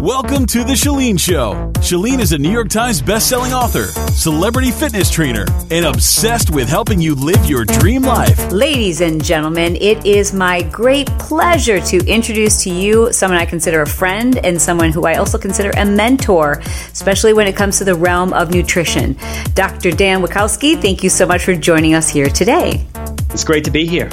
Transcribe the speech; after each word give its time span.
Welcome 0.00 0.44
to 0.48 0.62
The 0.62 0.74
Chalene 0.74 1.18
Show. 1.18 1.72
Chalene 1.76 2.20
is 2.20 2.32
a 2.32 2.38
New 2.38 2.50
York 2.50 2.68
Times 2.68 3.00
bestselling 3.00 3.52
author, 3.52 3.84
celebrity 4.12 4.70
fitness 4.70 5.10
trainer, 5.10 5.46
and 5.70 5.86
obsessed 5.86 6.50
with 6.50 6.68
helping 6.68 7.00
you 7.00 7.14
live 7.14 7.42
your 7.46 7.64
dream 7.64 8.02
life. 8.02 8.52
Ladies 8.52 9.00
and 9.00 9.24
gentlemen, 9.24 9.74
it 9.76 10.04
is 10.04 10.34
my 10.34 10.60
great 10.64 11.06
pleasure 11.18 11.80
to 11.80 12.06
introduce 12.06 12.62
to 12.64 12.70
you 12.70 13.10
someone 13.10 13.40
I 13.40 13.46
consider 13.46 13.80
a 13.80 13.86
friend 13.86 14.36
and 14.44 14.60
someone 14.60 14.92
who 14.92 15.06
I 15.06 15.14
also 15.14 15.38
consider 15.38 15.70
a 15.70 15.86
mentor, 15.86 16.60
especially 16.92 17.32
when 17.32 17.46
it 17.46 17.56
comes 17.56 17.78
to 17.78 17.84
the 17.84 17.94
realm 17.94 18.34
of 18.34 18.50
nutrition. 18.50 19.16
Dr. 19.54 19.92
Dan 19.92 20.20
Witkowski, 20.20 20.78
thank 20.78 21.02
you 21.02 21.08
so 21.08 21.24
much 21.24 21.42
for 21.42 21.54
joining 21.54 21.94
us 21.94 22.10
here 22.10 22.28
today. 22.28 22.86
It's 23.30 23.44
great 23.44 23.64
to 23.64 23.70
be 23.70 23.86
here. 23.86 24.10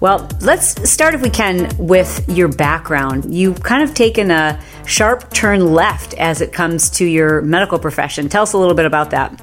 Well, 0.00 0.28
let's 0.40 0.90
start, 0.90 1.14
if 1.14 1.22
we 1.22 1.30
can, 1.30 1.70
with 1.78 2.28
your 2.28 2.48
background. 2.48 3.32
You've 3.32 3.62
kind 3.62 3.84
of 3.84 3.94
taken 3.94 4.32
a 4.32 4.60
sharp 4.86 5.32
turn 5.32 5.72
left 5.72 6.14
as 6.14 6.40
it 6.40 6.52
comes 6.52 6.90
to 6.90 7.04
your 7.04 7.42
medical 7.42 7.78
profession. 7.78 8.28
Tell 8.28 8.42
us 8.42 8.52
a 8.52 8.58
little 8.58 8.74
bit 8.74 8.86
about 8.86 9.10
that. 9.10 9.40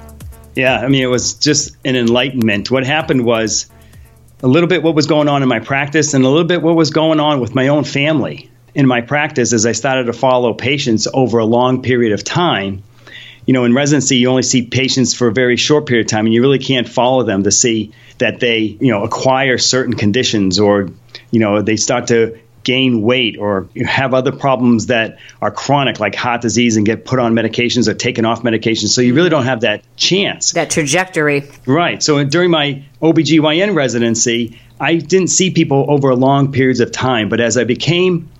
Yeah, 0.54 0.78
I 0.78 0.88
mean, 0.88 1.02
it 1.02 1.06
was 1.06 1.34
just 1.34 1.76
an 1.84 1.96
enlightenment. 1.96 2.70
What 2.70 2.84
happened 2.84 3.24
was 3.24 3.70
a 4.42 4.48
little 4.48 4.68
bit 4.68 4.82
what 4.82 4.94
was 4.94 5.06
going 5.06 5.28
on 5.28 5.42
in 5.42 5.48
my 5.48 5.60
practice 5.60 6.14
and 6.14 6.24
a 6.24 6.28
little 6.28 6.44
bit 6.44 6.62
what 6.62 6.76
was 6.76 6.90
going 6.90 7.20
on 7.20 7.40
with 7.40 7.54
my 7.54 7.68
own 7.68 7.84
family 7.84 8.50
in 8.74 8.86
my 8.86 9.00
practice 9.00 9.52
as 9.52 9.66
I 9.66 9.72
started 9.72 10.04
to 10.04 10.12
follow 10.12 10.54
patients 10.54 11.06
over 11.12 11.38
a 11.38 11.44
long 11.44 11.82
period 11.82 12.12
of 12.12 12.24
time. 12.24 12.82
You 13.46 13.54
know, 13.54 13.64
in 13.64 13.74
residency, 13.74 14.16
you 14.16 14.28
only 14.28 14.42
see 14.42 14.66
patients 14.66 15.14
for 15.14 15.28
a 15.28 15.32
very 15.32 15.56
short 15.56 15.86
period 15.86 16.06
of 16.06 16.10
time, 16.10 16.26
and 16.26 16.34
you 16.34 16.40
really 16.40 16.58
can't 16.58 16.88
follow 16.88 17.24
them 17.24 17.42
to 17.44 17.50
see 17.50 17.92
that 18.18 18.38
they, 18.38 18.58
you 18.58 18.92
know, 18.92 19.02
acquire 19.02 19.58
certain 19.58 19.94
conditions 19.94 20.60
or, 20.60 20.88
you 21.30 21.40
know, 21.40 21.62
they 21.62 21.76
start 21.76 22.08
to 22.08 22.38
gain 22.62 23.02
weight 23.02 23.38
or 23.38 23.68
have 23.86 24.14
other 24.14 24.32
problems 24.32 24.86
that 24.86 25.18
are 25.40 25.50
chronic, 25.50 26.00
like 26.00 26.14
heart 26.14 26.42
disease, 26.42 26.76
and 26.76 26.86
get 26.86 27.04
put 27.04 27.18
on 27.18 27.34
medications 27.34 27.88
or 27.88 27.94
taken 27.94 28.24
off 28.24 28.42
medications. 28.42 28.88
So 28.88 29.00
you 29.00 29.14
really 29.14 29.30
don't 29.30 29.44
have 29.44 29.60
that 29.62 29.82
chance. 29.96 30.52
That 30.52 30.70
trajectory. 30.70 31.48
Right. 31.66 32.02
So 32.02 32.22
during 32.24 32.50
my 32.50 32.84
OBGYN 33.02 33.74
residency, 33.74 34.58
I 34.78 34.96
didn't 34.96 35.28
see 35.28 35.50
people 35.50 35.86
over 35.88 36.14
long 36.14 36.52
periods 36.52 36.80
of 36.80 36.92
time. 36.92 37.28
But 37.28 37.40
as 37.40 37.56
I 37.56 37.64
became 37.64 38.30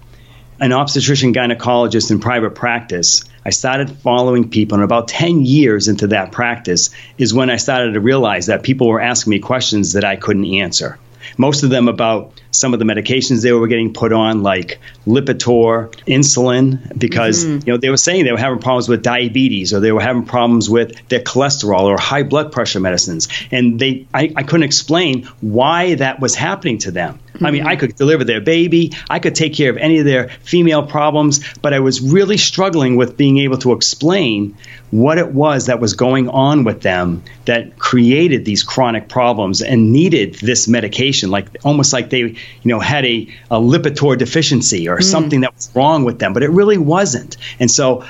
an 0.60 0.72
obstetrician 0.72 1.32
gynecologist 1.32 2.10
in 2.10 2.20
private 2.20 2.54
practice, 2.54 3.24
I 3.44 3.50
started 3.50 3.90
following 3.90 4.50
people, 4.50 4.74
and 4.76 4.84
about 4.84 5.08
10 5.08 5.40
years 5.46 5.88
into 5.88 6.08
that 6.08 6.32
practice 6.32 6.90
is 7.16 7.32
when 7.32 7.48
I 7.48 7.56
started 7.56 7.94
to 7.94 8.00
realize 8.00 8.46
that 8.46 8.62
people 8.62 8.88
were 8.88 9.00
asking 9.00 9.30
me 9.30 9.38
questions 9.38 9.94
that 9.94 10.04
I 10.04 10.16
couldn't 10.16 10.44
answer. 10.44 10.98
Most 11.36 11.62
of 11.62 11.70
them 11.70 11.88
about 11.88 12.32
some 12.50 12.72
of 12.72 12.78
the 12.78 12.84
medications 12.84 13.42
they 13.42 13.52
were 13.52 13.68
getting 13.68 13.92
put 13.92 14.12
on, 14.12 14.42
like 14.42 14.80
Lipitor, 15.06 15.92
insulin, 16.06 16.98
because 16.98 17.44
mm-hmm. 17.44 17.66
you 17.66 17.72
know 17.72 17.78
they 17.78 17.90
were 17.90 17.96
saying 17.96 18.24
they 18.24 18.32
were 18.32 18.38
having 18.38 18.58
problems 18.58 18.88
with 18.88 19.02
diabetes 19.02 19.72
or 19.72 19.80
they 19.80 19.92
were 19.92 20.00
having 20.00 20.24
problems 20.24 20.68
with 20.68 21.08
their 21.08 21.20
cholesterol 21.20 21.82
or 21.82 21.98
high 21.98 22.22
blood 22.22 22.52
pressure 22.52 22.80
medicines, 22.80 23.28
and 23.50 23.78
they 23.78 24.06
I, 24.12 24.32
I 24.36 24.42
couldn't 24.42 24.64
explain 24.64 25.24
why 25.40 25.94
that 25.96 26.20
was 26.20 26.34
happening 26.34 26.78
to 26.78 26.90
them. 26.90 27.20
Mm-hmm. 27.34 27.46
I 27.46 27.50
mean, 27.50 27.66
I 27.66 27.76
could 27.76 27.96
deliver 27.96 28.24
their 28.24 28.40
baby, 28.40 28.92
I 29.08 29.18
could 29.18 29.34
take 29.34 29.54
care 29.54 29.70
of 29.70 29.76
any 29.76 29.98
of 29.98 30.04
their 30.04 30.28
female 30.28 30.86
problems, 30.86 31.40
but 31.58 31.72
I 31.72 31.80
was 31.80 32.00
really 32.00 32.36
struggling 32.36 32.96
with 32.96 33.16
being 33.16 33.38
able 33.38 33.58
to 33.58 33.72
explain 33.72 34.56
what 34.90 35.18
it 35.18 35.32
was 35.32 35.66
that 35.66 35.78
was 35.80 35.94
going 35.94 36.28
on 36.28 36.64
with 36.64 36.82
them 36.82 37.22
that 37.44 37.78
created 37.78 38.44
these 38.44 38.62
chronic 38.62 39.08
problems 39.08 39.62
and 39.62 39.92
needed 39.92 40.34
this 40.34 40.66
medication, 40.66 41.30
like 41.30 41.46
almost 41.64 41.92
like 41.92 42.10
they 42.10 42.18
you 42.18 42.36
know, 42.64 42.80
had 42.80 43.04
a, 43.04 43.28
a 43.50 43.56
Lipitor 43.56 44.18
deficiency 44.18 44.88
or 44.88 44.98
mm. 44.98 45.02
something 45.04 45.42
that 45.42 45.54
was 45.54 45.70
wrong 45.74 46.04
with 46.04 46.18
them, 46.18 46.32
but 46.32 46.42
it 46.42 46.50
really 46.50 46.78
wasn't. 46.78 47.36
And 47.60 47.70
so 47.70 48.04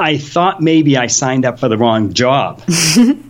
I 0.00 0.16
thought 0.16 0.62
maybe 0.62 0.96
I 0.96 1.08
signed 1.08 1.44
up 1.44 1.58
for 1.58 1.68
the 1.68 1.76
wrong 1.76 2.14
job. 2.14 2.62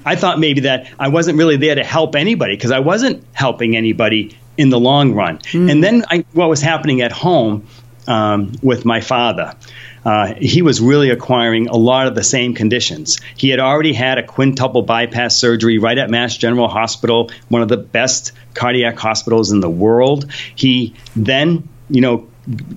I 0.05 0.15
thought 0.17 0.39
maybe 0.39 0.63
that 0.63 0.89
I 0.99 1.09
wasn't 1.09 1.37
really 1.37 1.57
there 1.57 1.75
to 1.75 1.85
help 1.85 2.15
anybody 2.15 2.55
because 2.55 2.71
I 2.71 2.79
wasn't 2.79 3.25
helping 3.33 3.77
anybody 3.77 4.37
in 4.57 4.71
the 4.71 4.81
long 4.81 5.15
run. 5.15 5.39
Mm. 5.39 5.71
And 5.71 5.85
then 5.85 6.05
I, 6.09 6.25
what 6.33 6.49
was 6.49 6.61
happening 6.61 7.01
at 7.01 7.13
home 7.13 7.67
um, 8.07 8.53
with 8.63 8.85
my 8.85 9.01
father 9.01 9.55
uh, 10.05 10.35
he 10.35 10.63
was 10.63 10.81
really 10.81 11.11
acquiring 11.11 11.69
a 11.69 11.77
lot 11.77 12.07
of 12.07 12.15
the 12.15 12.23
same 12.23 12.55
conditions. 12.55 13.21
He 13.37 13.51
had 13.51 13.61
already 13.61 13.93
had 13.93 14.19
a 14.19 14.23
quintuple 14.23 14.83
bypass 14.83 15.37
surgery 15.37 15.79
right 15.79 15.99
at 15.99 16.11
Mass 16.11 16.37
General 16.37 16.69
Hospital, 16.69 17.31
one 17.49 17.63
of 17.63 17.69
the 17.69 17.77
best 17.77 18.33
cardiac 18.55 18.99
hospitals 18.99 19.53
in 19.53 19.61
the 19.61 19.71
world. 19.71 20.31
He 20.55 20.95
then, 21.15 21.69
you 21.89 22.01
know, 22.01 22.29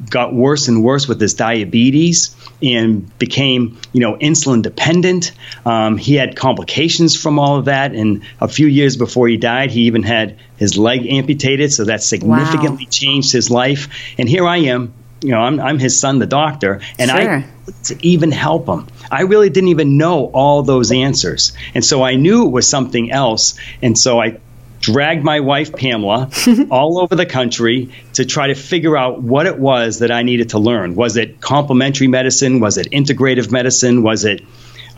got 0.09 0.33
worse 0.33 0.67
and 0.67 0.83
worse 0.83 1.07
with 1.07 1.19
his 1.19 1.33
diabetes 1.33 2.35
and 2.61 3.17
became, 3.17 3.79
you 3.91 3.99
know, 3.99 4.15
insulin 4.15 4.61
dependent. 4.61 5.31
Um, 5.65 5.97
he 5.97 6.15
had 6.15 6.35
complications 6.35 7.15
from 7.19 7.39
all 7.39 7.57
of 7.57 7.65
that, 7.65 7.93
and 7.93 8.23
a 8.39 8.47
few 8.47 8.67
years 8.67 8.97
before 8.97 9.27
he 9.27 9.37
died, 9.37 9.71
he 9.71 9.83
even 9.83 10.03
had 10.03 10.37
his 10.57 10.77
leg 10.77 11.05
amputated. 11.07 11.73
So 11.73 11.85
that 11.85 12.03
significantly 12.03 12.85
wow. 12.85 12.91
changed 12.91 13.31
his 13.31 13.49
life. 13.49 13.89
And 14.17 14.29
here 14.29 14.47
I 14.47 14.57
am, 14.57 14.93
you 15.21 15.31
know, 15.31 15.39
I'm, 15.39 15.59
I'm 15.59 15.79
his 15.79 15.99
son, 15.99 16.19
the 16.19 16.27
doctor, 16.27 16.81
and 16.99 17.09
sure. 17.09 17.19
I 17.19 17.45
to 17.85 18.05
even 18.05 18.31
help 18.31 18.67
him. 18.67 18.87
I 19.09 19.21
really 19.21 19.49
didn't 19.49 19.69
even 19.69 19.97
know 19.97 20.25
all 20.25 20.63
those 20.63 20.91
answers, 20.91 21.53
and 21.73 21.83
so 21.83 22.03
I 22.03 22.15
knew 22.15 22.45
it 22.45 22.51
was 22.51 22.69
something 22.69 23.11
else, 23.11 23.55
and 23.81 23.97
so 23.97 24.19
I 24.19 24.39
dragged 24.83 25.23
my 25.23 25.39
wife 25.39 25.73
Pamela 25.73 26.29
all 26.69 26.99
over 26.99 27.15
the 27.15 27.25
country 27.25 27.89
to 28.13 28.25
try 28.25 28.47
to 28.47 28.53
figure 28.53 28.97
out 28.97 29.21
what 29.21 29.45
it 29.45 29.57
was 29.57 29.99
that 29.99 30.11
I 30.11 30.23
needed 30.23 30.49
to 30.49 30.59
learn. 30.59 30.95
Was 30.95 31.15
it 31.15 31.39
complementary 31.39 32.07
medicine? 32.07 32.59
Was 32.59 32.77
it 32.77 32.91
integrative 32.91 33.49
medicine? 33.49 34.03
Was 34.03 34.25
it 34.25 34.43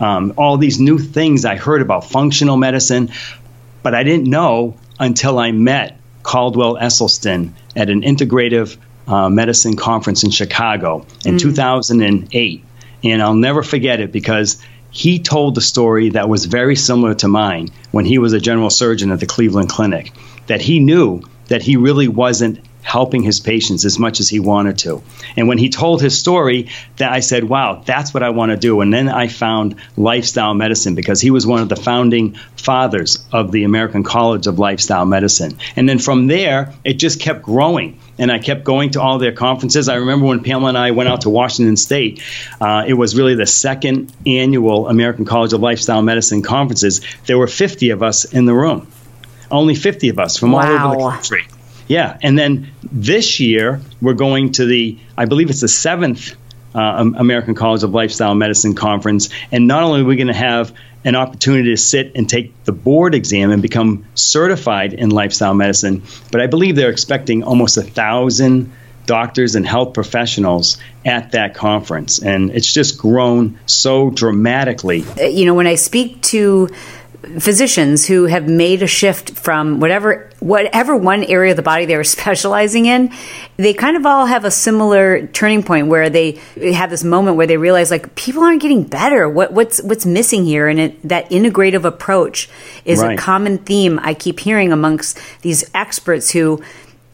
um, 0.00 0.34
all 0.36 0.56
these 0.56 0.80
new 0.80 0.98
things 0.98 1.44
I 1.44 1.54
heard 1.54 1.82
about 1.82 2.04
functional 2.04 2.56
medicine? 2.56 3.12
But 3.84 3.94
I 3.94 4.02
didn't 4.02 4.28
know 4.28 4.76
until 4.98 5.38
I 5.38 5.52
met 5.52 6.00
Caldwell 6.24 6.74
Esselstyn 6.74 7.52
at 7.76 7.88
an 7.88 8.02
integrative 8.02 8.76
uh, 9.06 9.28
medicine 9.28 9.76
conference 9.76 10.24
in 10.24 10.32
Chicago 10.32 11.06
in 11.24 11.36
mm. 11.36 11.40
2008. 11.40 12.64
And 13.04 13.22
I'll 13.22 13.34
never 13.34 13.62
forget 13.62 14.00
it 14.00 14.10
because 14.10 14.60
he 14.96 15.18
told 15.18 15.58
a 15.58 15.60
story 15.60 16.08
that 16.08 16.26
was 16.26 16.46
very 16.46 16.74
similar 16.74 17.12
to 17.12 17.28
mine 17.28 17.68
when 17.90 18.06
he 18.06 18.16
was 18.16 18.32
a 18.32 18.40
general 18.40 18.70
surgeon 18.70 19.12
at 19.12 19.20
the 19.20 19.26
Cleveland 19.26 19.68
Clinic. 19.68 20.10
That 20.46 20.62
he 20.62 20.80
knew 20.80 21.20
that 21.48 21.60
he 21.60 21.76
really 21.76 22.08
wasn't 22.08 22.65
helping 22.86 23.20
his 23.20 23.40
patients 23.40 23.84
as 23.84 23.98
much 23.98 24.20
as 24.20 24.28
he 24.28 24.38
wanted 24.38 24.78
to. 24.78 25.02
And 25.36 25.48
when 25.48 25.58
he 25.58 25.70
told 25.70 26.00
his 26.00 26.16
story, 26.16 26.68
that 26.98 27.12
I 27.12 27.18
said, 27.18 27.42
"Wow, 27.42 27.82
that's 27.84 28.14
what 28.14 28.22
I 28.22 28.30
want 28.30 28.52
to 28.52 28.56
do." 28.56 28.80
And 28.80 28.94
then 28.94 29.08
I 29.08 29.26
found 29.26 29.74
lifestyle 29.96 30.54
medicine 30.54 30.94
because 30.94 31.20
he 31.20 31.32
was 31.32 31.44
one 31.44 31.60
of 31.60 31.68
the 31.68 31.74
founding 31.74 32.36
fathers 32.56 33.18
of 33.32 33.50
the 33.50 33.64
American 33.64 34.04
College 34.04 34.46
of 34.46 34.60
Lifestyle 34.60 35.04
Medicine. 35.04 35.56
And 35.74 35.88
then 35.88 35.98
from 35.98 36.28
there, 36.28 36.74
it 36.84 36.94
just 36.94 37.18
kept 37.20 37.42
growing. 37.42 37.98
And 38.18 38.30
I 38.30 38.38
kept 38.38 38.62
going 38.62 38.92
to 38.92 39.00
all 39.00 39.18
their 39.18 39.32
conferences. 39.32 39.88
I 39.88 39.96
remember 39.96 40.26
when 40.26 40.44
Pamela 40.44 40.68
and 40.68 40.78
I 40.78 40.92
went 40.92 41.08
out 41.08 41.22
to 41.22 41.30
Washington 41.30 41.76
State, 41.76 42.22
uh, 42.60 42.84
it 42.86 42.94
was 42.94 43.16
really 43.16 43.34
the 43.34 43.46
second 43.46 44.12
annual 44.24 44.88
American 44.88 45.24
College 45.24 45.52
of 45.52 45.60
Lifestyle 45.60 46.02
Medicine 46.02 46.40
conferences. 46.40 47.00
There 47.26 47.36
were 47.36 47.48
50 47.48 47.90
of 47.90 48.04
us 48.04 48.24
in 48.24 48.44
the 48.44 48.54
room 48.54 48.86
only 49.50 49.76
50 49.76 50.08
of 50.08 50.18
us 50.18 50.36
from 50.36 50.52
wow. 50.52 50.88
all 50.88 51.02
over 51.02 51.04
the 51.04 51.10
country. 51.10 51.46
Yeah, 51.88 52.18
and 52.22 52.38
then 52.38 52.72
this 52.82 53.40
year 53.40 53.80
we're 54.00 54.14
going 54.14 54.52
to 54.52 54.66
the, 54.66 54.98
I 55.16 55.26
believe 55.26 55.50
it's 55.50 55.60
the 55.60 55.68
seventh 55.68 56.36
uh, 56.74 57.10
American 57.16 57.54
College 57.54 57.82
of 57.82 57.92
Lifestyle 57.92 58.34
Medicine 58.34 58.74
conference, 58.74 59.28
and 59.50 59.66
not 59.66 59.82
only 59.82 60.02
are 60.02 60.04
we 60.04 60.16
going 60.16 60.26
to 60.26 60.34
have 60.34 60.74
an 61.04 61.14
opportunity 61.14 61.70
to 61.70 61.76
sit 61.76 62.12
and 62.16 62.28
take 62.28 62.64
the 62.64 62.72
board 62.72 63.14
exam 63.14 63.52
and 63.52 63.62
become 63.62 64.04
certified 64.14 64.92
in 64.92 65.10
lifestyle 65.10 65.54
medicine, 65.54 66.02
but 66.32 66.40
I 66.40 66.48
believe 66.48 66.74
they're 66.74 66.90
expecting 66.90 67.44
almost 67.44 67.76
a 67.76 67.82
thousand 67.82 68.72
doctors 69.06 69.54
and 69.54 69.64
health 69.64 69.94
professionals 69.94 70.78
at 71.04 71.32
that 71.32 71.54
conference, 71.54 72.20
and 72.20 72.50
it's 72.50 72.70
just 72.70 72.98
grown 72.98 73.58
so 73.66 74.10
dramatically. 74.10 75.04
You 75.18 75.46
know, 75.46 75.54
when 75.54 75.68
I 75.68 75.76
speak 75.76 76.20
to 76.22 76.68
physicians 77.38 78.06
who 78.06 78.24
have 78.26 78.48
made 78.48 78.82
a 78.82 78.86
shift 78.86 79.30
from 79.30 79.80
whatever 79.80 80.30
whatever 80.40 80.96
one 80.96 81.24
area 81.24 81.50
of 81.52 81.56
the 81.56 81.62
body 81.62 81.84
they 81.84 81.96
were 81.96 82.04
specializing 82.18 82.86
in 82.86 83.12
they 83.56 83.72
kind 83.74 83.96
of 83.96 84.06
all 84.06 84.26
have 84.26 84.44
a 84.44 84.50
similar 84.50 85.26
turning 85.28 85.62
point 85.62 85.88
where 85.88 86.10
they 86.10 86.32
have 86.72 86.90
this 86.90 87.02
moment 87.02 87.36
where 87.36 87.46
they 87.46 87.56
realize 87.56 87.90
like 87.90 88.14
people 88.14 88.42
aren't 88.42 88.62
getting 88.62 88.84
better. 88.84 89.28
What 89.28 89.52
what's 89.52 89.82
what's 89.82 90.06
missing 90.06 90.44
here? 90.44 90.68
And 90.68 90.78
it, 90.78 91.08
that 91.08 91.30
integrative 91.30 91.84
approach 91.84 92.48
is 92.84 93.00
right. 93.00 93.18
a 93.18 93.22
common 93.22 93.58
theme 93.58 93.98
i 94.02 94.14
keep 94.14 94.40
hearing 94.40 94.72
amongst 94.72 95.18
these 95.42 95.68
experts 95.74 96.30
who 96.30 96.62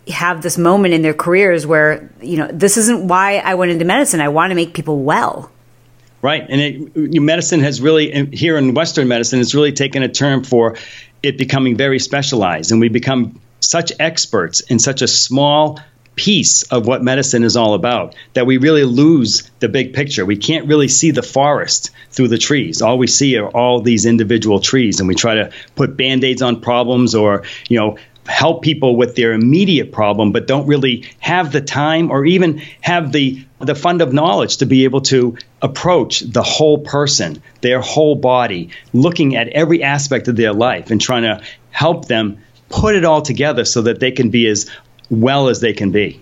have 0.09 0.43
this 0.43 0.59
moment 0.59 0.95
in 0.95 1.03
their 1.03 1.15
careers 1.15 1.67
where 1.67 2.11
you 2.21 2.37
know 2.37 2.49
this 2.53 2.77
isn't 2.77 3.07
why 3.07 3.37
i 3.39 3.55
went 3.55 3.71
into 3.71 3.85
medicine. 3.85 4.21
I 4.21 4.29
want 4.29 4.51
to 4.51 4.55
make 4.55 4.75
people 4.75 5.03
well 5.03 5.52
Right, 6.23 6.47
and 6.49 6.61
it, 6.61 7.21
medicine 7.21 7.61
has 7.61 7.81
really 7.81 8.27
here 8.33 8.57
in 8.57 8.75
Western 8.75 9.09
medicine, 9.09 9.41
it's 9.41 9.57
really 9.57 9.73
taken 9.73 10.05
a 10.05 10.09
turn 10.09 10.45
for 10.45 10.77
it 11.21 11.37
becoming 11.37 11.77
very 11.77 11.99
specialized, 11.99 12.71
and 12.71 12.81
we 12.81 12.89
become 12.89 13.41
such 13.59 13.93
experts 13.99 14.61
in 14.61 14.79
such 14.79 15.03
a 15.03 15.09
small 15.09 15.81
piece 16.15 16.63
of 16.65 16.87
what 16.87 17.03
medicine 17.03 17.43
is 17.43 17.57
all 17.57 17.75
about 17.75 18.15
that 18.35 18.47
we 18.47 18.59
really 18.59 18.85
lose 18.85 19.51
the 19.61 19.69
big 19.69 19.95
picture. 19.95 20.27
We 20.27 20.37
can't 20.37 20.67
really 20.67 20.89
see 20.89 21.11
the 21.11 21.23
forest 21.23 21.91
through 22.11 22.29
the 22.29 22.39
trees. 22.39 22.83
All 22.83 22.99
we 22.99 23.07
see 23.07 23.37
are 23.39 23.49
all 23.49 23.81
these 23.81 24.05
individual 24.05 24.61
trees, 24.61 25.01
and 25.01 25.09
we 25.09 25.15
try 25.15 25.35
to 25.35 25.53
put 25.75 25.97
band 25.97 26.23
aids 26.23 26.43
on 26.43 26.61
problems 26.61 27.15
or, 27.15 27.45
you 27.69 27.79
know, 27.79 27.97
help 28.27 28.63
people 28.63 28.97
with 28.97 29.17
their 29.17 29.33
immediate 29.33 29.93
problem, 29.93 30.33
but 30.33 30.47
don't 30.47 30.67
really 30.67 31.05
have 31.19 31.53
the 31.53 31.61
time 31.61 32.11
or 32.11 32.25
even 32.25 32.63
have 32.81 33.13
the 33.13 33.45
the 33.59 33.75
fund 33.75 34.03
of 34.03 34.13
knowledge 34.13 34.57
to 34.57 34.67
be 34.67 34.85
able 34.85 35.01
to 35.01 35.37
approach 35.61 36.21
the 36.21 36.43
whole 36.43 36.79
person, 36.79 37.41
their 37.61 37.81
whole 37.81 38.17
body, 38.17 38.71
looking 38.93 39.37
at 39.37 39.49
every 39.49 39.85
aspect 39.85 40.27
of 40.27 40.35
their 40.35 40.53
life 40.53 40.91
and 40.91 41.01
trying 41.01 41.23
to 41.23 41.41
help 41.71 42.09
them 42.09 42.39
put 42.69 42.97
it 42.97 43.05
all 43.05 43.23
together 43.23 43.65
so 43.65 43.83
that 43.83 44.01
they 44.01 44.11
can 44.11 44.31
be 44.31 44.49
as 44.49 44.69
well 45.11 45.49
as 45.49 45.61
they 45.61 45.73
can 45.73 45.93
be. 45.93 46.21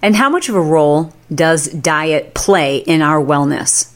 And 0.00 0.16
how 0.16 0.30
much 0.30 0.48
of 0.48 0.54
a 0.54 0.60
role 0.60 1.12
does 1.34 1.68
diet 1.68 2.34
play 2.34 2.78
in 2.78 3.02
our 3.02 3.22
wellness? 3.22 3.92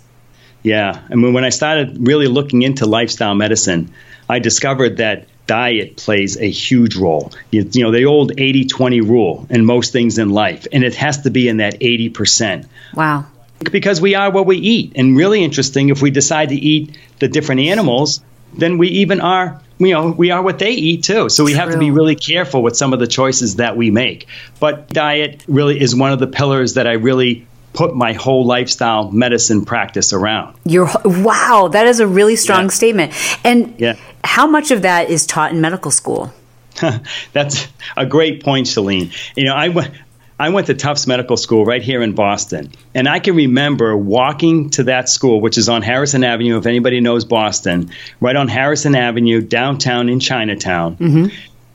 Yeah. 0.62 1.00
I 1.10 1.14
mean, 1.14 1.32
when 1.32 1.44
I 1.44 1.48
started 1.48 2.06
really 2.06 2.28
looking 2.28 2.62
into 2.62 2.86
lifestyle 2.86 3.34
medicine, 3.34 3.92
I 4.28 4.38
discovered 4.38 4.98
that 4.98 5.26
diet 5.46 5.96
plays 5.96 6.36
a 6.36 6.48
huge 6.48 6.96
role. 6.96 7.32
You, 7.50 7.68
you 7.72 7.82
know, 7.82 7.90
the 7.90 8.06
old 8.06 8.32
80 8.38 8.66
20 8.66 9.00
rule 9.00 9.46
in 9.50 9.64
most 9.64 9.92
things 9.92 10.18
in 10.18 10.30
life, 10.30 10.66
and 10.72 10.84
it 10.84 10.94
has 10.94 11.22
to 11.22 11.30
be 11.30 11.48
in 11.48 11.58
that 11.58 11.80
80%. 11.80 12.66
Wow. 12.94 13.26
Because 13.70 14.00
we 14.00 14.14
are 14.14 14.30
what 14.30 14.46
we 14.46 14.56
eat. 14.56 14.92
And 14.96 15.16
really 15.16 15.44
interesting, 15.44 15.90
if 15.90 16.02
we 16.02 16.10
decide 16.10 16.48
to 16.48 16.56
eat 16.56 16.96
the 17.20 17.28
different 17.28 17.60
animals, 17.60 18.20
then 18.54 18.78
we 18.78 18.88
even 18.88 19.20
are 19.20 19.60
you 19.78 19.92
know 19.92 20.10
we 20.10 20.30
are 20.30 20.42
what 20.42 20.58
they 20.58 20.70
eat 20.70 21.04
too 21.04 21.28
so 21.28 21.44
we 21.44 21.52
True. 21.52 21.60
have 21.60 21.72
to 21.72 21.78
be 21.78 21.90
really 21.90 22.14
careful 22.14 22.62
with 22.62 22.76
some 22.76 22.92
of 22.92 23.00
the 23.00 23.06
choices 23.06 23.56
that 23.56 23.76
we 23.76 23.90
make 23.90 24.26
but 24.60 24.88
diet 24.88 25.42
really 25.48 25.80
is 25.80 25.94
one 25.94 26.12
of 26.12 26.18
the 26.18 26.26
pillars 26.26 26.74
that 26.74 26.86
i 26.86 26.92
really 26.92 27.46
put 27.72 27.96
my 27.96 28.12
whole 28.12 28.44
lifestyle 28.44 29.10
medicine 29.10 29.64
practice 29.64 30.12
around 30.12 30.56
You're, 30.64 30.90
wow 31.04 31.68
that 31.72 31.86
is 31.86 32.00
a 32.00 32.06
really 32.06 32.36
strong 32.36 32.64
yeah. 32.64 32.68
statement 32.68 33.12
and 33.44 33.74
yeah. 33.78 33.96
How 34.24 34.46
much 34.46 34.70
of 34.70 34.82
that 34.82 35.10
is 35.10 35.26
taught 35.26 35.52
in 35.52 35.60
medical 35.60 35.90
school 35.90 36.32
That's 37.32 37.68
a 37.96 38.06
great 38.06 38.42
point, 38.42 38.66
Chalene. 38.66 39.14
You 39.36 39.44
know, 39.44 39.54
I 39.54 39.68
went 39.68 39.94
I 40.38 40.48
went 40.48 40.66
to 40.68 40.74
Tufts 40.74 41.06
Medical 41.06 41.36
School 41.36 41.64
right 41.64 41.82
here 41.82 42.02
in 42.02 42.14
Boston. 42.14 42.72
And 42.94 43.08
I 43.08 43.20
can 43.20 43.36
remember 43.36 43.96
walking 43.96 44.70
to 44.70 44.84
that 44.84 45.08
school, 45.08 45.40
which 45.40 45.56
is 45.56 45.68
on 45.68 45.82
Harrison 45.82 46.24
Avenue, 46.24 46.58
if 46.58 46.66
anybody 46.66 47.00
knows 47.00 47.24
Boston, 47.24 47.92
right 48.20 48.34
on 48.34 48.48
Harrison 48.48 48.96
Avenue, 48.96 49.40
downtown 49.40 50.08
in 50.08 50.18
Chinatown, 50.18 50.96
mm-hmm. 50.96 51.26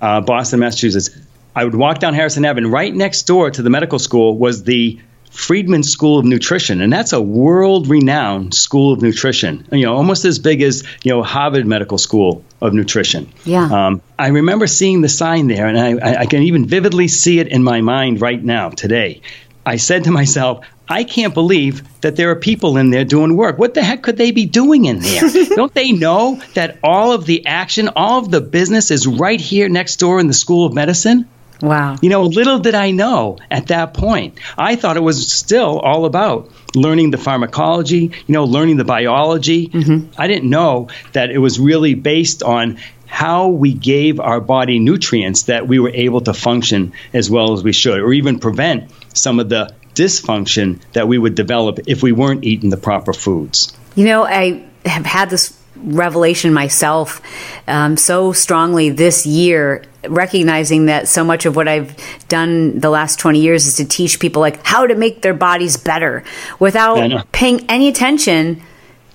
uh, 0.02 0.22
Boston, 0.22 0.60
Massachusetts. 0.60 1.12
I 1.56 1.64
would 1.64 1.76
walk 1.76 2.00
down 2.00 2.14
Harrison 2.14 2.44
Avenue. 2.44 2.68
Right 2.68 2.94
next 2.94 3.24
door 3.24 3.50
to 3.50 3.62
the 3.62 3.70
medical 3.70 4.00
school 4.00 4.38
was 4.38 4.64
the 4.64 5.00
Friedman 5.38 5.84
School 5.84 6.18
of 6.18 6.26
Nutrition, 6.26 6.82
and 6.82 6.92
that's 6.92 7.14
a 7.14 7.22
world-renowned 7.22 8.56
school 8.56 8.92
of 8.92 9.04
nutrition. 9.04 9.68
You 9.72 9.86
know, 9.86 9.96
almost 9.96 10.26
as 10.26 10.40
big 10.40 10.64
as 10.64 10.84
you 11.04 11.14
know 11.14 11.22
Harvard 11.22 11.68
Medical 11.68 12.00
School 12.00 12.44
of 12.60 12.74
Nutrition. 12.74 13.32
Yeah. 13.46 13.66
Um, 13.66 14.02
I 14.18 14.30
remember 14.30 14.66
seeing 14.66 15.02
the 15.02 15.10
sign 15.10 15.48
there, 15.48 15.68
and 15.68 15.80
I, 15.80 16.22
I 16.22 16.26
can 16.26 16.42
even 16.42 16.66
vividly 16.66 17.08
see 17.08 17.40
it 17.40 17.50
in 17.50 17.64
my 17.64 17.82
mind 17.82 18.20
right 18.20 18.44
now 18.44 18.70
today. 18.70 19.22
I 19.64 19.76
said 19.76 20.06
to 20.06 20.12
myself, 20.12 20.66
I 20.90 21.04
can't 21.04 21.36
believe 21.36 21.84
that 22.02 22.16
there 22.16 22.32
are 22.32 22.36
people 22.36 22.78
in 22.78 22.90
there 22.90 23.06
doing 23.06 23.38
work. 23.38 23.60
What 23.60 23.76
the 23.76 23.84
heck 23.84 24.02
could 24.02 24.18
they 24.18 24.32
be 24.32 24.46
doing 24.46 24.86
in 24.86 25.00
there? 25.00 25.46
Don't 25.56 25.74
they 25.74 25.92
know 25.92 26.42
that 26.56 26.80
all 26.82 27.12
of 27.12 27.26
the 27.26 27.46
action, 27.46 27.90
all 27.96 28.20
of 28.20 28.32
the 28.32 28.42
business 28.42 28.90
is 28.90 29.06
right 29.06 29.40
here 29.40 29.70
next 29.70 29.98
door 29.98 30.20
in 30.20 30.26
the 30.28 30.34
School 30.34 30.66
of 30.66 30.74
Medicine? 30.74 31.30
Wow. 31.62 31.98
You 32.02 32.10
know, 32.10 32.24
little 32.24 32.60
did 32.60 32.76
I 32.76 32.92
know 32.92 33.38
at 33.50 33.68
that 33.68 33.94
point. 33.94 34.38
I 34.58 34.76
thought 34.76 34.98
it 34.98 35.04
was 35.04 35.32
still 35.32 35.80
all 35.80 36.06
about 36.06 36.52
learning 36.76 37.12
the 37.12 37.18
pharmacology, 37.18 38.12
you 38.28 38.34
know, 38.34 38.46
learning 38.46 38.78
the 38.78 38.86
biology. 38.86 39.68
Mm-hmm. 39.68 40.20
I 40.20 40.28
didn't 40.28 40.50
know 40.50 40.90
that 41.14 41.32
it 41.32 41.40
was 41.40 41.60
really 41.60 41.96
based 41.96 42.44
on 42.44 42.78
how 43.08 43.48
we 43.48 43.74
gave 43.74 44.20
our 44.20 44.42
body 44.42 44.80
nutrients 44.80 45.44
that 45.44 45.68
we 45.68 45.80
were 45.80 45.90
able 45.90 46.22
to 46.22 46.34
function 46.34 46.94
as 47.14 47.30
well 47.30 47.54
as 47.54 47.64
we 47.64 47.72
should, 47.72 48.00
or 48.00 48.12
even 48.14 48.40
prevent 48.40 48.92
some 49.14 49.40
of 49.40 49.50
the 49.50 49.74
dysfunction 49.96 50.80
that 50.94 51.08
we 51.08 51.18
would 51.18 51.34
develop 51.34 51.80
if 51.88 52.04
we 52.04 52.12
weren't 52.12 52.44
eating 52.44 52.70
the 52.70 52.78
proper 52.78 53.14
foods. 53.14 53.76
You 53.96 54.06
know, 54.06 54.26
I 54.26 54.66
have 54.86 55.06
had 55.06 55.30
this 55.30 55.58
revelation 55.84 56.54
myself 56.54 57.22
um, 57.68 57.98
so 57.98 58.32
strongly 58.32 58.90
this 58.90 59.26
year 59.26 59.84
recognizing 60.08 60.86
that 60.86 61.08
so 61.08 61.24
much 61.24 61.46
of 61.46 61.56
what 61.56 61.68
I've 61.68 61.96
done 62.28 62.80
the 62.80 62.90
last 62.90 63.20
20 63.20 63.40
years 63.40 63.68
is 63.68 63.76
to 63.76 63.86
teach 63.86 64.20
people 64.20 64.42
like 64.42 64.66
how 64.66 64.88
to 64.88 64.96
make 64.96 65.22
their 65.22 65.34
bodies 65.34 65.78
better 65.78 66.24
without 66.60 67.32
paying 67.32 67.70
any 67.70 67.88
attention 67.88 68.62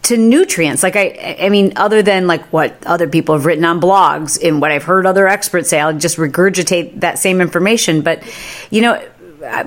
to 0.02 0.16
nutrients. 0.16 0.82
Like 0.82 0.96
I 0.96 1.36
I 1.40 1.48
mean 1.48 1.72
other 1.76 2.02
than 2.02 2.26
like 2.26 2.44
what 2.52 2.76
other 2.84 3.08
people 3.08 3.36
have 3.36 3.46
written 3.46 3.64
on 3.64 3.80
blogs 3.80 4.38
and 4.42 4.60
what 4.60 4.72
I've 4.72 4.82
heard 4.82 5.06
other 5.06 5.28
experts 5.28 5.68
say 5.68 5.80
I'll 5.80 5.96
just 5.96 6.16
regurgitate 6.16 7.00
that 7.00 7.18
same 7.18 7.40
information. 7.40 8.02
But 8.02 8.22
you 8.70 8.82
know 8.82 9.00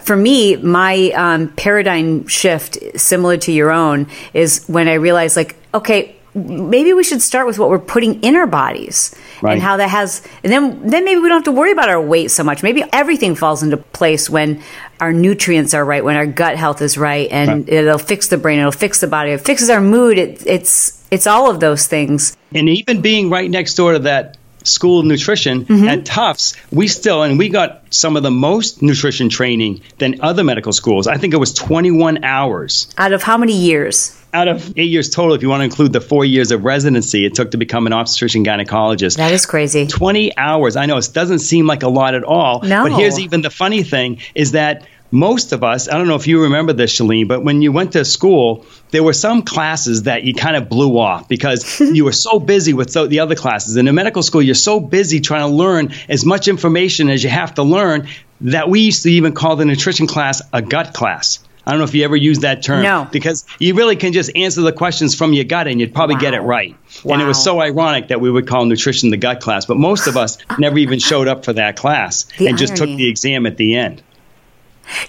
for 0.02 0.16
me, 0.16 0.56
my 0.56 1.12
um, 1.12 1.50
paradigm 1.50 2.28
shift, 2.28 2.78
similar 3.00 3.38
to 3.38 3.52
your 3.52 3.72
own, 3.72 4.08
is 4.34 4.66
when 4.68 4.88
I 4.88 4.94
realized, 4.94 5.36
like, 5.36 5.56
okay, 5.74 6.16
maybe 6.36 6.94
we 6.94 7.04
should 7.04 7.22
start 7.22 7.48
with 7.48 7.58
what 7.58 7.70
we're 7.70 7.80
putting 7.80 8.22
in 8.22 8.36
our 8.36 8.46
bodies 8.46 9.16
right. 9.42 9.54
and 9.54 9.62
how 9.62 9.78
that 9.78 9.90
has 9.90 10.22
and 10.44 10.52
then 10.52 10.88
then 10.88 11.06
maybe 11.06 11.22
we 11.22 11.30
don't 11.30 11.38
have 11.38 11.46
to 11.46 11.52
worry 11.52 11.72
about 11.72 11.88
our 11.88 12.02
weight 12.02 12.30
so 12.30 12.44
much 12.44 12.62
maybe 12.62 12.84
everything 12.92 13.36
falls 13.36 13.64
into 13.64 13.78
place 13.78 14.30
when 14.30 14.62
our 15.00 15.14
nutrients 15.14 15.74
are 15.74 15.86
right 15.86 16.04
when 16.04 16.18
our 16.18 16.28
gut 16.28 16.58
health 16.58 16.82
is 16.82 16.98
right 16.98 17.30
and 17.32 17.50
right. 17.50 17.70
it'll 17.70 17.98
fix 17.98 18.28
the 18.28 18.38
brain 18.38 18.60
it'll 18.60 18.72
fix 18.72 19.00
the 19.00 19.08
body 19.08 19.32
it 19.32 19.40
fixes 19.40 19.70
our 19.70 19.82
mood 19.82 20.18
it, 20.18 20.46
it's 20.46 21.02
it's 21.10 21.26
all 21.26 21.50
of 21.50 21.62
those 21.62 21.88
things 21.88 22.36
and 22.54 22.68
even 22.68 23.02
being 23.02 23.30
right 23.30 23.50
next 23.50 23.76
door 23.76 23.94
to 23.94 24.00
that 24.00 24.38
school 24.66 25.00
of 25.00 25.06
nutrition 25.06 25.66
mm-hmm. 25.66 25.88
at 25.88 26.06
Tufts, 26.06 26.56
we 26.72 26.88
still, 26.88 27.24
and 27.24 27.38
we 27.38 27.50
got 27.50 27.84
some 27.94 28.18
of 28.18 28.24
the 28.24 28.32
most 28.32 28.82
nutrition 28.82 29.30
training 29.30 29.82
than 30.00 30.22
other 30.22 30.44
medical 30.44 30.74
schools. 30.74 31.08
I 31.08 31.18
think 31.18 31.34
it 31.34 31.38
was 31.38 31.54
21 31.54 32.24
hours. 32.24 32.94
Out 32.98 33.14
of 33.14 33.24
how 33.24 33.38
many 33.38 33.54
years? 33.54 34.20
Out 34.36 34.48
of 34.50 34.78
eight 34.78 34.90
years 34.90 35.10
total, 35.10 35.34
if 35.34 35.42
you 35.42 35.50
want 35.50 35.62
to 35.62 35.66
include 35.66 35.94
the 35.94 36.02
four 36.02 36.26
years 36.26 36.52
of 36.52 36.66
residency 36.66 37.26
it 37.26 37.34
took 37.34 37.52
to 37.52 37.58
become 37.58 37.88
an 37.88 37.94
obstetrician 37.94 38.44
gynecologist. 38.44 39.18
That 39.18 39.32
is 39.32 39.46
crazy. 39.46 39.88
20 39.88 40.38
hours. 40.38 40.76
I 40.76 40.86
know 40.86 40.98
it 40.98 41.10
doesn't 41.14 41.40
seem 41.40 41.66
like 41.66 41.84
a 41.84 41.88
lot 41.88 42.14
at 42.14 42.24
all. 42.24 42.62
No. 42.62 42.84
But 42.84 42.94
here's 42.94 43.20
even 43.20 43.42
the 43.42 43.50
funny 43.50 43.84
thing 43.84 44.20
is 44.36 44.52
that 44.52 44.86
most 45.12 45.54
of 45.54 45.64
us, 45.64 45.88
I 45.88 45.98
don't 45.98 46.08
know 46.08 46.16
if 46.16 46.28
you 46.28 46.44
remember 46.44 46.74
this, 46.74 46.94
Chalene, 47.00 47.28
but 47.28 47.44
when 47.44 47.62
you 47.62 47.72
went 47.72 47.94
to 47.94 48.04
school, 48.04 48.66
there 48.92 49.04
were 49.04 49.14
some 49.14 49.44
classes 49.44 50.04
that 50.04 50.24
you 50.24 50.34
kind 50.34 50.58
of 50.58 50.68
blew 50.68 50.98
off 51.00 51.30
because 51.30 51.80
you 51.80 52.04
were 52.04 52.12
so 52.12 52.40
busy 52.40 52.74
with 52.74 52.94
the 52.94 53.20
other 53.20 53.36
classes. 53.36 53.78
In 53.78 53.88
a 53.88 53.94
medical 53.94 54.24
school, 54.24 54.42
you're 54.42 54.56
so 54.56 54.80
busy 54.80 55.22
trying 55.22 55.50
to 55.50 55.56
learn 55.56 55.94
as 56.10 56.26
much 56.26 56.48
information 56.48 57.10
as 57.10 57.24
you 57.24 57.30
have 57.30 57.54
to 57.56 57.64
learn 57.64 58.10
that 58.42 58.68
we 58.70 58.82
used 58.82 59.04
to 59.04 59.12
even 59.12 59.34
call 59.34 59.56
the 59.56 59.64
nutrition 59.64 60.08
class 60.08 60.42
a 60.52 60.62
gut 60.62 60.94
class. 60.94 61.40
I 61.66 61.72
don't 61.72 61.80
know 61.80 61.86
if 61.86 61.96
you 61.96 62.04
ever 62.04 62.16
used 62.16 62.42
that 62.42 62.62
term. 62.62 62.84
No. 62.84 63.08
Because 63.12 63.46
you 63.60 63.74
really 63.74 63.96
can 63.96 64.14
just 64.14 64.30
answer 64.36 64.62
the 64.62 64.72
questions 64.72 65.16
from 65.16 65.34
your 65.34 65.46
gut 65.46 65.68
and 65.68 65.80
you'd 65.80 65.94
probably 65.94 66.16
wow. 66.16 66.22
get 66.22 66.34
it 66.36 66.42
right. 66.42 66.76
Wow. 67.04 67.14
And 67.14 67.22
it 67.24 67.26
was 67.26 67.44
so 67.44 67.60
ironic 67.60 68.10
that 68.10 68.22
we 68.22 68.30
would 68.30 68.48
call 68.48 68.66
nutrition 68.66 69.10
the 69.10 69.18
gut 69.18 69.42
class, 69.42 69.66
but 69.66 69.78
most 69.78 70.08
of 70.08 70.16
us 70.16 70.38
never 70.60 70.78
even 70.78 71.00
showed 71.00 71.28
up 71.28 71.44
for 71.44 71.54
that 71.54 71.76
class 71.76 72.26
the 72.38 72.48
and 72.48 72.48
irony. 72.50 72.58
just 72.58 72.76
took 72.76 72.88
the 72.88 73.08
exam 73.08 73.46
at 73.46 73.58
the 73.58 73.76
end. 73.76 74.04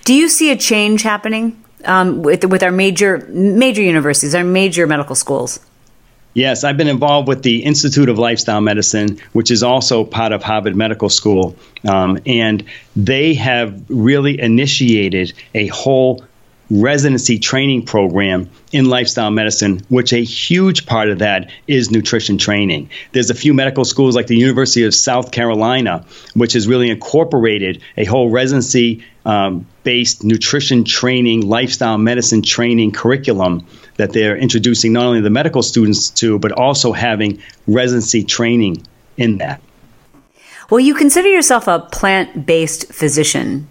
Do 0.05 0.15
you 0.15 0.29
see 0.29 0.51
a 0.51 0.57
change 0.57 1.03
happening 1.03 1.63
um, 1.85 2.23
with 2.23 2.45
with 2.47 2.63
our 2.63 2.73
major 2.73 3.19
major 3.29 3.83
universities, 3.83 4.35
our 4.35 4.45
major 4.45 4.87
medical 4.87 5.15
schools? 5.15 5.61
Yes, 6.37 6.65
I've 6.65 6.77
been 6.77 6.89
involved 6.89 7.29
with 7.29 7.43
the 7.43 7.65
Institute 7.65 8.11
of 8.11 8.19
Lifestyle 8.19 8.61
Medicine, 8.61 9.19
which 9.33 9.51
is 9.51 9.63
also 9.63 10.05
part 10.05 10.33
of 10.33 10.43
Harvard 10.43 10.77
Medical 10.77 11.09
School. 11.09 11.57
Um, 11.89 12.19
and 12.27 12.63
they 12.95 13.33
have 13.33 13.89
really 13.89 14.39
initiated 14.39 15.33
a 15.55 15.69
whole 15.69 16.27
residency 16.71 17.39
training 17.39 17.85
program 17.85 18.51
in 18.73 18.87
lifestyle 18.87 19.31
medicine, 19.31 19.81
which 19.89 20.13
a 20.13 20.23
huge 20.23 20.87
part 20.87 21.09
of 21.09 21.21
that 21.21 21.51
is 21.67 21.91
nutrition 21.91 22.39
training. 22.39 22.91
There's 23.13 23.31
a 23.31 23.35
few 23.35 23.55
medical 23.55 23.85
schools 23.85 24.17
like 24.17 24.27
the 24.27 24.37
University 24.37 24.85
of 24.85 24.95
South 24.95 25.31
Carolina, 25.31 26.05
which 26.35 26.55
has 26.55 26.67
really 26.67 26.91
incorporated 26.91 27.83
a 27.97 28.05
whole 28.05 28.31
residency 28.31 29.05
um, 29.25 29.67
based 29.83 30.25
nutrition 30.25 30.85
training, 30.85 31.43
lifestyle 31.43 31.99
medicine 31.99 32.43
training 32.43 32.93
curriculum 32.93 33.67
that 33.97 34.13
they're 34.13 34.37
introducing 34.37 34.93
not 34.93 35.05
only 35.05 35.21
the 35.21 35.31
medical 35.31 35.63
students 35.63 36.11
to, 36.11 36.39
but 36.39 36.53
also 36.53 36.93
having 36.93 37.43
residency 37.67 38.25
training 38.25 38.87
in 39.17 39.39
that. 39.39 39.61
Well, 40.71 40.81
you 40.81 40.95
consider 40.95 41.29
yourself 41.29 41.69
a 41.69 41.81
plant 41.81 42.47
based 42.47 42.93
physician. 42.93 43.69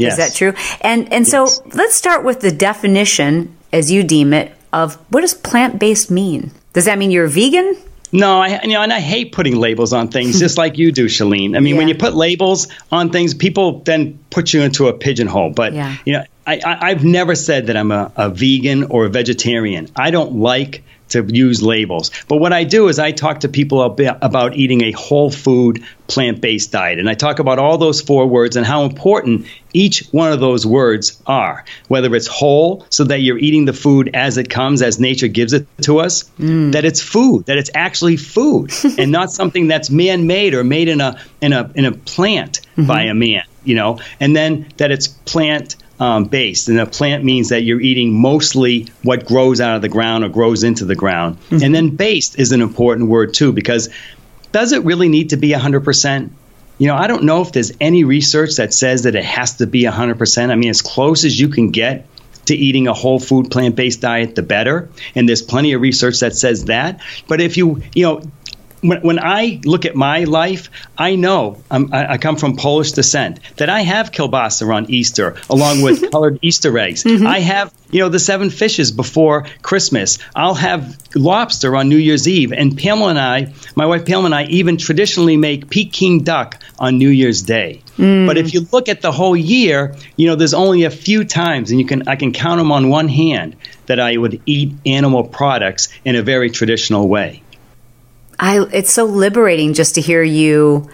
Yes. 0.00 0.12
Is 0.12 0.18
that 0.18 0.34
true? 0.34 0.54
And 0.80 1.12
and 1.12 1.26
yes. 1.26 1.30
so 1.30 1.62
let's 1.74 1.94
start 1.94 2.24
with 2.24 2.40
the 2.40 2.50
definition, 2.50 3.54
as 3.72 3.90
you 3.90 4.02
deem 4.02 4.32
it, 4.32 4.52
of 4.72 4.96
what 5.10 5.20
does 5.22 5.34
plant 5.34 5.78
based 5.78 6.10
mean? 6.10 6.50
Does 6.72 6.84
that 6.86 6.98
mean 6.98 7.10
you're 7.10 7.26
vegan? 7.26 7.76
No, 8.12 8.40
I 8.40 8.60
you 8.62 8.70
know, 8.70 8.82
and 8.82 8.92
I 8.92 8.98
hate 9.00 9.32
putting 9.32 9.56
labels 9.56 9.92
on 9.92 10.08
things, 10.08 10.38
just 10.40 10.58
like 10.58 10.78
you 10.78 10.90
do, 10.90 11.06
Chalene. 11.06 11.56
I 11.56 11.60
mean, 11.60 11.74
Yeah. 11.74 11.78
when 11.78 11.88
you 11.88 11.94
put 11.94 12.14
labels 12.14 12.66
on 12.90 13.10
things, 13.10 13.34
people 13.34 13.80
then 13.84 14.18
put 14.30 14.52
you 14.52 14.62
into 14.62 14.88
a 14.88 14.92
pigeonhole. 14.92 15.50
But 15.50 15.74
Yeah. 15.74 15.96
you 16.04 16.12
know, 16.14 16.24
I, 16.50 16.60
I, 16.64 16.88
I've 16.90 17.04
never 17.04 17.36
said 17.36 17.68
that 17.68 17.76
I'm 17.76 17.92
a, 17.92 18.12
a 18.16 18.28
vegan 18.28 18.84
or 18.84 19.04
a 19.04 19.08
vegetarian. 19.08 19.88
I 19.94 20.10
don't 20.10 20.36
like 20.36 20.82
to 21.10 21.24
use 21.24 21.62
labels. 21.62 22.10
But 22.28 22.38
what 22.38 22.52
I 22.52 22.64
do 22.64 22.88
is 22.88 22.98
I 22.98 23.12
talk 23.12 23.40
to 23.40 23.48
people 23.48 23.84
ab- 23.84 24.18
about 24.22 24.56
eating 24.56 24.82
a 24.82 24.92
whole 24.92 25.30
food, 25.30 25.84
plant 26.06 26.40
based 26.40 26.72
diet. 26.72 26.98
And 26.98 27.08
I 27.08 27.14
talk 27.14 27.38
about 27.38 27.58
all 27.58 27.78
those 27.78 28.00
four 28.00 28.26
words 28.26 28.56
and 28.56 28.66
how 28.66 28.84
important 28.84 29.46
each 29.72 30.06
one 30.10 30.32
of 30.32 30.40
those 30.40 30.66
words 30.66 31.20
are. 31.26 31.64
Whether 31.88 32.14
it's 32.16 32.26
whole, 32.26 32.86
so 32.90 33.04
that 33.04 33.20
you're 33.20 33.38
eating 33.38 33.64
the 33.64 33.72
food 33.72 34.10
as 34.14 34.36
it 34.36 34.50
comes, 34.50 34.82
as 34.82 34.98
nature 34.98 35.28
gives 35.28 35.52
it 35.52 35.66
to 35.82 35.98
us, 35.98 36.24
mm. 36.38 36.72
that 36.72 36.84
it's 36.84 37.00
food, 37.00 37.46
that 37.46 37.58
it's 37.58 37.70
actually 37.74 38.16
food 38.16 38.72
and 38.98 39.12
not 39.12 39.30
something 39.30 39.68
that's 39.68 39.90
man 39.90 40.26
made 40.26 40.54
or 40.54 40.64
made 40.64 40.88
in 40.88 41.00
a, 41.00 41.20
in 41.40 41.52
a, 41.52 41.70
in 41.76 41.84
a 41.84 41.92
plant 41.92 42.60
mm-hmm. 42.72 42.86
by 42.86 43.02
a 43.02 43.14
man, 43.14 43.44
you 43.64 43.74
know, 43.76 44.00
and 44.18 44.34
then 44.34 44.68
that 44.78 44.90
it's 44.90 45.06
plant 45.08 45.76
um, 46.00 46.24
based. 46.24 46.68
And 46.68 46.80
a 46.80 46.86
plant 46.86 47.22
means 47.22 47.50
that 47.50 47.62
you're 47.62 47.80
eating 47.80 48.18
mostly 48.18 48.88
what 49.02 49.26
grows 49.26 49.60
out 49.60 49.76
of 49.76 49.82
the 49.82 49.88
ground 49.88 50.24
or 50.24 50.30
grows 50.30 50.64
into 50.64 50.86
the 50.86 50.96
ground. 50.96 51.36
And 51.62 51.74
then 51.74 51.90
based 51.94 52.38
is 52.38 52.52
an 52.52 52.62
important 52.62 53.10
word 53.10 53.34
too, 53.34 53.52
because 53.52 53.90
does 54.50 54.72
it 54.72 54.82
really 54.84 55.10
need 55.10 55.30
to 55.30 55.36
be 55.36 55.50
100%? 55.50 56.30
You 56.78 56.86
know, 56.86 56.96
I 56.96 57.06
don't 57.06 57.24
know 57.24 57.42
if 57.42 57.52
there's 57.52 57.72
any 57.78 58.04
research 58.04 58.56
that 58.56 58.72
says 58.72 59.02
that 59.02 59.14
it 59.14 59.24
has 59.24 59.58
to 59.58 59.66
be 59.66 59.82
100%. 59.82 60.50
I 60.50 60.54
mean, 60.54 60.70
as 60.70 60.80
close 60.80 61.26
as 61.26 61.38
you 61.38 61.48
can 61.48 61.70
get 61.70 62.06
to 62.46 62.56
eating 62.56 62.88
a 62.88 62.94
whole 62.94 63.20
food 63.20 63.50
plant 63.50 63.76
based 63.76 64.00
diet, 64.00 64.34
the 64.34 64.42
better. 64.42 64.88
And 65.14 65.28
there's 65.28 65.42
plenty 65.42 65.74
of 65.74 65.82
research 65.82 66.20
that 66.20 66.34
says 66.34 66.64
that. 66.64 67.00
But 67.28 67.42
if 67.42 67.58
you, 67.58 67.82
you 67.94 68.04
know, 68.04 68.22
when, 68.82 69.00
when 69.02 69.18
I 69.18 69.60
look 69.64 69.84
at 69.84 69.94
my 69.94 70.24
life, 70.24 70.70
I 70.96 71.16
know 71.16 71.62
I'm, 71.70 71.92
I, 71.92 72.12
I 72.12 72.18
come 72.18 72.36
from 72.36 72.56
Polish 72.56 72.92
descent, 72.92 73.40
that 73.56 73.68
I 73.68 73.82
have 73.82 74.12
kielbasa 74.12 74.72
on 74.74 74.90
Easter 74.90 75.36
along 75.48 75.82
with 75.82 76.10
colored 76.12 76.38
Easter 76.42 76.76
eggs. 76.78 77.04
Mm-hmm. 77.04 77.26
I 77.26 77.40
have, 77.40 77.72
you 77.90 78.00
know, 78.00 78.08
the 78.08 78.18
seven 78.18 78.50
fishes 78.50 78.90
before 78.90 79.46
Christmas. 79.62 80.18
I'll 80.34 80.54
have 80.54 80.96
lobster 81.14 81.76
on 81.76 81.88
New 81.88 81.96
Year's 81.96 82.28
Eve. 82.28 82.52
And 82.52 82.76
Pamela 82.76 83.10
and 83.10 83.18
I, 83.18 83.52
my 83.76 83.86
wife 83.86 84.06
Pamela 84.06 84.26
and 84.26 84.34
I, 84.34 84.44
even 84.44 84.76
traditionally 84.76 85.36
make 85.36 85.70
Peking 85.70 86.22
duck 86.22 86.58
on 86.78 86.98
New 86.98 87.10
Year's 87.10 87.42
Day. 87.42 87.82
Mm. 87.98 88.26
But 88.26 88.38
if 88.38 88.54
you 88.54 88.66
look 88.72 88.88
at 88.88 89.02
the 89.02 89.12
whole 89.12 89.36
year, 89.36 89.94
you 90.16 90.26
know, 90.26 90.36
there's 90.36 90.54
only 90.54 90.84
a 90.84 90.90
few 90.90 91.24
times, 91.24 91.70
and 91.70 91.78
you 91.78 91.86
can 91.86 92.08
I 92.08 92.16
can 92.16 92.32
count 92.32 92.58
them 92.58 92.72
on 92.72 92.88
one 92.88 93.08
hand 93.08 93.56
that 93.86 94.00
I 94.00 94.16
would 94.16 94.40
eat 94.46 94.72
animal 94.86 95.24
products 95.24 95.88
in 96.04 96.16
a 96.16 96.22
very 96.22 96.48
traditional 96.50 97.08
way. 97.08 97.42
I 98.40 98.66
it's 98.72 98.90
so 98.90 99.04
liberating 99.04 99.74
just 99.74 99.94
to 99.96 100.00
hear 100.00 100.22
you 100.22 100.88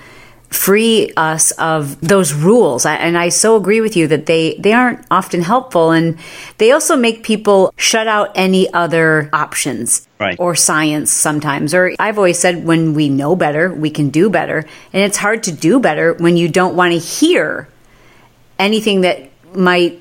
free 0.51 1.13
us 1.17 1.51
of 1.53 2.01
those 2.01 2.33
rules. 2.33 2.87
I, 2.87 2.95
and 2.97 3.19
i 3.19 3.31
so 3.31 3.57
agree 3.57 3.81
with 3.81 3.97
you 3.97 4.07
that 4.09 4.27
they 4.27 4.57
they 4.59 4.73
aren't 4.73 5.05
often 5.11 5.43
helpful 5.43 5.91
and 5.91 6.19
they 6.59 6.71
also 6.73 6.97
make 6.97 7.23
people 7.25 7.73
shut 7.77 8.07
out 8.07 8.31
any 8.35 8.73
other 8.73 9.29
options 9.33 10.03
Right. 10.19 10.39
or 10.41 10.55
science 10.55 11.11
sometimes. 11.13 11.75
Or 11.75 11.93
i've 11.99 12.17
always 12.19 12.39
said 12.39 12.65
when 12.65 12.95
we 12.95 13.09
know 13.09 13.37
better 13.37 13.73
we 13.73 13.91
can 13.91 14.11
do 14.11 14.31
better. 14.31 14.65
And 14.93 15.03
it's 15.03 15.17
hard 15.19 15.43
to 15.45 15.53
do 15.53 15.79
better 15.81 16.15
when 16.15 16.37
you 16.37 16.49
don't 16.49 16.75
want 16.77 16.93
to 16.93 16.99
hear 16.99 17.69
anything 18.59 19.03
that 19.03 19.31
might 19.55 20.01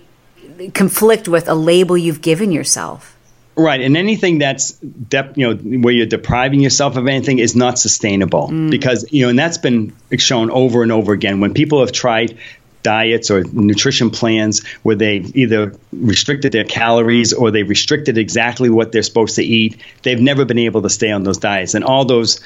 conflict 0.73 1.27
with 1.27 1.49
a 1.49 1.53
label 1.55 1.97
you've 1.97 2.21
given 2.21 2.51
yourself 2.51 3.14
Right, 3.57 3.79
and 3.79 3.95
anything 3.95 4.39
that's 4.39 4.71
dep- 4.71 5.37
you 5.37 5.47
know 5.47 5.79
where 5.79 5.93
you're 5.93 6.05
depriving 6.05 6.59
yourself 6.59 6.97
of 6.97 7.07
anything 7.07 7.39
is 7.39 7.55
not 7.55 7.79
sustainable 7.79 8.49
mm. 8.49 8.69
because 8.69 9.05
you 9.11 9.23
know, 9.23 9.29
and 9.29 9.39
that's 9.39 9.57
been 9.57 9.95
shown 10.17 10.51
over 10.51 10.83
and 10.83 10.91
over 10.91 11.13
again 11.13 11.39
when 11.39 11.53
people 11.53 11.79
have 11.79 11.93
tried 11.93 12.37
diets 12.83 13.31
or 13.31 13.43
nutrition 13.45 14.11
plans 14.11 14.65
where 14.83 14.95
they've 14.95 15.35
either 15.35 15.73
restricted 15.91 16.51
their 16.51 16.65
calories 16.65 17.33
or 17.33 17.49
they've 17.49 17.67
restricted 17.67 18.17
exactly 18.17 18.69
what 18.69 18.91
they're 18.91 19.01
supposed 19.01 19.37
to 19.37 19.43
eat. 19.43 19.81
They've 20.03 20.21
never 20.21 20.45
been 20.45 20.59
able 20.59 20.83
to 20.83 20.89
stay 20.89 21.11
on 21.11 21.23
those 21.23 21.37
diets, 21.37 21.73
and 21.73 21.83
all 21.83 22.05
those 22.05 22.41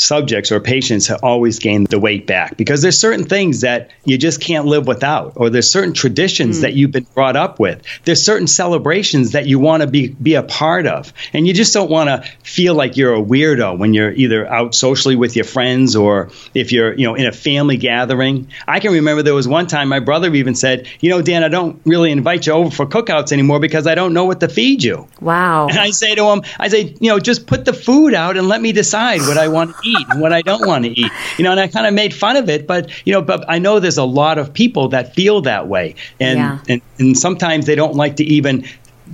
subjects 0.00 0.52
or 0.52 0.60
patients 0.60 1.06
have 1.08 1.22
always 1.22 1.58
gained 1.58 1.88
the 1.88 1.98
weight 1.98 2.26
back 2.26 2.56
because 2.56 2.82
there's 2.82 2.98
certain 2.98 3.24
things 3.24 3.60
that 3.62 3.90
you 4.04 4.18
just 4.18 4.40
can't 4.40 4.66
live 4.66 4.86
without 4.86 5.34
or 5.36 5.50
there's 5.50 5.70
certain 5.70 5.92
traditions 5.92 6.62
that 6.62 6.72
hmm. 6.72 6.78
you've 6.78 6.90
been 6.92 7.06
brought 7.14 7.36
up 7.36 7.60
with. 7.60 7.82
There's 8.04 8.22
certain 8.22 8.46
celebrations 8.46 9.32
that 9.32 9.46
you 9.46 9.58
want 9.58 9.82
to 9.82 9.86
be 9.86 10.08
be 10.08 10.34
a 10.34 10.42
part 10.42 10.86
of 10.86 11.12
and 11.32 11.46
you 11.46 11.54
just 11.54 11.74
don't 11.74 11.90
want 11.90 12.08
to 12.08 12.28
feel 12.42 12.74
like 12.74 12.96
you're 12.96 13.14
a 13.14 13.22
weirdo 13.22 13.78
when 13.78 13.94
you're 13.94 14.12
either 14.12 14.46
out 14.46 14.74
socially 14.74 15.16
with 15.16 15.36
your 15.36 15.44
friends 15.44 15.96
or 15.96 16.30
if 16.54 16.72
you're 16.72 16.92
you 16.94 17.06
know 17.06 17.14
in 17.14 17.26
a 17.26 17.32
family 17.32 17.76
gathering. 17.76 18.48
I 18.66 18.80
can 18.80 18.92
remember 18.92 19.22
there 19.22 19.34
was 19.34 19.48
one 19.48 19.66
time 19.66 19.88
my 19.88 20.00
brother 20.00 20.32
even 20.34 20.54
said 20.54 20.88
you 21.00 21.10
know 21.10 21.22
dan 21.22 21.44
i 21.44 21.48
don't 21.48 21.80
really 21.84 22.10
invite 22.10 22.46
you 22.46 22.52
over 22.52 22.70
for 22.70 22.86
cookouts 22.86 23.32
anymore 23.32 23.60
because 23.60 23.86
i 23.86 23.94
don't 23.94 24.12
know 24.12 24.24
what 24.24 24.40
to 24.40 24.48
feed 24.48 24.82
you. 24.82 25.08
Wow. 25.20 25.68
And 25.68 25.78
I 25.78 25.90
say 25.90 26.14
to 26.14 26.24
him, 26.24 26.42
I 26.58 26.68
say, 26.68 26.94
you 27.00 27.10
know, 27.10 27.18
just 27.18 27.46
put 27.46 27.64
the 27.64 27.72
food 27.72 28.14
out 28.14 28.36
and 28.36 28.48
let 28.48 28.60
me 28.60 28.72
decide 28.72 29.20
what 29.22 29.38
I 29.38 29.48
want 29.48 29.74
to 29.74 29.88
eat 29.88 29.89
and 30.10 30.20
what 30.20 30.32
I 30.32 30.42
don't 30.42 30.66
want 30.66 30.84
to 30.84 30.90
eat. 30.90 31.10
You 31.38 31.44
know, 31.44 31.50
and 31.50 31.60
I 31.60 31.68
kind 31.68 31.86
of 31.86 31.94
made 31.94 32.14
fun 32.14 32.36
of 32.36 32.48
it, 32.48 32.66
but 32.66 32.90
you 33.06 33.12
know, 33.12 33.22
but 33.22 33.44
I 33.48 33.58
know 33.58 33.80
there's 33.80 33.98
a 33.98 34.04
lot 34.04 34.38
of 34.38 34.52
people 34.52 34.88
that 34.88 35.14
feel 35.14 35.40
that 35.42 35.68
way, 35.68 35.94
and 36.18 36.38
Yeah. 36.38 36.58
and, 36.68 36.82
and 36.98 37.18
sometimes 37.18 37.66
they 37.66 37.74
don't 37.74 37.94
like 37.94 38.16
to 38.16 38.24
even 38.24 38.64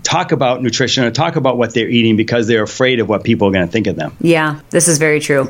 talk 0.03 0.33
about 0.33 0.63
nutrition 0.63 1.05
or 1.05 1.11
talk 1.11 1.37
about 1.37 1.59
what 1.59 1.75
they're 1.75 1.89
eating 1.89 2.17
because 2.17 2.47
they're 2.47 2.63
afraid 2.63 3.01
of 3.01 3.09
what 3.09 3.25
people 3.25 3.49
are 3.49 3.53
going 3.53 3.67
to 3.67 3.73
think 3.73 3.87
of 3.87 3.97
them. 3.97 4.17
Yeah, 4.21 4.61
this 4.71 4.89
is 4.89 4.99
very 4.99 5.21
true. 5.21 5.49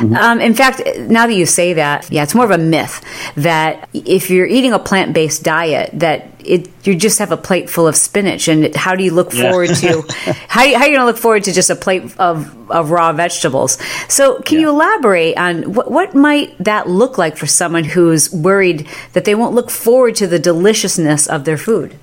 Um, 0.00 0.40
in 0.40 0.54
fact, 0.54 0.82
now 0.98 1.26
that 1.26 1.34
you 1.34 1.46
say 1.46 1.74
that, 1.74 2.10
yeah, 2.10 2.22
it's 2.22 2.34
more 2.34 2.44
of 2.44 2.50
a 2.50 2.58
myth 2.58 3.04
that 3.36 3.88
if 3.92 4.30
you're 4.30 4.46
eating 4.46 4.72
a 4.72 4.78
plant 4.78 5.12
based 5.14 5.42
diet, 5.42 5.90
that 5.94 6.28
it 6.44 6.68
you 6.84 6.96
just 6.96 7.20
have 7.20 7.30
a 7.30 7.36
plate 7.36 7.70
full 7.70 7.86
of 7.86 7.94
spinach, 7.94 8.48
and 8.48 8.74
how 8.74 8.96
do 8.96 9.04
you 9.04 9.12
look 9.12 9.32
Yeah. 9.32 9.50
forward 9.50 9.68
to 9.76 10.02
how, 10.48 10.60
how 10.60 10.64
are 10.64 10.66
you 10.66 10.96
going 10.96 10.98
to 11.00 11.04
look 11.04 11.16
forward 11.18 11.44
to 11.44 11.52
just 11.52 11.70
a 11.70 11.76
plate 11.76 12.02
of, 12.18 12.70
of 12.70 12.90
raw 12.90 13.12
vegetables? 13.12 13.78
So, 14.08 14.40
can 14.40 14.58
you 14.58 14.68
elaborate 14.68 15.36
on 15.36 15.72
what 15.74 15.90
what 15.90 16.14
might 16.16 16.56
that 16.58 16.88
look 16.88 17.16
like 17.18 17.36
for 17.36 17.46
someone 17.46 17.84
who's 17.84 18.32
worried 18.32 18.88
that 19.12 19.24
they 19.24 19.36
won't 19.36 19.54
look 19.54 19.70
forward 19.70 20.16
to 20.16 20.26
the 20.26 20.40
deliciousness 20.40 21.28
of 21.28 21.44
their 21.44 21.58
food? 21.58 21.96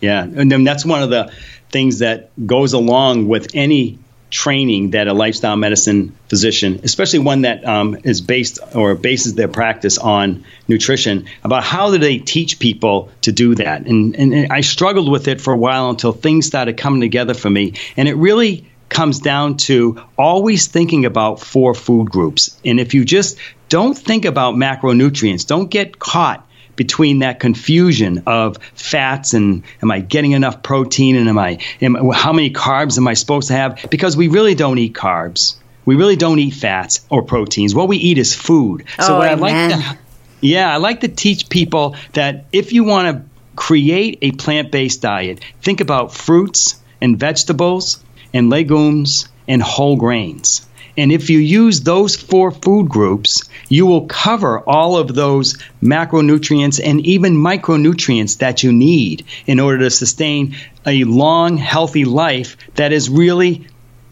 Yeah, 0.00 0.22
and 0.22 0.50
then 0.50 0.64
that's 0.64 0.84
one 0.84 1.02
of 1.02 1.10
the 1.10 1.32
things 1.70 1.98
that 1.98 2.30
goes 2.46 2.72
along 2.72 3.28
with 3.28 3.48
any 3.54 3.98
training 4.30 4.90
that 4.90 5.08
a 5.08 5.14
lifestyle 5.14 5.56
medicine 5.56 6.14
physician, 6.28 6.80
especially 6.84 7.18
one 7.20 7.42
that 7.42 7.66
um, 7.66 7.96
is 8.04 8.20
based 8.20 8.58
or 8.74 8.94
bases 8.94 9.34
their 9.34 9.48
practice 9.48 9.96
on 9.96 10.44
nutrition, 10.68 11.26
about 11.44 11.64
how 11.64 11.90
do 11.90 11.98
they 11.98 12.18
teach 12.18 12.58
people 12.58 13.10
to 13.22 13.32
do 13.32 13.54
that? 13.54 13.86
And, 13.86 14.14
and, 14.16 14.34
and 14.34 14.52
I 14.52 14.60
struggled 14.60 15.10
with 15.10 15.28
it 15.28 15.40
for 15.40 15.52
a 15.52 15.56
while 15.56 15.88
until 15.90 16.12
things 16.12 16.46
started 16.46 16.76
coming 16.76 17.00
together 17.00 17.34
for 17.34 17.50
me, 17.50 17.74
and 17.96 18.08
it 18.08 18.14
really 18.14 18.66
comes 18.88 19.20
down 19.20 19.56
to 19.56 20.02
always 20.16 20.66
thinking 20.66 21.04
about 21.04 21.40
four 21.40 21.74
food 21.74 22.10
groups. 22.10 22.58
And 22.64 22.80
if 22.80 22.94
you 22.94 23.04
just 23.04 23.38
don't 23.68 23.96
think 23.96 24.24
about 24.24 24.54
macronutrients, 24.54 25.46
don't 25.46 25.70
get 25.70 25.98
caught 25.98 26.47
between 26.78 27.18
that 27.18 27.40
confusion 27.40 28.22
of 28.26 28.56
fats 28.74 29.34
and 29.34 29.64
am 29.82 29.90
I 29.90 30.00
getting 30.00 30.32
enough 30.32 30.62
protein 30.62 31.16
and 31.16 31.28
am 31.28 31.36
I 31.38 31.58
am, 31.82 32.10
how 32.12 32.32
many 32.32 32.50
carbs 32.50 32.96
am 32.96 33.06
I 33.06 33.12
supposed 33.14 33.48
to 33.48 33.54
have? 33.54 33.86
Because 33.90 34.16
we 34.16 34.28
really 34.28 34.54
don't 34.54 34.78
eat 34.78 34.94
carbs. 34.94 35.56
We 35.84 35.96
really 35.96 36.16
don't 36.16 36.38
eat 36.38 36.54
fats 36.54 37.00
or 37.10 37.22
proteins. 37.22 37.74
What 37.74 37.88
we 37.88 37.96
eat 37.96 38.16
is 38.16 38.34
food. 38.34 38.84
So 39.00 39.14
Oh, 39.14 39.18
what 39.18 39.28
I 39.28 39.32
amen. 39.32 39.70
like 39.70 39.80
to 39.80 39.98
yeah, 40.40 40.72
I 40.72 40.76
like 40.76 41.00
to 41.00 41.08
teach 41.08 41.48
people 41.48 41.96
that 42.12 42.44
if 42.52 42.72
you 42.72 42.84
want 42.84 43.16
to 43.16 43.24
create 43.56 44.18
a 44.22 44.30
plant-based 44.30 45.02
diet, 45.02 45.40
think 45.62 45.80
about 45.80 46.14
fruits 46.14 46.80
and 47.00 47.18
vegetables 47.18 48.02
and 48.32 48.48
legumes 48.50 49.28
and 49.48 49.60
whole 49.60 49.96
grains. 49.96 50.67
And 50.98 51.12
if 51.12 51.30
you 51.30 51.38
use 51.38 51.80
those 51.80 52.16
four 52.16 52.50
food 52.50 52.88
groups, 52.88 53.48
you 53.68 53.86
will 53.86 54.06
cover 54.06 54.60
all 54.60 54.96
of 54.96 55.14
those 55.14 55.56
macronutrients 55.80 56.80
and 56.84 57.06
even 57.06 57.34
micronutrients 57.34 58.38
that 58.38 58.62
you 58.62 58.72
need 58.72 59.24
in 59.46 59.60
order 59.60 59.78
to 59.78 59.90
sustain 59.90 60.56
a 60.84 61.04
long, 61.04 61.56
healthy 61.56 62.04
life 62.04 62.56
that 62.74 62.92
is 62.92 63.08
really 63.08 63.68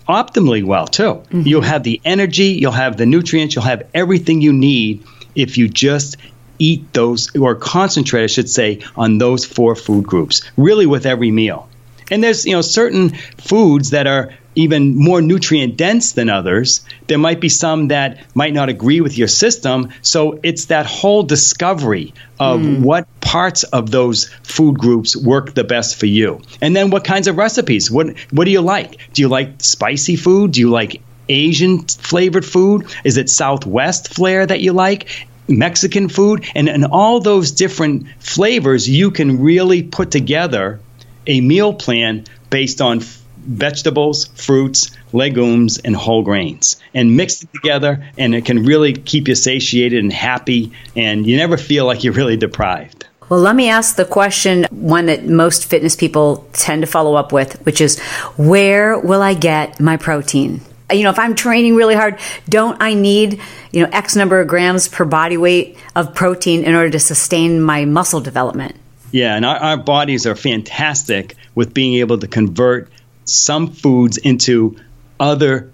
optimally 0.08 0.64
well, 0.64 0.86
too. 0.86 1.02
Mm-hmm. 1.14 1.42
You'll 1.42 1.62
have 1.62 1.82
the 1.82 2.00
energy, 2.04 2.50
you'll 2.60 2.70
have 2.70 2.96
the 2.96 3.06
nutrients, 3.06 3.56
you'll 3.56 3.64
have 3.64 3.88
everything 3.92 4.40
you 4.40 4.52
need 4.52 5.04
if 5.34 5.58
you 5.58 5.68
just 5.68 6.16
eat 6.60 6.92
those, 6.92 7.34
or 7.36 7.56
concentrate, 7.56 8.22
I 8.22 8.28
should 8.28 8.48
say, 8.48 8.82
on 8.94 9.18
those 9.18 9.44
four 9.44 9.74
food 9.74 10.06
groups, 10.06 10.42
really 10.56 10.86
with 10.86 11.04
every 11.04 11.32
meal. 11.32 11.68
And 12.10 12.22
there's, 12.22 12.46
you 12.46 12.52
know, 12.52 12.62
certain 12.62 13.10
foods 13.10 13.90
that 13.90 14.06
are 14.06 14.32
even 14.56 14.96
more 14.96 15.22
nutrient 15.22 15.76
dense 15.76 16.12
than 16.12 16.28
others. 16.28 16.84
There 17.06 17.18
might 17.18 17.40
be 17.40 17.48
some 17.48 17.88
that 17.88 18.24
might 18.34 18.54
not 18.54 18.68
agree 18.68 19.00
with 19.00 19.16
your 19.16 19.28
system. 19.28 19.90
So 20.02 20.40
it's 20.42 20.66
that 20.66 20.86
whole 20.86 21.22
discovery 21.22 22.14
of 22.40 22.60
hmm. 22.60 22.82
what 22.82 23.06
parts 23.20 23.62
of 23.64 23.90
those 23.90 24.28
food 24.42 24.78
groups 24.78 25.16
work 25.16 25.54
the 25.54 25.64
best 25.64 25.96
for 25.96 26.06
you. 26.06 26.40
And 26.60 26.74
then 26.74 26.90
what 26.90 27.04
kinds 27.04 27.28
of 27.28 27.36
recipes? 27.36 27.90
What 27.90 28.18
what 28.30 28.44
do 28.46 28.50
you 28.50 28.62
like? 28.62 28.98
Do 29.12 29.22
you 29.22 29.28
like 29.28 29.62
spicy 29.62 30.16
food? 30.16 30.52
Do 30.52 30.60
you 30.60 30.70
like 30.70 31.02
Asian 31.28 31.86
flavored 31.86 32.44
food? 32.44 32.86
Is 33.04 33.16
it 33.16 33.28
Southwest 33.28 34.14
flair 34.14 34.46
that 34.46 34.60
you 34.60 34.72
like? 34.72 35.26
Mexican 35.48 36.08
food? 36.08 36.44
And, 36.54 36.68
and 36.68 36.84
all 36.84 37.20
those 37.20 37.52
different 37.52 38.06
flavors, 38.18 38.88
you 38.88 39.10
can 39.10 39.40
really 39.40 39.82
put 39.82 40.10
together 40.10 40.80
a 41.26 41.40
meal 41.40 41.74
plan 41.74 42.24
based 42.50 42.80
on 42.80 43.00
vegetables, 43.46 44.26
fruits, 44.26 44.90
legumes, 45.12 45.78
and 45.78 45.96
whole 45.96 46.22
grains, 46.22 46.76
and 46.94 47.16
mix 47.16 47.42
it 47.42 47.52
together, 47.52 48.04
and 48.18 48.34
it 48.34 48.44
can 48.44 48.64
really 48.64 48.92
keep 48.92 49.28
you 49.28 49.34
satiated 49.34 50.02
and 50.02 50.12
happy, 50.12 50.72
and 50.94 51.26
you 51.26 51.36
never 51.36 51.56
feel 51.56 51.86
like 51.86 52.04
you're 52.04 52.12
really 52.12 52.36
deprived. 52.36 53.06
Well, 53.28 53.40
let 53.40 53.56
me 53.56 53.68
ask 53.68 53.96
the 53.96 54.04
question, 54.04 54.66
one 54.70 55.06
that 55.06 55.26
most 55.26 55.64
fitness 55.64 55.96
people 55.96 56.48
tend 56.52 56.82
to 56.82 56.86
follow 56.86 57.14
up 57.14 57.32
with, 57.32 57.60
which 57.66 57.80
is 57.80 57.98
where 58.36 58.98
will 58.98 59.20
I 59.20 59.34
get 59.34 59.80
my 59.80 59.96
protein? 59.96 60.60
You 60.92 61.02
know, 61.02 61.10
if 61.10 61.18
I'm 61.18 61.34
training 61.34 61.74
really 61.74 61.96
hard, 61.96 62.20
don't 62.48 62.80
I 62.80 62.94
need, 62.94 63.40
you 63.72 63.82
know, 63.82 63.88
X 63.92 64.14
number 64.14 64.38
of 64.38 64.46
grams 64.46 64.86
per 64.86 65.04
body 65.04 65.36
weight 65.36 65.76
of 65.96 66.14
protein 66.14 66.62
in 66.62 66.76
order 66.76 66.90
to 66.90 67.00
sustain 67.00 67.60
my 67.60 67.84
muscle 67.84 68.20
development? 68.20 68.76
Yeah, 69.10 69.34
and 69.34 69.44
our, 69.44 69.56
our 69.56 69.76
bodies 69.76 70.26
are 70.26 70.36
fantastic 70.36 71.34
with 71.56 71.74
being 71.74 71.94
able 71.94 72.18
to 72.18 72.28
convert 72.28 72.88
some 73.26 73.68
foods 73.68 74.16
into 74.16 74.76
other 75.20 75.70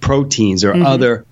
proteins 0.00 0.64
or 0.64 0.72
mm-hmm. 0.72 0.86
other 0.86 1.24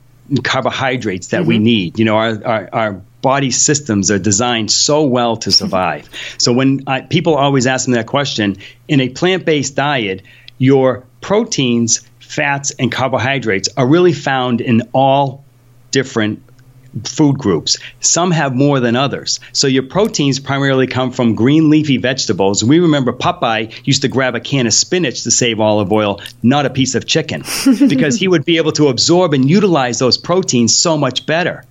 carbohydrates 0.42 1.28
that 1.28 1.40
mm-hmm. 1.40 1.48
we 1.48 1.58
need. 1.58 1.98
You 1.98 2.04
know, 2.04 2.16
our, 2.16 2.44
our, 2.44 2.68
our, 2.72 3.02
body 3.20 3.50
systems 3.50 4.12
are 4.12 4.18
designed 4.20 4.70
so 4.70 5.02
well 5.02 5.36
to 5.36 5.50
survive. 5.50 6.08
so 6.38 6.52
when 6.52 6.84
I, 6.86 7.00
people 7.00 7.34
always 7.34 7.66
ask 7.66 7.88
me 7.88 7.94
that 7.94 8.06
question, 8.06 8.58
in 8.86 9.00
a 9.00 9.08
plant 9.08 9.44
based 9.44 9.74
diet, 9.74 10.22
your 10.56 11.04
proteins, 11.20 12.08
fats, 12.20 12.70
and 12.78 12.92
carbohydrates 12.92 13.70
are 13.76 13.88
really 13.88 14.12
found 14.12 14.60
in 14.60 14.82
all 14.92 15.44
different 15.90 16.44
food 17.06 17.38
groups. 17.38 17.78
Some 18.00 18.30
have 18.30 18.54
more 18.54 18.80
than 18.80 18.96
others. 18.96 19.40
So 19.52 19.66
your 19.66 19.82
proteins 19.82 20.40
primarily 20.40 20.86
come 20.86 21.10
from 21.10 21.34
green 21.34 21.70
leafy 21.70 21.96
vegetables. 21.96 22.64
We 22.64 22.80
remember 22.80 23.12
Popeye 23.12 23.72
used 23.84 24.02
to 24.02 24.08
grab 24.08 24.34
a 24.34 24.40
can 24.40 24.66
of 24.66 24.72
spinach 24.72 25.22
to 25.24 25.30
save 25.30 25.60
Olive 25.60 25.92
Oyl, 25.92 26.20
not 26.42 26.66
a 26.66 26.70
piece 26.70 26.94
of 26.94 27.06
chicken, 27.06 27.42
because 27.88 28.16
he 28.16 28.28
would 28.28 28.44
be 28.44 28.56
able 28.56 28.72
to 28.72 28.88
absorb 28.88 29.34
and 29.34 29.48
utilize 29.48 29.98
those 29.98 30.18
proteins 30.18 30.74
so 30.74 30.96
much 30.96 31.26
better. 31.26 31.64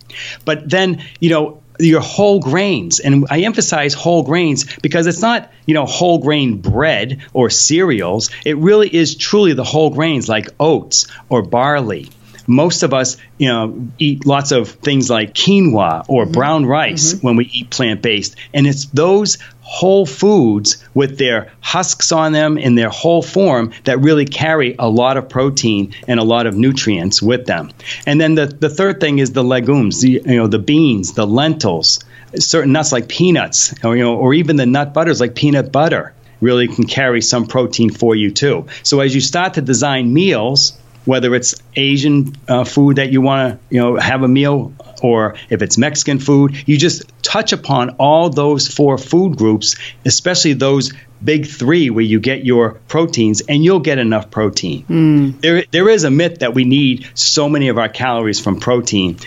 But 0.45 0.69
then, 0.69 1.03
you 1.19 1.29
know, 1.29 1.61
your 1.79 2.01
whole 2.01 2.39
grains 2.39 2.99
and 2.99 3.25
i 3.29 3.41
emphasize 3.41 3.93
whole 3.93 4.23
grains 4.23 4.65
because 4.77 5.05
it's 5.05 5.21
not 5.21 5.51
you 5.65 5.73
know 5.73 5.85
whole 5.85 6.17
grain 6.17 6.59
bread 6.59 7.21
or 7.33 7.49
cereals 7.49 8.31
it 8.45 8.57
really 8.57 8.93
is 8.93 9.15
truly 9.15 9.53
the 9.53 9.63
whole 9.63 9.89
grains 9.89 10.27
like 10.27 10.47
oats 10.59 11.07
or 11.29 11.41
barley 11.43 12.09
most 12.47 12.83
of 12.83 12.93
us, 12.93 13.17
you 13.37 13.49
know, 13.49 13.89
eat 13.99 14.25
lots 14.25 14.51
of 14.51 14.69
things 14.69 15.09
like 15.09 15.33
quinoa 15.33 16.05
or 16.07 16.23
mm-hmm. 16.23 16.31
brown 16.31 16.65
rice 16.65 17.13
mm-hmm. 17.13 17.27
when 17.27 17.35
we 17.35 17.45
eat 17.45 17.69
plant 17.69 18.01
based. 18.01 18.35
And 18.53 18.65
it's 18.65 18.85
those 18.85 19.37
whole 19.59 20.05
foods 20.05 20.83
with 20.93 21.17
their 21.17 21.51
husks 21.59 22.13
on 22.13 22.31
them 22.31 22.57
in 22.57 22.75
their 22.75 22.89
whole 22.89 23.21
form 23.21 23.73
that 23.83 23.99
really 23.99 24.23
carry 24.25 24.75
a 24.79 24.89
lot 24.89 25.17
of 25.17 25.27
protein 25.27 25.93
and 26.07 26.21
a 26.21 26.23
lot 26.23 26.47
of 26.47 26.55
nutrients 26.55 27.21
with 27.21 27.45
them. 27.45 27.69
And 28.05 28.19
then 28.19 28.35
the, 28.35 28.45
the 28.45 28.69
third 28.69 29.01
thing 29.01 29.19
is 29.19 29.33
the 29.33 29.43
legumes, 29.43 30.01
the, 30.01 30.21
you 30.25 30.37
know, 30.37 30.47
the 30.47 30.59
beans, 30.59 31.13
the 31.13 31.27
lentils, 31.27 31.99
certain 32.35 32.71
nuts 32.71 32.93
like 32.93 33.09
peanuts, 33.09 33.73
or, 33.83 33.97
you 33.97 34.03
know, 34.03 34.15
or 34.15 34.33
even 34.33 34.55
the 34.55 34.65
nut 34.65 34.93
butters 34.93 35.19
like 35.19 35.35
peanut 35.35 35.73
butter 35.73 36.13
really 36.39 36.67
can 36.67 36.85
carry 36.85 37.21
some 37.21 37.45
protein 37.45 37.89
for 37.89 38.15
you 38.15 38.31
too. 38.31 38.67
So 38.83 39.01
as 39.01 39.13
you 39.13 39.21
start 39.21 39.55
to 39.55 39.61
design 39.61 40.13
meals, 40.13 40.77
whether 41.07 41.33
it's 41.33 41.55
Asian 41.75 42.35
uh, 42.47 42.63
food 42.63 42.97
that 42.97 43.11
you 43.11 43.21
want 43.21 43.53
to 43.53 43.75
you 43.75 43.81
know 43.81 43.95
have 43.95 44.23
a 44.23 44.27
meal 44.27 44.73
or 45.01 45.35
if 45.49 45.61
it's 45.61 45.77
Mexican 45.77 46.19
food, 46.19 46.55
you 46.67 46.77
just 46.77 47.03
touch 47.21 47.53
upon 47.53 47.91
all 47.91 48.29
those 48.29 48.67
four 48.67 48.97
food 48.97 49.37
groups, 49.37 49.75
especially 50.05 50.53
those 50.53 50.93
big 51.23 51.47
three 51.47 51.89
where 51.89 52.03
you 52.03 52.19
get 52.19 52.45
your 52.45 52.73
proteins 52.87 53.41
and 53.41 53.63
you'll 53.63 53.79
get 53.79 53.97
enough 53.97 54.29
protein. 54.29 54.85
Mm. 54.85 55.41
There, 55.41 55.63
there 55.71 55.89
is 55.89 56.03
a 56.03 56.11
myth 56.11 56.39
that 56.39 56.53
we 56.53 56.63
need 56.63 57.07
so 57.13 57.49
many 57.49 57.69
of 57.69 57.77
our 57.77 57.89
calories 57.89 58.39
from 58.39 58.59
protein. 58.59 59.17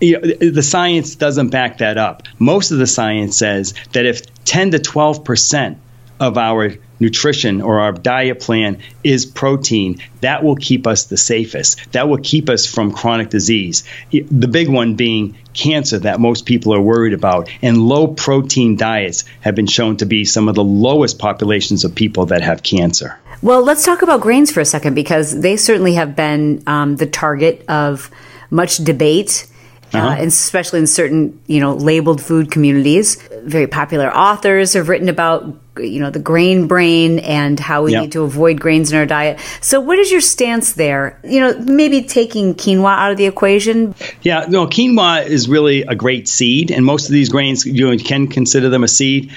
You 0.00 0.18
know, 0.18 0.50
the 0.50 0.62
science 0.62 1.16
doesn't 1.16 1.50
back 1.50 1.78
that 1.78 1.98
up. 1.98 2.22
Most 2.38 2.70
of 2.70 2.78
the 2.78 2.86
science 2.86 3.36
says 3.36 3.74
that 3.92 4.06
if 4.06 4.22
10 4.44 4.72
to 4.72 4.78
12 4.78 5.24
percent 5.24 5.78
of 6.20 6.36
our 6.36 6.74
nutrition 7.00 7.62
or 7.62 7.80
our 7.80 7.92
diet 7.92 8.40
plan 8.40 8.78
is 9.02 9.24
protein, 9.24 9.98
that 10.20 10.44
will 10.44 10.56
keep 10.56 10.86
us 10.86 11.04
the 11.04 11.16
safest. 11.16 11.92
That 11.92 12.08
will 12.08 12.18
keep 12.18 12.50
us 12.50 12.66
from 12.66 12.92
chronic 12.92 13.30
disease. 13.30 13.84
The 14.12 14.46
big 14.46 14.68
one 14.68 14.94
being 14.94 15.38
cancer 15.54 15.98
that 16.00 16.20
most 16.20 16.44
people 16.44 16.74
are 16.74 16.80
worried 16.80 17.14
about. 17.14 17.48
And 17.62 17.78
low 17.78 18.06
protein 18.06 18.76
diets 18.76 19.24
have 19.40 19.54
been 19.54 19.66
shown 19.66 19.96
to 19.96 20.06
be 20.06 20.24
some 20.26 20.48
of 20.48 20.54
the 20.54 20.62
lowest 20.62 21.18
populations 21.18 21.84
of 21.84 21.94
people 21.94 22.26
that 22.26 22.42
have 22.42 22.62
cancer. 22.62 23.18
Well, 23.42 23.62
let's 23.62 23.84
talk 23.84 24.02
about 24.02 24.20
grains 24.20 24.52
for 24.52 24.60
a 24.60 24.66
second 24.66 24.94
because 24.94 25.40
they 25.40 25.56
certainly 25.56 25.94
have 25.94 26.14
been 26.14 26.62
um, 26.66 26.96
the 26.96 27.06
target 27.06 27.64
of 27.68 28.10
much 28.50 28.76
debate 28.76 29.46
uh-huh. 29.92 30.08
uh, 30.08 30.16
especially 30.24 30.78
in 30.78 30.86
certain 30.86 31.40
you 31.46 31.60
know 31.60 31.74
labeled 31.74 32.22
food 32.22 32.50
communities. 32.50 33.16
Very 33.42 33.66
popular 33.66 34.14
authors 34.14 34.74
have 34.74 34.88
written 34.88 35.08
about 35.08 35.44
you 35.78 36.00
know 36.00 36.10
the 36.10 36.18
grain 36.18 36.66
brain 36.66 37.18
and 37.20 37.58
how 37.58 37.84
we 37.84 37.92
yep. 37.92 38.02
need 38.02 38.12
to 38.12 38.22
avoid 38.22 38.60
grains 38.60 38.92
in 38.92 38.98
our 38.98 39.06
diet. 39.06 39.40
So, 39.60 39.80
what 39.80 39.98
is 39.98 40.10
your 40.10 40.20
stance 40.20 40.74
there? 40.74 41.18
You 41.24 41.40
know, 41.40 41.58
maybe 41.58 42.02
taking 42.02 42.54
quinoa 42.54 42.96
out 42.96 43.12
of 43.12 43.16
the 43.16 43.26
equation. 43.26 43.94
Yeah, 44.22 44.46
no, 44.48 44.66
quinoa 44.66 45.26
is 45.26 45.48
really 45.48 45.82
a 45.82 45.94
great 45.94 46.28
seed, 46.28 46.70
and 46.70 46.84
most 46.84 47.06
of 47.06 47.12
these 47.12 47.28
grains 47.28 47.66
you 47.66 47.96
can 47.98 48.28
consider 48.28 48.68
them 48.68 48.84
a 48.84 48.88
seed. 48.88 49.32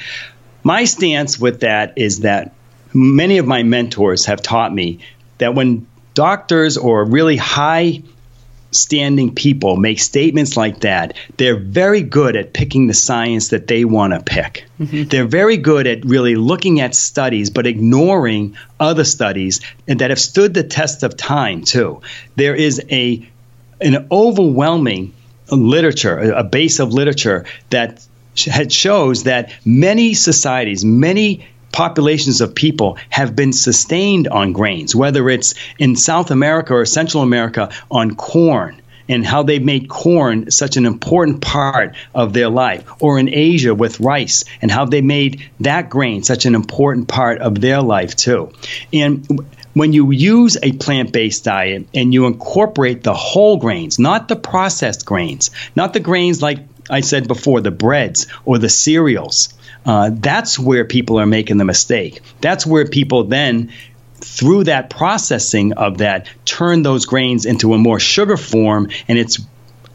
My 0.64 0.86
stance 0.86 1.40
with 1.40 1.62
that 1.62 1.94
is 1.98 2.22
that 2.22 2.54
many 2.94 3.38
of 3.38 3.46
my 3.46 3.64
mentors 3.64 4.26
have 4.26 4.42
taught 4.42 4.74
me 4.74 5.00
that 5.40 5.56
when 5.56 5.88
doctors 6.14 6.78
or 6.78 7.04
really 7.04 7.38
high 7.38 8.02
standing 8.76 9.34
people 9.34 9.78
make 9.78 10.00
statements 10.00 10.58
like 10.58 10.82
that, 10.82 11.16
they're 11.38 11.60
very 11.60 12.02
good 12.02 12.36
at 12.36 12.54
picking 12.54 12.88
the 12.88 12.94
science 12.94 13.50
that 13.50 13.68
they 13.68 13.86
want 13.86 14.14
to 14.14 14.22
pick. 14.22 14.66
Mm-hmm. 14.80 15.04
They're 15.10 15.28
very 15.28 15.58
good 15.58 15.88
at 15.88 16.06
really 16.06 16.36
looking 16.36 16.80
at 16.80 16.96
studies 16.96 17.50
but 17.50 17.68
ignoring 17.68 18.58
other 18.80 19.04
studies 19.04 19.62
and 19.88 20.00
that 20.00 20.10
have 20.10 20.20
stood 20.20 20.54
the 20.54 20.64
test 20.64 21.04
of 21.04 21.16
time 21.18 21.64
too. 21.64 22.02
There 22.36 22.56
is 22.56 22.82
a 22.90 23.30
an 23.82 24.08
overwhelming 24.12 25.14
literature, 25.52 26.32
a 26.32 26.44
base 26.44 26.80
of 26.80 26.94
literature 26.94 27.46
that 27.70 28.06
shows 28.36 29.24
that 29.24 29.54
many 29.66 30.14
societies, 30.14 30.84
many 30.84 31.46
populations 31.74 32.40
of 32.40 32.56
people 32.56 32.98
have 33.10 33.36
been 33.36 33.52
sustained 33.52 34.30
on 34.30 34.54
grains, 34.54 34.96
whether 34.96 35.30
it's 35.30 35.56
in 35.78 35.98
South 35.98 36.32
America 36.32 36.74
or 36.74 36.86
Central 36.86 37.24
America 37.24 37.70
on 37.92 38.16
corn 38.16 38.82
and 39.10 39.26
how 39.26 39.44
they 39.44 39.60
made 39.60 39.90
corn 39.90 40.50
such 40.50 40.78
an 40.78 40.86
important 40.86 41.42
part 41.42 41.94
of 42.16 42.32
their 42.32 42.50
life, 42.50 42.90
or 43.02 43.20
in 43.20 43.28
Asia 43.28 43.76
with 43.76 44.00
rice 44.00 44.46
and 44.62 44.72
how 44.72 44.86
they 44.86 45.02
made 45.02 45.50
that 45.60 45.90
grain 45.90 46.24
such 46.24 46.46
an 46.46 46.56
important 46.56 47.10
part 47.10 47.40
of 47.40 47.60
their 47.60 47.82
life 47.82 48.16
too. 48.16 48.54
And 48.94 49.46
when 49.74 49.92
you 49.92 50.12
use 50.12 50.58
a 50.62 50.72
plant 50.74 51.12
based 51.12 51.44
diet 51.44 51.88
and 51.94 52.14
you 52.14 52.28
incorporate 52.28 53.04
the 53.04 53.14
whole 53.14 53.58
grains, 53.58 54.00
not 54.00 54.28
the 54.28 54.36
processed 54.36 55.06
grains, 55.06 55.52
not 55.76 55.94
the 55.94 56.00
grains 56.00 56.42
like 56.42 56.60
I 56.90 57.02
said 57.02 57.28
before, 57.28 57.62
the 57.62 57.72
breads 57.72 58.28
or 58.46 58.58
the 58.58 58.70
cereals, 58.70 59.54
uh, 59.86 60.12
that's 60.14 60.58
where 60.58 60.86
people 60.86 61.20
are 61.20 61.26
making 61.26 61.58
the 61.58 61.66
mistake. 61.66 62.22
That's 62.42 62.66
where 62.66 62.88
people 62.88 63.26
then 63.26 63.72
through 64.16 64.66
that 64.66 64.90
processing 64.90 65.74
of 65.74 65.98
that 65.98 66.30
turn 66.46 66.82
those 66.82 67.06
grains 67.06 67.46
into 67.46 67.74
a 67.74 67.78
more 67.78 68.00
sugar 68.00 68.38
form 68.38 68.90
and 69.08 69.18
it's 69.18 69.40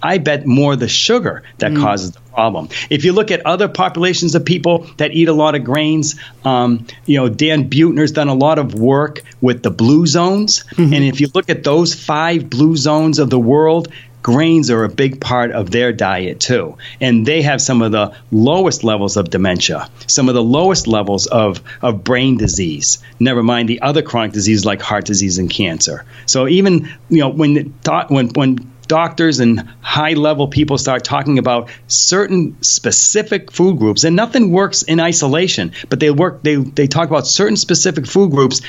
I 0.03 0.18
bet 0.18 0.46
more 0.46 0.77
the 0.77 0.88
sugar 0.88 1.42
that 1.59 1.72
mm. 1.72 1.81
causes 1.81 2.12
the 2.12 2.20
problem. 2.20 2.68
If 2.88 3.05
you 3.05 3.12
look 3.12 3.31
at 3.31 3.44
other 3.44 3.68
populations 3.68 4.35
of 4.35 4.44
people 4.44 4.87
that 4.98 5.12
eat 5.12 5.29
a 5.29 5.33
lot 5.33 5.55
of 5.55 5.64
grains, 5.64 6.16
um, 6.44 6.87
you 7.05 7.18
know, 7.18 7.29
Dan 7.29 7.68
Buettner's 7.68 8.12
done 8.12 8.29
a 8.29 8.35
lot 8.35 8.59
of 8.59 8.74
work 8.74 9.22
with 9.40 9.62
the 9.62 9.70
blue 9.70 10.07
zones. 10.07 10.64
Mm-hmm. 10.64 10.94
And 10.94 11.05
if 11.05 11.20
you 11.20 11.29
look 11.35 11.51
at 11.51 11.64
those 11.64 11.94
five 11.94 12.48
blue 12.48 12.77
zones 12.77 13.18
of 13.18 13.31
the 13.31 13.38
world, 13.38 13.88
grains 14.22 14.70
are 14.70 14.85
a 14.85 14.88
big 14.88 15.20
part 15.20 15.52
of 15.52 15.70
their 15.70 15.92
diet 15.92 16.40
too. 16.40 16.76
And 17.00 17.24
they 17.24 17.42
have 17.42 17.61
some 17.61 17.83
of 17.83 17.92
the 17.92 18.14
lowest 18.31 18.85
levels 18.85 19.16
of 19.16 19.31
dementia, 19.31 19.88
some 20.07 20.28
of 20.28 20.35
the 20.35 20.42
lowest 20.42 20.87
levels 20.87 21.26
of, 21.26 21.62
of 21.83 22.04
brain 22.04 22.37
disease, 22.37 22.98
never 23.20 23.42
mind 23.42 23.68
the 23.68 23.83
other 23.83 24.02
chronic 24.02 24.33
diseases 24.33 24.64
like 24.64 24.83
heart 24.83 25.04
disease 25.04 25.38
and 25.38 25.50
cancer. 25.50 26.04
So 26.26 26.48
even, 26.48 26.88
you 27.09 27.20
know, 27.20 27.28
when, 27.28 27.74
when, 28.09 28.28
when 28.31 28.72
doctors 28.88 29.38
and 29.38 29.68
high 29.81 30.14
level 30.14 30.48
people 30.48 30.78
start 30.78 31.04
talking 31.04 31.38
about 31.38 31.68
certain 31.87 32.61
specific 32.62 33.52
food 33.52 33.78
groups 33.78 34.02
and 34.02 34.16
nothing 34.16 34.50
works 34.50 34.83
in 34.83 34.98
isolation 34.98 35.72
but 35.90 36.00
they 36.00 36.11
work 36.11 36.42
they, 36.42 36.57
they 36.57 36.87
talk 36.87 37.07
about 37.09 37.26
certain 37.26 37.57
specific 37.57 38.07
food 38.07 38.31
groups 38.31 38.62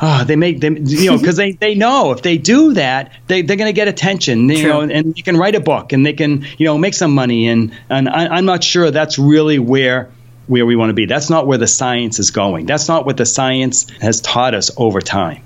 oh, 0.00 0.24
they 0.24 0.36
make 0.36 0.60
them, 0.60 0.76
you 0.86 1.10
know, 1.10 1.18
because 1.18 1.36
they, 1.36 1.52
they 1.52 1.74
know 1.74 2.12
if 2.12 2.22
they 2.22 2.38
do 2.38 2.74
that, 2.74 3.12
they, 3.26 3.42
they're 3.42 3.56
going 3.56 3.68
to 3.68 3.74
get 3.74 3.88
attention, 3.88 4.48
you 4.48 4.62
True. 4.62 4.68
know, 4.68 4.80
and 4.80 5.14
they 5.14 5.22
can 5.22 5.36
write 5.36 5.54
a 5.54 5.60
book 5.60 5.92
and 5.92 6.04
they 6.04 6.12
can, 6.12 6.46
you 6.58 6.66
know, 6.66 6.78
make 6.78 6.94
some 6.94 7.14
money. 7.14 7.48
And, 7.48 7.72
and 7.88 8.08
I, 8.08 8.28
I'm 8.28 8.44
not 8.44 8.62
sure 8.62 8.90
that's 8.90 9.18
really 9.18 9.58
where 9.58 10.10
where 10.46 10.64
we 10.64 10.76
want 10.76 10.90
to 10.90 10.94
be. 10.94 11.06
That's 11.06 11.28
not 11.28 11.46
where 11.46 11.58
the 11.58 11.66
science 11.66 12.20
is 12.20 12.30
going. 12.30 12.66
That's 12.66 12.86
not 12.86 13.04
what 13.04 13.16
the 13.16 13.26
science 13.26 13.90
has 14.00 14.20
taught 14.20 14.54
us 14.54 14.70
over 14.76 15.00
time. 15.00 15.42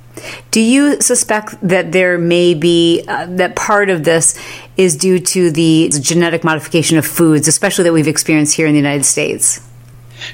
Do 0.51 0.61
you 0.61 1.01
suspect 1.01 1.57
that 1.67 1.93
there 1.93 2.19
may 2.19 2.53
be 2.53 3.03
uh, 3.09 3.27
that 3.31 3.57
part 3.57 3.89
of 3.89 4.05
this 4.05 4.39
is 4.77 4.97
due 4.97 5.19
to 5.19 5.51
the 5.51 5.89
genetic 6.01 6.45
modification 6.45 6.99
of 6.99 7.07
foods, 7.07 7.49
especially 7.49 7.85
that 7.85 7.93
we've 7.93 8.09
experienced 8.09 8.57
here 8.57 8.67
in 8.67 8.73
the 8.73 8.79
United 8.79 9.05
States? 9.05 9.67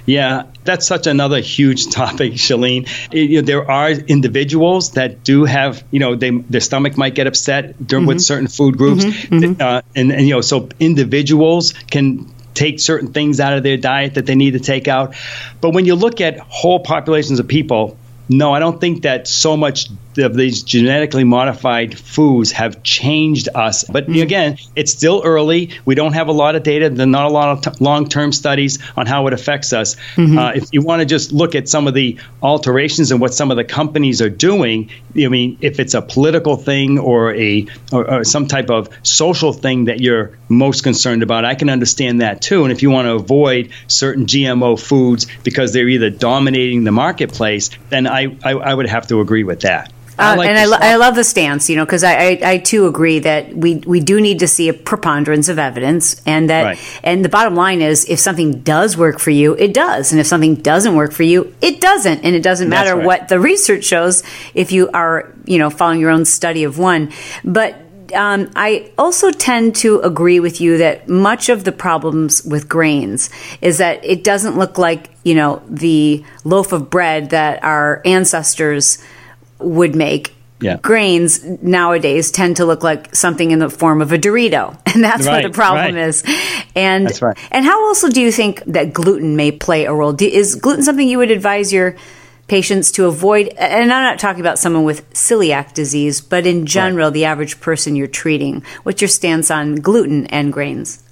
Yeah, 0.05 0.45
that's 0.65 0.87
such 0.87 1.07
another 1.07 1.41
huge 1.41 1.89
topic, 1.91 2.35
Chalene. 2.35 2.89
It, 3.13 3.31
you 3.31 3.41
know, 3.41 3.47
there 3.47 3.71
are 3.71 3.91
individuals 3.91 4.93
that 4.93 5.25
do 5.25 5.45
have, 5.45 5.85
you 5.91 6.01
know, 6.01 6.15
they, 6.15 6.31
their 6.31 6.61
stomach 6.61 6.97
might 6.97 7.15
get 7.15 7.27
upset 7.27 7.79
mm-hmm. 7.79 8.07
with 8.07 8.21
certain 8.21 8.49
food 8.49 8.77
groups, 8.77 9.05
mm-hmm, 9.05 9.35
mm-hmm. 9.35 9.63
Uh, 9.63 9.83
and, 9.95 10.13
and 10.13 10.27
you 10.27 10.35
know, 10.35 10.41
so 10.41 10.69
individuals 10.81 11.73
can 11.73 12.33
take 12.55 12.81
certain 12.81 13.13
things 13.13 13.39
out 13.39 13.53
of 13.53 13.63
their 13.63 13.77
diet 13.77 14.15
that 14.15 14.27
they 14.27 14.35
need 14.35 14.53
to 14.53 14.61
take 14.61 14.89
out. 14.89 15.15
But 15.61 15.71
when 15.71 15.85
you 15.85 15.95
look 15.95 16.21
at 16.21 16.39
whole 16.39 16.81
populations 16.81 17.39
of 17.39 17.47
people, 17.47 17.99
no, 18.29 18.53
I 18.53 18.59
don't 18.59 18.81
think 18.81 19.03
that 19.03 19.29
so 19.29 19.57
much 19.57 19.89
of 20.19 20.35
these 20.35 20.63
genetically 20.63 21.25
modified 21.25 21.99
foods 21.99 22.53
have 22.53 22.83
changed 22.83 23.49
us. 23.55 23.85
But 23.85 24.07
mm-hmm. 24.07 24.23
again, 24.23 24.59
it's 24.75 24.93
still 24.93 25.23
early. 25.25 25.71
We 25.85 25.95
don't 25.95 26.13
have 26.13 26.29
a 26.29 26.33
lot 26.33 26.57
of 26.57 26.63
data. 26.63 26.91
There's 26.91 27.09
not 27.09 27.27
a 27.27 27.33
lot 27.33 27.67
of 27.67 27.77
t- 27.77 27.85
long 27.85 28.09
term 28.09 28.33
studies 28.33 28.79
on 28.97 29.07
how 29.07 29.27
it 29.27 29.33
affects 29.33 29.73
us. 29.73 29.97
Mm-hmm. 30.17 30.39
Uh, 30.39 30.53
if 30.53 30.69
you 30.73 30.83
want 30.83 31.01
to 31.01 31.07
just 31.07 31.33
look 31.33 31.55
at 31.55 31.69
some 31.69 31.87
of 31.87 31.95
the 31.95 32.19
alterations 32.43 33.11
and 33.11 33.21
what 33.21 33.35
some 33.35 33.51
of 33.51 33.57
the 33.57 33.65
companies 33.65 34.23
are 34.23 34.31
doing, 34.31 34.91
I 35.17 35.29
mean, 35.29 35.59
if 35.61 35.81
it's 35.81 35.95
a 35.95 36.03
political 36.03 36.57
thing 36.57 36.99
or 36.99 37.35
a 37.35 37.67
or, 37.93 38.11
or 38.11 38.25
some 38.25 38.47
type 38.47 38.71
of 38.71 38.89
social 39.03 39.53
thing 39.53 39.87
that 39.87 40.01
you're 40.01 40.39
most 40.49 40.83
concerned 40.83 41.23
about, 41.23 41.45
I 41.45 41.55
can 41.55 41.71
understand 41.71 42.21
that 42.21 42.43
too. 42.43 42.65
And 42.65 42.73
if 42.73 42.83
you 42.83 42.91
want 42.91 43.07
to 43.07 43.15
avoid 43.15 43.71
certain 43.87 44.27
GMO 44.27 44.81
foods 44.81 45.27
because 45.43 45.73
they're 45.73 45.89
either 45.89 46.11
dominating 46.11 46.85
the 46.85 46.93
marketplace, 46.93 47.71
then 47.89 48.07
I, 48.07 48.37
I, 48.43 48.53
I 48.53 48.75
would 48.75 48.89
have 48.89 49.07
to 49.09 49.21
agree 49.21 49.45
with 49.45 49.61
that. 49.61 49.93
I 50.19 50.33
uh, 50.33 50.37
like 50.37 50.49
and 50.49 50.59
I, 50.59 50.65
lo- 50.65 50.79
I 50.81 50.97
love 50.97 51.15
the 51.15 51.25
stance, 51.25 51.69
you 51.69 51.77
know, 51.77 51.85
because 51.85 52.03
I, 52.03 52.15
I, 52.15 52.41
I, 52.43 52.59
too 52.59 52.87
agree 52.87 53.19
that 53.19 53.55
we, 53.55 53.77
we 53.77 54.01
do 54.01 54.21
need 54.21 54.39
to 54.39 54.49
see 54.49 54.69
a 54.69 54.75
preponderance 54.75 55.49
of 55.49 55.59
evidence, 55.59 56.23
and 56.25 56.49
that 56.49 56.63
right. 56.65 57.01
and 57.03 57.25
the 57.25 57.29
bottom 57.29 57.55
line 57.55 57.83
is 57.83 58.07
if 58.07 58.19
something 58.19 58.61
does 58.61 58.97
work 58.97 59.19
for 59.19 59.31
you, 59.31 59.55
it 59.55 59.75
does, 59.75 60.13
and 60.13 60.21
if 60.21 60.27
something 60.27 60.55
doesn't 60.55 60.95
work 60.95 61.13
for 61.13 61.23
you, 61.23 61.55
it 61.61 61.81
doesn't, 61.81 62.25
and 62.25 62.35
it 62.35 62.43
doesn't 62.43 62.69
matter 62.69 62.97
right. 62.97 63.07
what 63.07 63.29
the 63.29 63.39
research 63.39 63.85
shows 63.85 64.23
if 64.55 64.73
you 64.73 64.89
are 64.93 65.35
you 65.45 65.59
know 65.59 65.69
following 65.69 66.01
your 66.01 66.11
own 66.11 66.25
study 66.25 66.65
of 66.65 66.79
one. 66.79 67.13
But 67.45 67.77
um, 68.15 68.51
I 68.55 68.93
also 68.97 69.31
tend 69.31 69.77
to 69.77 70.01
agree 70.01 70.41
with 70.41 70.61
you 70.61 70.79
that 70.79 71.09
much 71.09 71.49
of 71.49 71.65
the 71.65 71.73
problems 71.73 72.43
with 72.45 72.69
grains 72.69 73.31
is 73.61 73.79
that 73.79 74.05
it 74.05 74.25
doesn't 74.25 74.57
look 74.57 74.79
like 74.79 75.11
you 75.25 75.35
know 75.35 75.63
the 75.69 76.25
loaf 76.45 76.73
of 76.73 76.91
bread 76.91 77.31
that 77.31 77.63
our 77.65 78.01
ancestors 78.05 78.99
would 79.59 79.95
make. 79.95 80.35
Yeah. 80.59 80.79
Grains 80.79 81.45
nowadays 81.45 82.31
tend 82.31 82.57
to 82.57 82.65
look 82.65 82.83
like 82.83 83.15
something 83.15 83.51
in 83.51 83.59
the 83.59 83.69
form 83.69 84.01
of 84.01 84.13
a 84.13 84.19
Dorito, 84.19 84.71
and 84.95 85.05
that's 85.05 85.27
right, 85.27 85.35
what 85.35 85.43
the 85.43 85.55
problem 85.55 85.95
right. 85.95 86.09
is. 86.09 86.25
And 86.75 87.11
right. 87.21 87.37
and 87.51 87.65
how 87.65 87.87
also 87.87 88.09
do 88.09 88.23
you 88.23 88.33
think 88.33 88.65
that 88.65 88.93
gluten 88.93 89.37
may 89.37 89.53
play 89.53 89.85
a 89.85 89.93
role? 89.93 90.15
Do, 90.15 90.27
is 90.27 90.55
gluten 90.55 90.83
something 90.83 91.07
you 91.07 91.19
would 91.19 91.31
advise 91.31 91.75
your 91.75 91.97
patients 92.49 92.91
to 92.93 93.05
avoid? 93.05 93.49
And 93.49 93.93
I'm 93.93 94.03
not 94.03 94.19
talking 94.19 94.41
about 94.41 94.59
someone 94.59 94.85
with 94.85 95.09
celiac 95.11 95.75
disease, 95.75 96.23
but 96.23 96.47
in 96.47 96.65
general, 96.65 97.11
the 97.11 97.27
average 97.27 97.61
person 97.61 97.95
you're 97.95 98.07
treating. 98.07 98.63
What's 98.83 99.03
your 99.03 99.09
stance 99.09 99.51
on 99.51 99.77
gluten 99.77 100.27
and 100.29 100.55
grains? 100.55 101.03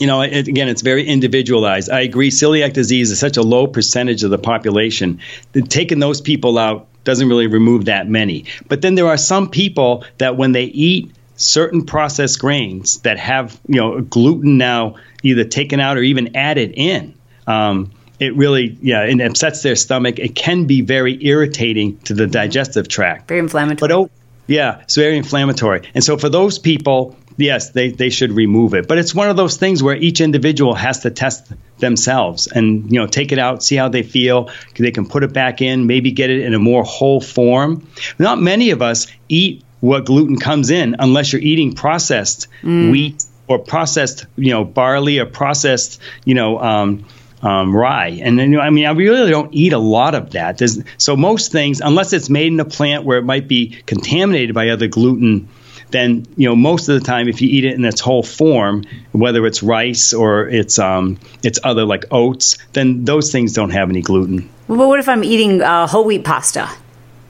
you 0.00 0.06
know, 0.06 0.22
it, 0.22 0.48
again, 0.48 0.68
it's 0.68 0.80
very 0.80 1.06
individualized. 1.06 1.90
I 1.90 2.00
agree. 2.00 2.30
Celiac 2.30 2.72
disease 2.72 3.10
is 3.10 3.20
such 3.20 3.36
a 3.36 3.42
low 3.42 3.66
percentage 3.66 4.24
of 4.24 4.30
the 4.30 4.38
population 4.38 5.20
that 5.52 5.68
taking 5.68 5.98
those 5.98 6.22
people 6.22 6.56
out 6.56 6.88
doesn't 7.04 7.28
really 7.28 7.46
remove 7.46 7.86
that 7.86 8.08
many. 8.08 8.44
But 8.68 8.82
then 8.82 8.94
there 8.94 9.08
are 9.08 9.16
some 9.16 9.48
people 9.50 10.04
that 10.18 10.36
when 10.36 10.52
they 10.52 10.64
eat 10.64 11.12
certain 11.36 11.86
processed 11.86 12.38
grains 12.38 12.98
that 13.00 13.18
have 13.18 13.58
you 13.66 13.80
know 13.80 14.00
gluten 14.02 14.58
now 14.58 14.96
either 15.22 15.44
taken 15.44 15.80
out 15.80 15.96
or 15.96 16.02
even 16.02 16.36
added 16.36 16.72
in. 16.74 17.14
Um, 17.46 17.92
it 18.18 18.36
really, 18.36 18.76
yeah, 18.82 19.04
it 19.04 19.18
upsets 19.20 19.62
their 19.62 19.76
stomach. 19.76 20.18
It 20.18 20.34
can 20.34 20.66
be 20.66 20.82
very 20.82 21.24
irritating 21.24 21.96
to 22.00 22.12
the 22.12 22.26
digestive 22.26 22.86
tract. 22.86 23.28
Very 23.28 23.40
inflammatory. 23.40 23.88
But 23.88 23.92
oh, 23.92 24.10
yeah, 24.46 24.80
it's 24.82 24.94
very 24.94 25.16
inflammatory. 25.16 25.88
And 25.94 26.04
so 26.04 26.18
for 26.18 26.28
those 26.28 26.58
people, 26.58 27.16
yes, 27.40 27.70
they, 27.70 27.90
they 27.90 28.10
should 28.10 28.32
remove 28.32 28.74
it. 28.74 28.88
But 28.88 28.98
it's 28.98 29.14
one 29.14 29.28
of 29.28 29.36
those 29.36 29.56
things 29.56 29.82
where 29.82 29.96
each 29.96 30.20
individual 30.20 30.74
has 30.74 31.00
to 31.00 31.10
test 31.10 31.52
themselves 31.78 32.46
and 32.46 32.90
you 32.92 32.98
know 32.98 33.06
take 33.06 33.32
it 33.32 33.38
out, 33.38 33.62
see 33.62 33.76
how 33.76 33.88
they 33.88 34.02
feel. 34.02 34.50
They 34.78 34.90
can 34.90 35.08
put 35.08 35.22
it 35.22 35.32
back 35.32 35.62
in, 35.62 35.86
maybe 35.86 36.12
get 36.12 36.30
it 36.30 36.40
in 36.40 36.54
a 36.54 36.58
more 36.58 36.84
whole 36.84 37.20
form. 37.20 37.86
Not 38.18 38.40
many 38.40 38.70
of 38.70 38.82
us 38.82 39.06
eat 39.28 39.64
what 39.80 40.04
gluten 40.04 40.38
comes 40.38 40.70
in 40.70 40.96
unless 40.98 41.32
you're 41.32 41.42
eating 41.42 41.74
processed 41.74 42.48
mm. 42.62 42.90
wheat 42.90 43.24
or 43.48 43.58
processed 43.58 44.26
you 44.36 44.52
know 44.52 44.64
barley 44.64 45.18
or 45.18 45.26
processed 45.26 46.00
you 46.24 46.34
know. 46.34 46.60
Um, 46.60 47.06
um, 47.42 47.74
rye. 47.74 48.20
And 48.22 48.38
then, 48.38 48.60
I 48.60 48.68
mean, 48.68 48.84
I 48.84 48.90
really 48.90 49.30
don't 49.30 49.54
eat 49.54 49.72
a 49.72 49.78
lot 49.78 50.14
of 50.14 50.32
that. 50.32 50.58
There's, 50.58 50.78
so 50.98 51.16
most 51.16 51.52
things, 51.52 51.80
unless 51.80 52.12
it's 52.12 52.28
made 52.28 52.48
in 52.48 52.60
a 52.60 52.66
plant 52.66 53.04
where 53.04 53.16
it 53.16 53.24
might 53.24 53.48
be 53.48 53.82
contaminated 53.86 54.54
by 54.54 54.68
other 54.68 54.88
gluten 54.88 55.48
then 55.90 56.26
you 56.36 56.48
know 56.48 56.56
most 56.56 56.88
of 56.88 56.98
the 56.98 57.06
time 57.06 57.28
if 57.28 57.40
you 57.40 57.48
eat 57.48 57.64
it 57.64 57.74
in 57.74 57.84
its 57.84 58.00
whole 58.00 58.22
form, 58.22 58.84
whether 59.12 59.46
it's 59.46 59.62
rice 59.62 60.12
or 60.12 60.48
it's 60.48 60.78
um, 60.78 61.18
it's 61.42 61.58
other 61.62 61.84
like 61.84 62.06
oats, 62.10 62.58
then 62.72 63.04
those 63.04 63.32
things 63.32 63.52
don't 63.52 63.70
have 63.70 63.90
any 63.90 64.02
gluten. 64.02 64.48
Well, 64.68 64.78
but 64.78 64.88
what 64.88 65.00
if 65.00 65.08
I'm 65.08 65.24
eating 65.24 65.62
uh, 65.62 65.86
whole 65.86 66.04
wheat 66.04 66.24
pasta? 66.24 66.68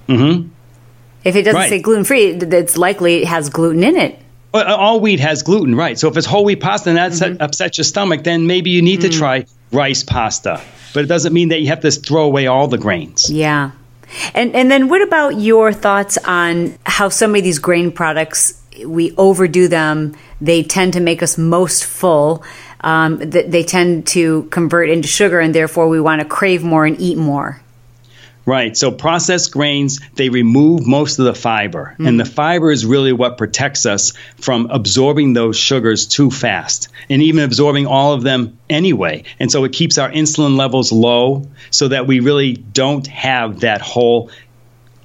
Mm-hmm. 0.08 0.48
If 1.24 1.36
it 1.36 1.42
doesn't 1.42 1.60
right. 1.60 1.68
say 1.68 1.80
gluten 1.80 2.04
free, 2.04 2.32
it's 2.32 2.76
likely 2.76 3.22
it 3.22 3.28
has 3.28 3.50
gluten 3.50 3.84
in 3.84 3.96
it. 3.96 4.18
Well, 4.52 4.66
all 4.74 5.00
wheat 5.00 5.20
has 5.20 5.42
gluten, 5.42 5.74
right? 5.74 5.98
So 5.98 6.08
if 6.08 6.16
it's 6.16 6.26
whole 6.26 6.44
wheat 6.44 6.60
pasta 6.60 6.90
and 6.90 6.98
that 6.98 7.12
mm-hmm. 7.12 7.42
upsets 7.42 7.78
your 7.78 7.84
stomach, 7.84 8.24
then 8.24 8.46
maybe 8.46 8.70
you 8.70 8.82
need 8.82 9.00
mm. 9.00 9.02
to 9.02 9.08
try 9.10 9.46
rice 9.70 10.02
pasta. 10.02 10.60
But 10.92 11.04
it 11.04 11.06
doesn't 11.06 11.32
mean 11.32 11.50
that 11.50 11.60
you 11.60 11.68
have 11.68 11.80
to 11.80 11.90
throw 11.90 12.24
away 12.24 12.48
all 12.48 12.66
the 12.66 12.78
grains. 12.78 13.30
Yeah. 13.30 13.70
And 14.34 14.54
and 14.54 14.70
then 14.70 14.88
what 14.88 15.02
about 15.02 15.40
your 15.40 15.72
thoughts 15.72 16.18
on 16.18 16.78
how 16.84 17.08
some 17.08 17.34
of 17.34 17.42
these 17.42 17.58
grain 17.58 17.92
products 17.92 18.60
we 18.84 19.14
overdo 19.16 19.68
them? 19.68 20.16
They 20.40 20.62
tend 20.62 20.94
to 20.94 21.00
make 21.00 21.22
us 21.22 21.38
most 21.38 21.84
full. 21.84 22.44
Um, 22.80 23.18
they 23.18 23.62
tend 23.62 24.06
to 24.08 24.44
convert 24.44 24.88
into 24.88 25.06
sugar, 25.06 25.38
and 25.38 25.54
therefore 25.54 25.88
we 25.88 26.00
want 26.00 26.22
to 26.22 26.26
crave 26.26 26.62
more 26.62 26.86
and 26.86 26.98
eat 26.98 27.18
more. 27.18 27.60
Right. 28.46 28.76
So 28.76 28.90
processed 28.90 29.52
grains, 29.52 30.00
they 30.14 30.28
remove 30.28 30.86
most 30.86 31.18
of 31.18 31.26
the 31.26 31.34
fiber. 31.34 31.94
Mm. 31.98 32.08
And 32.08 32.20
the 32.20 32.24
fiber 32.24 32.70
is 32.70 32.86
really 32.86 33.12
what 33.12 33.38
protects 33.38 33.86
us 33.86 34.12
from 34.38 34.70
absorbing 34.70 35.34
those 35.34 35.56
sugars 35.56 36.06
too 36.06 36.30
fast 36.30 36.88
and 37.08 37.22
even 37.22 37.44
absorbing 37.44 37.86
all 37.86 38.12
of 38.12 38.22
them 38.22 38.58
anyway. 38.68 39.24
And 39.38 39.52
so 39.52 39.64
it 39.64 39.72
keeps 39.72 39.98
our 39.98 40.10
insulin 40.10 40.56
levels 40.56 40.90
low 40.90 41.46
so 41.70 41.88
that 41.88 42.06
we 42.06 42.20
really 42.20 42.54
don't 42.54 43.06
have 43.08 43.60
that 43.60 43.82
whole 43.82 44.30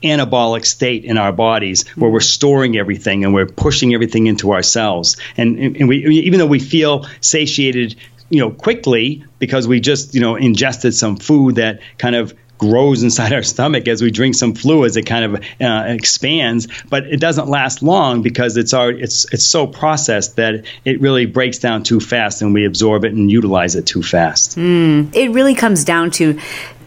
anabolic 0.04 0.66
state 0.66 1.04
in 1.04 1.18
our 1.18 1.32
bodies 1.32 1.88
where 1.96 2.12
we're 2.12 2.20
storing 2.20 2.78
everything 2.78 3.26
and 3.26 3.34
we're 3.34 3.48
pushing 3.48 3.94
everything 3.94 4.28
into 4.28 4.52
our 4.52 4.62
cells. 4.62 5.18
And, 5.36 5.58
and 5.58 5.90
we, 5.90 6.06
even 6.06 6.40
though 6.40 6.46
we 6.46 6.60
feel 6.60 7.08
satiated 7.22 7.96
you 8.30 8.40
know 8.40 8.50
quickly 8.50 9.24
because 9.38 9.68
we 9.68 9.80
just 9.80 10.16
you 10.16 10.22
know 10.22 10.36
ingested 10.36 10.96
some 10.96 11.16
food 11.16 11.56
that 11.56 11.80
kind 12.00 12.16
of 12.16 12.34
grows 12.58 13.04
inside 13.04 13.34
our 13.34 13.44
stomach 13.44 13.88
as 13.88 14.02
we 14.02 14.12
drink 14.12 14.36
some 14.36 14.54
fluids. 14.54 14.98
It 14.98 15.06
kind 15.06 15.26
of 15.26 15.44
uh, 15.62 15.86
expands, 15.88 16.68
but 16.90 17.06
it 17.06 17.20
doesn't 17.20 17.48
last 17.48 17.84
long 17.84 18.22
because 18.22 18.58
it's 18.58 18.74
already, 18.74 19.02
it's 19.02 19.32
it's 19.34 19.46
so 19.46 19.68
processed 19.68 20.36
that 20.38 20.66
it 20.84 21.02
really 21.02 21.26
breaks 21.26 21.60
down 21.60 21.84
too 21.84 22.00
fast, 22.00 22.42
and 22.42 22.54
we 22.54 22.66
absorb 22.66 23.06
it 23.06 23.14
and 23.14 23.30
utilize 23.30 23.76
it 23.76 23.86
too 23.86 24.04
fast. 24.04 24.58
Mm. 24.58 25.16
It 25.16 25.30
really 25.30 25.56
comes 25.56 25.84
down 25.84 26.12
to 26.12 26.40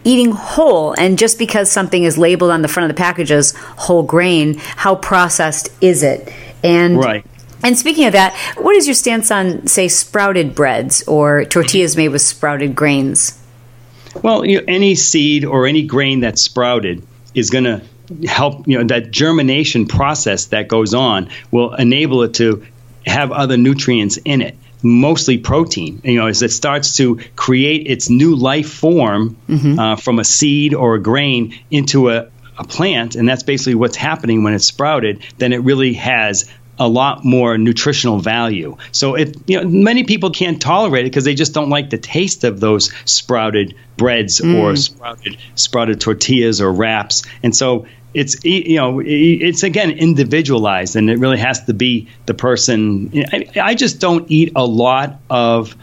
eating 0.03 0.31
whole 0.31 0.93
and 0.93 1.17
just 1.19 1.37
because 1.37 1.69
something 1.69 2.03
is 2.03 2.17
labeled 2.17 2.51
on 2.51 2.61
the 2.61 2.67
front 2.67 2.89
of 2.89 2.95
the 2.95 2.99
package 2.99 3.31
as 3.31 3.51
whole 3.77 4.03
grain 4.03 4.55
how 4.57 4.95
processed 4.95 5.69
is 5.81 6.03
it 6.03 6.33
and 6.63 6.97
right 6.97 7.25
and 7.63 7.77
speaking 7.77 8.05
of 8.05 8.13
that 8.13 8.33
what 8.57 8.75
is 8.75 8.87
your 8.87 8.93
stance 8.93 9.29
on 9.29 9.67
say 9.67 9.89
sprouted 9.89 10.55
breads 10.55 11.03
or 11.03 11.43
tortillas 11.45 11.97
made 11.97 12.07
with 12.07 12.21
sprouted 12.21 12.73
grains 12.73 13.38
well, 14.21 14.45
you 14.45 14.59
know, 14.59 14.65
any 14.67 14.95
seed 14.95 15.45
or 15.45 15.67
any 15.67 15.83
grain 15.83 16.21
that's 16.21 16.41
sprouted 16.41 17.05
is 17.33 17.49
going 17.49 17.65
to 17.65 17.81
help, 18.27 18.67
you 18.67 18.77
know, 18.77 18.83
that 18.85 19.11
germination 19.11 19.87
process 19.87 20.45
that 20.47 20.67
goes 20.67 20.93
on 20.93 21.29
will 21.51 21.73
enable 21.75 22.23
it 22.23 22.35
to 22.35 22.65
have 23.05 23.31
other 23.31 23.57
nutrients 23.57 24.17
in 24.17 24.41
it 24.41 24.55
mostly 24.81 25.37
protein. 25.37 26.01
You 26.03 26.15
know, 26.15 26.27
as 26.27 26.41
it 26.41 26.51
starts 26.51 26.97
to 26.97 27.19
create 27.35 27.87
its 27.87 28.09
new 28.09 28.35
life 28.35 28.69
form 28.71 29.37
mm-hmm. 29.47 29.79
uh, 29.79 29.95
from 29.95 30.19
a 30.19 30.23
seed 30.23 30.73
or 30.73 30.95
a 30.95 31.01
grain 31.01 31.57
into 31.69 32.09
a, 32.09 32.29
a 32.57 32.63
plant, 32.63 33.15
and 33.15 33.27
that's 33.27 33.43
basically 33.43 33.75
what's 33.75 33.97
happening 33.97 34.43
when 34.43 34.53
it's 34.53 34.65
sprouted, 34.65 35.23
then 35.37 35.53
it 35.53 35.57
really 35.57 35.93
has 35.93 36.49
a 36.79 36.87
lot 36.87 37.25
more 37.25 37.57
nutritional 37.57 38.19
value. 38.19 38.77
So 38.91 39.15
it 39.15 39.35
you 39.47 39.61
know 39.61 39.67
many 39.67 40.03
people 40.03 40.31
can't 40.31 40.61
tolerate 40.61 41.05
it 41.05 41.09
because 41.09 41.25
they 41.25 41.35
just 41.35 41.53
don't 41.53 41.69
like 41.69 41.89
the 41.89 41.97
taste 41.97 42.43
of 42.43 42.59
those 42.59 42.91
sprouted 43.05 43.75
breads 43.97 44.39
mm. 44.39 44.55
or 44.55 44.75
sprouted 44.75 45.37
sprouted 45.55 46.01
tortillas 46.01 46.61
or 46.61 46.71
wraps. 46.71 47.23
And 47.43 47.55
so 47.55 47.85
it's 48.13 48.43
you 48.43 48.77
know 48.77 49.01
it's 49.05 49.63
again 49.63 49.91
individualized 49.91 50.95
and 50.95 51.09
it 51.09 51.19
really 51.19 51.37
has 51.37 51.63
to 51.65 51.73
be 51.73 52.07
the 52.25 52.33
person 52.33 53.11
I, 53.31 53.45
I 53.61 53.75
just 53.75 53.99
don't 53.99 54.29
eat 54.31 54.53
a 54.55 54.65
lot 54.65 55.19
of 55.29 55.75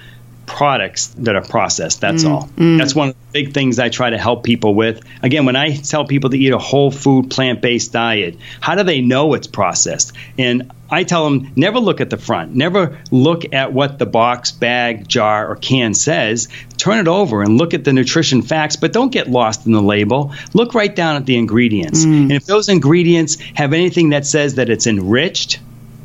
products 0.46 1.08
that 1.18 1.34
are 1.36 1.44
processed. 1.44 2.00
That's 2.00 2.24
mm, 2.24 2.30
all. 2.30 2.48
Mm. 2.56 2.78
That's 2.78 2.94
one 2.94 3.10
of 3.10 3.14
the 3.14 3.32
big 3.32 3.52
things 3.52 3.78
I 3.78 3.88
try 3.88 4.10
to 4.10 4.18
help 4.18 4.44
people 4.44 4.74
with. 4.74 5.04
Again, 5.22 5.44
when 5.44 5.56
I 5.56 5.76
tell 5.76 6.06
people 6.06 6.30
to 6.30 6.38
eat 6.38 6.52
a 6.52 6.58
whole 6.58 6.90
food, 6.90 7.30
plant 7.30 7.60
based 7.60 7.92
diet, 7.92 8.38
how 8.60 8.74
do 8.76 8.84
they 8.84 9.00
know 9.00 9.34
it's 9.34 9.46
processed? 9.46 10.12
And 10.38 10.70
I 10.88 11.02
tell 11.02 11.24
them 11.24 11.52
never 11.56 11.80
look 11.80 12.00
at 12.00 12.10
the 12.10 12.16
front, 12.16 12.54
never 12.54 12.98
look 13.10 13.52
at 13.52 13.72
what 13.72 13.98
the 13.98 14.06
box, 14.06 14.52
bag, 14.52 15.08
jar, 15.08 15.50
or 15.50 15.56
can 15.56 15.94
says. 15.94 16.48
Turn 16.76 16.98
it 16.98 17.08
over 17.08 17.42
and 17.42 17.58
look 17.58 17.74
at 17.74 17.84
the 17.84 17.92
nutrition 17.92 18.42
facts, 18.42 18.76
but 18.76 18.92
don't 18.92 19.10
get 19.10 19.28
lost 19.28 19.66
in 19.66 19.72
the 19.72 19.82
label. 19.82 20.32
Look 20.54 20.74
right 20.74 20.94
down 20.94 21.16
at 21.16 21.26
the 21.26 21.36
ingredients. 21.36 22.04
Mm. 22.04 22.22
And 22.22 22.32
if 22.32 22.46
those 22.46 22.68
ingredients 22.68 23.36
have 23.54 23.72
anything 23.72 24.10
that 24.10 24.26
says 24.26 24.54
that 24.54 24.70
it's 24.70 24.86
enriched, 24.86 25.58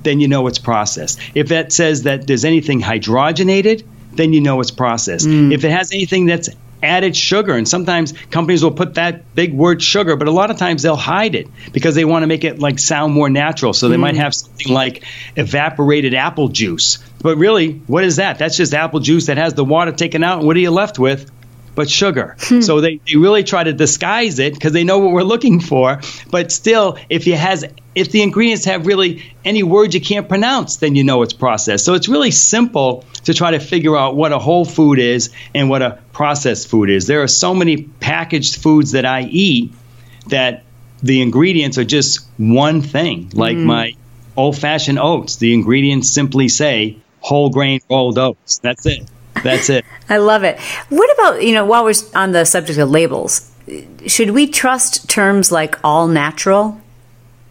then 0.04 0.20
you 0.20 0.28
know 0.28 0.48
it's 0.48 0.60
processed. 0.60 1.20
If 1.36 1.52
it 1.52 1.72
says 1.72 2.04
that 2.04 2.26
there's 2.26 2.46
anything 2.46 2.82
hydrogenated, 2.82 3.84
then 4.14 4.34
you 4.34 4.42
know 4.42 4.60
it's 4.60 4.72
processed. 4.72 5.28
Mm. 5.28 5.54
If 5.54 5.64
it 5.64 5.72
has 5.72 5.92
anything 5.92 6.26
that's 6.26 6.50
added 6.84 7.16
sugar, 7.16 7.56
and 7.56 7.68
sometimes 7.68 8.14
companies 8.32 8.64
will 8.64 8.72
put 8.72 8.96
that 8.96 9.36
big 9.36 9.54
word 9.54 9.82
sugar, 9.82 10.16
but 10.16 10.28
a 10.28 10.32
lot 10.32 10.50
of 10.52 10.58
times 10.58 10.82
they'll 10.82 10.96
hide 10.96 11.36
it 11.36 11.48
because 11.72 11.96
they 11.96 12.06
want 12.06 12.24
to 12.24 12.28
make 12.28 12.44
it 12.44 12.60
like 12.60 12.80
sound 12.80 13.14
more 13.14 13.30
natural. 13.30 13.74
So 13.74 13.90
they 13.90 13.98
mm. 13.98 14.02
might 14.02 14.16
have 14.16 14.34
something 14.34 14.72
like 14.72 15.04
evaporated 15.36 16.14
apple 16.14 16.48
juice. 16.48 16.98
But 17.22 17.38
really, 17.38 17.74
what 17.88 18.04
is 18.04 18.16
that? 18.16 18.40
That's 18.40 18.58
just 18.58 18.74
apple 18.74 19.00
juice 19.00 19.28
that 19.28 19.38
has 19.38 19.54
the 19.54 19.66
water 19.66 19.92
taken 19.92 20.24
out. 20.24 20.40
And 20.40 20.48
what 20.48 20.56
are 20.56 20.60
you 20.62 20.72
left 20.72 21.00
with? 21.00 21.32
but 21.74 21.90
sugar. 21.90 22.36
Hmm. 22.52 22.60
So 22.60 22.82
they, 22.82 23.00
they 23.08 23.16
really 23.16 23.46
try 23.46 23.64
to 23.64 23.72
disguise 23.72 24.40
it 24.40 24.54
because 24.54 24.74
they 24.74 24.84
know 24.84 25.00
what 25.00 25.14
we're 25.14 25.24
looking 25.24 25.62
for. 25.62 26.02
But 26.30 26.52
still, 26.52 26.98
if 27.10 27.26
it 27.28 27.38
has 27.38 27.64
if 27.96 28.12
the 28.12 28.24
ingredients 28.24 28.66
have 28.66 28.86
really 28.86 29.24
any 29.46 29.64
words 29.64 29.94
you 29.94 30.02
can't 30.02 30.28
pronounce, 30.28 30.78
then 30.78 30.96
you 30.96 31.06
know 31.06 31.22
it's 31.22 31.34
processed. 31.34 31.86
So 31.86 31.94
it's 31.94 32.10
really 32.10 32.32
simple 32.32 33.06
to 33.26 33.34
try 33.34 33.52
to 33.52 33.60
figure 33.60 33.96
out 33.96 34.16
what 34.16 34.32
a 34.32 34.40
whole 34.40 34.66
food 34.66 35.00
is 35.00 35.32
and 35.54 35.70
what 35.70 35.82
a 35.82 36.00
processed 36.14 36.68
food 36.68 36.90
is. 36.90 37.08
There 37.08 37.22
are 37.22 37.28
so 37.28 37.54
many 37.54 37.84
packaged 37.84 38.62
foods 38.62 38.92
that 38.92 39.06
I 39.06 39.22
eat 39.22 39.74
that 40.28 40.64
the 41.04 41.22
ingredients 41.22 41.78
are 41.78 41.84
just 41.84 42.28
one 42.38 42.82
thing. 42.82 43.32
Like 43.34 43.58
mm. 43.58 43.66
my 43.66 43.96
old 44.36 44.58
fashioned 44.58 45.00
oats, 45.00 45.38
the 45.38 45.54
ingredients 45.54 46.10
simply 46.10 46.48
say 46.48 46.98
whole 47.20 47.50
grain 47.50 47.80
rolled 47.90 48.18
oats. 48.18 48.60
That's 48.60 48.86
it. 48.86 49.10
That's 49.44 49.70
it. 49.70 49.86
I 50.10 50.18
love 50.18 50.44
it. 50.44 50.60
What 50.90 51.12
about, 51.14 51.44
you 51.44 51.54
know, 51.54 51.66
while 51.66 51.84
we're 51.84 51.94
on 52.16 52.32
the 52.32 52.46
subject 52.46 52.80
of 52.80 52.90
labels, 52.90 53.52
should 54.08 54.32
we 54.32 54.48
trust 54.48 55.10
terms 55.10 55.52
like 55.52 55.78
all 55.84 56.08
natural? 56.08 56.82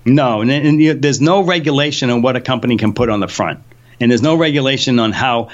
No, 0.05 0.41
and, 0.41 0.51
and 0.51 0.79
know, 0.79 0.95
there's 0.95 1.21
no 1.21 1.43
regulation 1.43 2.11
on 2.11 2.23
what 2.23 2.37
a 2.37 2.41
company 2.41 2.77
can 2.77 2.95
put 2.95 3.09
on 3.09 3.21
the 3.21 3.29
front, 3.29 3.61
and 4.01 4.11
there's 4.11 4.23
no 4.23 4.37
regulation 4.37 4.99
on 4.99 5.13
how 5.13 5.49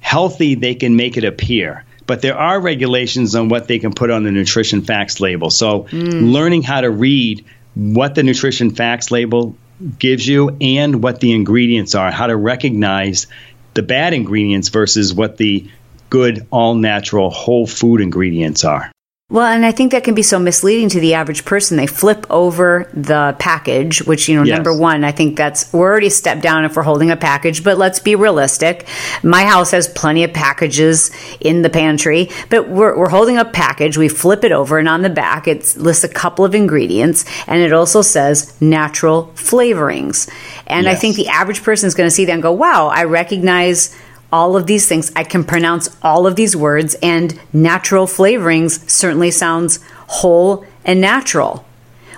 healthy 0.00 0.54
they 0.54 0.74
can 0.74 0.96
make 0.96 1.16
it 1.16 1.24
appear. 1.24 1.84
But 2.06 2.22
there 2.22 2.36
are 2.36 2.60
regulations 2.60 3.34
on 3.34 3.48
what 3.48 3.66
they 3.66 3.78
can 3.78 3.92
put 3.92 4.10
on 4.10 4.22
the 4.22 4.30
nutrition 4.30 4.82
facts 4.82 5.20
label. 5.20 5.50
So, 5.50 5.84
mm. 5.84 6.32
learning 6.32 6.62
how 6.62 6.80
to 6.80 6.90
read 6.90 7.44
what 7.74 8.14
the 8.14 8.22
nutrition 8.22 8.70
facts 8.70 9.10
label 9.10 9.56
gives 9.98 10.26
you 10.26 10.56
and 10.60 11.02
what 11.02 11.20
the 11.20 11.32
ingredients 11.32 11.94
are, 11.94 12.10
how 12.10 12.28
to 12.28 12.36
recognize 12.36 13.26
the 13.74 13.82
bad 13.82 14.14
ingredients 14.14 14.68
versus 14.68 15.12
what 15.12 15.36
the 15.36 15.68
good, 16.08 16.46
all 16.50 16.74
natural, 16.74 17.30
whole 17.30 17.66
food 17.66 18.00
ingredients 18.00 18.64
are. 18.64 18.90
Well, 19.28 19.46
and 19.46 19.66
I 19.66 19.72
think 19.72 19.90
that 19.90 20.04
can 20.04 20.14
be 20.14 20.22
so 20.22 20.38
misleading 20.38 20.88
to 20.90 21.00
the 21.00 21.14
average 21.14 21.44
person. 21.44 21.76
They 21.76 21.88
flip 21.88 22.26
over 22.30 22.88
the 22.94 23.34
package, 23.40 23.98
which, 24.06 24.28
you 24.28 24.36
know, 24.36 24.44
yes. 24.44 24.54
number 24.54 24.72
one, 24.72 25.02
I 25.02 25.10
think 25.10 25.36
that's, 25.36 25.72
we're 25.72 25.90
already 25.90 26.10
stepped 26.10 26.42
down 26.42 26.64
if 26.64 26.76
we're 26.76 26.84
holding 26.84 27.10
a 27.10 27.16
package, 27.16 27.64
but 27.64 27.76
let's 27.76 27.98
be 27.98 28.14
realistic. 28.14 28.86
My 29.24 29.44
house 29.44 29.72
has 29.72 29.88
plenty 29.88 30.22
of 30.22 30.32
packages 30.32 31.10
in 31.40 31.62
the 31.62 31.68
pantry, 31.68 32.28
but 32.50 32.68
we're, 32.68 32.96
we're 32.96 33.08
holding 33.08 33.36
a 33.36 33.44
package. 33.44 33.98
We 33.98 34.08
flip 34.08 34.44
it 34.44 34.52
over, 34.52 34.78
and 34.78 34.88
on 34.88 35.02
the 35.02 35.10
back, 35.10 35.48
it 35.48 35.76
lists 35.76 36.04
a 36.04 36.08
couple 36.08 36.44
of 36.44 36.54
ingredients, 36.54 37.24
and 37.48 37.60
it 37.60 37.72
also 37.72 38.02
says 38.02 38.54
natural 38.60 39.32
flavorings. 39.34 40.30
And 40.68 40.84
yes. 40.84 40.96
I 40.96 41.00
think 41.00 41.16
the 41.16 41.26
average 41.26 41.64
person 41.64 41.88
is 41.88 41.96
going 41.96 42.06
to 42.06 42.14
see 42.14 42.26
that 42.26 42.32
and 42.32 42.42
go, 42.42 42.52
wow, 42.52 42.86
I 42.86 43.02
recognize 43.02 43.92
all 44.36 44.54
of 44.54 44.66
these 44.66 44.86
things. 44.86 45.10
I 45.16 45.24
can 45.24 45.44
pronounce 45.44 45.96
all 46.02 46.26
of 46.26 46.36
these 46.36 46.54
words, 46.54 46.94
and 47.02 47.40
natural 47.54 48.06
flavorings 48.06 48.88
certainly 48.88 49.30
sounds 49.30 49.80
whole 50.08 50.66
and 50.84 51.00
natural. 51.00 51.64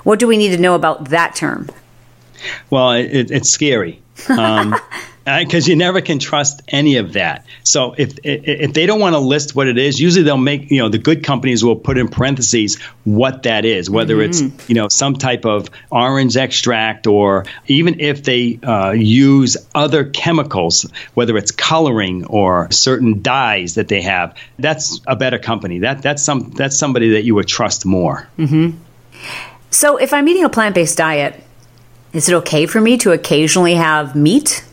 What 0.02 0.18
do 0.18 0.26
we 0.26 0.37
need 0.37 0.50
to 0.50 0.59
know 0.59 0.74
about 0.74 1.11
that 1.11 1.37
term? 1.37 1.68
Well, 2.70 2.90
it, 2.90 3.31
it's 3.31 3.48
scary. 3.48 4.02
Um, 4.28 4.74
because 5.36 5.68
you 5.68 5.76
never 5.76 6.00
can 6.00 6.18
trust 6.18 6.62
any 6.68 6.96
of 6.96 7.14
that. 7.14 7.44
So 7.64 7.94
if 7.96 8.18
if 8.24 8.72
they 8.72 8.86
don't 8.86 9.00
want 9.00 9.14
to 9.14 9.18
list 9.18 9.54
what 9.54 9.66
it 9.66 9.78
is, 9.78 10.00
usually 10.00 10.24
they'll 10.24 10.36
make 10.36 10.70
you 10.70 10.78
know 10.78 10.88
the 10.88 10.98
good 10.98 11.24
companies 11.24 11.64
will 11.64 11.76
put 11.76 11.98
in 11.98 12.08
parentheses 12.08 12.80
what 13.04 13.42
that 13.42 13.64
is, 13.64 13.90
whether 13.90 14.16
mm-hmm. 14.16 14.46
it's 14.56 14.68
you 14.68 14.74
know 14.74 14.88
some 14.88 15.14
type 15.14 15.44
of 15.44 15.70
orange 15.90 16.36
extract 16.36 17.06
or 17.06 17.44
even 17.66 18.00
if 18.00 18.22
they 18.22 18.58
uh, 18.62 18.90
use 18.90 19.56
other 19.74 20.04
chemicals, 20.04 20.86
whether 21.14 21.36
it's 21.36 21.50
coloring 21.50 22.24
or 22.26 22.70
certain 22.70 23.22
dyes 23.22 23.74
that 23.74 23.88
they 23.88 24.02
have. 24.02 24.36
That's 24.58 25.00
a 25.06 25.16
better 25.16 25.38
company. 25.38 25.80
That 25.80 26.02
that's 26.02 26.22
some 26.22 26.50
that's 26.50 26.78
somebody 26.78 27.10
that 27.10 27.24
you 27.24 27.34
would 27.34 27.48
trust 27.48 27.84
more. 27.84 28.28
Mm-hmm. 28.38 28.78
So 29.70 29.96
if 29.96 30.12
I'm 30.12 30.28
eating 30.28 30.44
a 30.44 30.48
plant 30.50 30.74
based 30.74 30.96
diet. 30.96 31.44
Is 32.10 32.26
it 32.26 32.34
okay 32.36 32.64
for 32.64 32.80
me 32.80 32.96
to 32.98 33.12
occasionally 33.12 33.74
have 33.74 34.16
meat? 34.16 34.64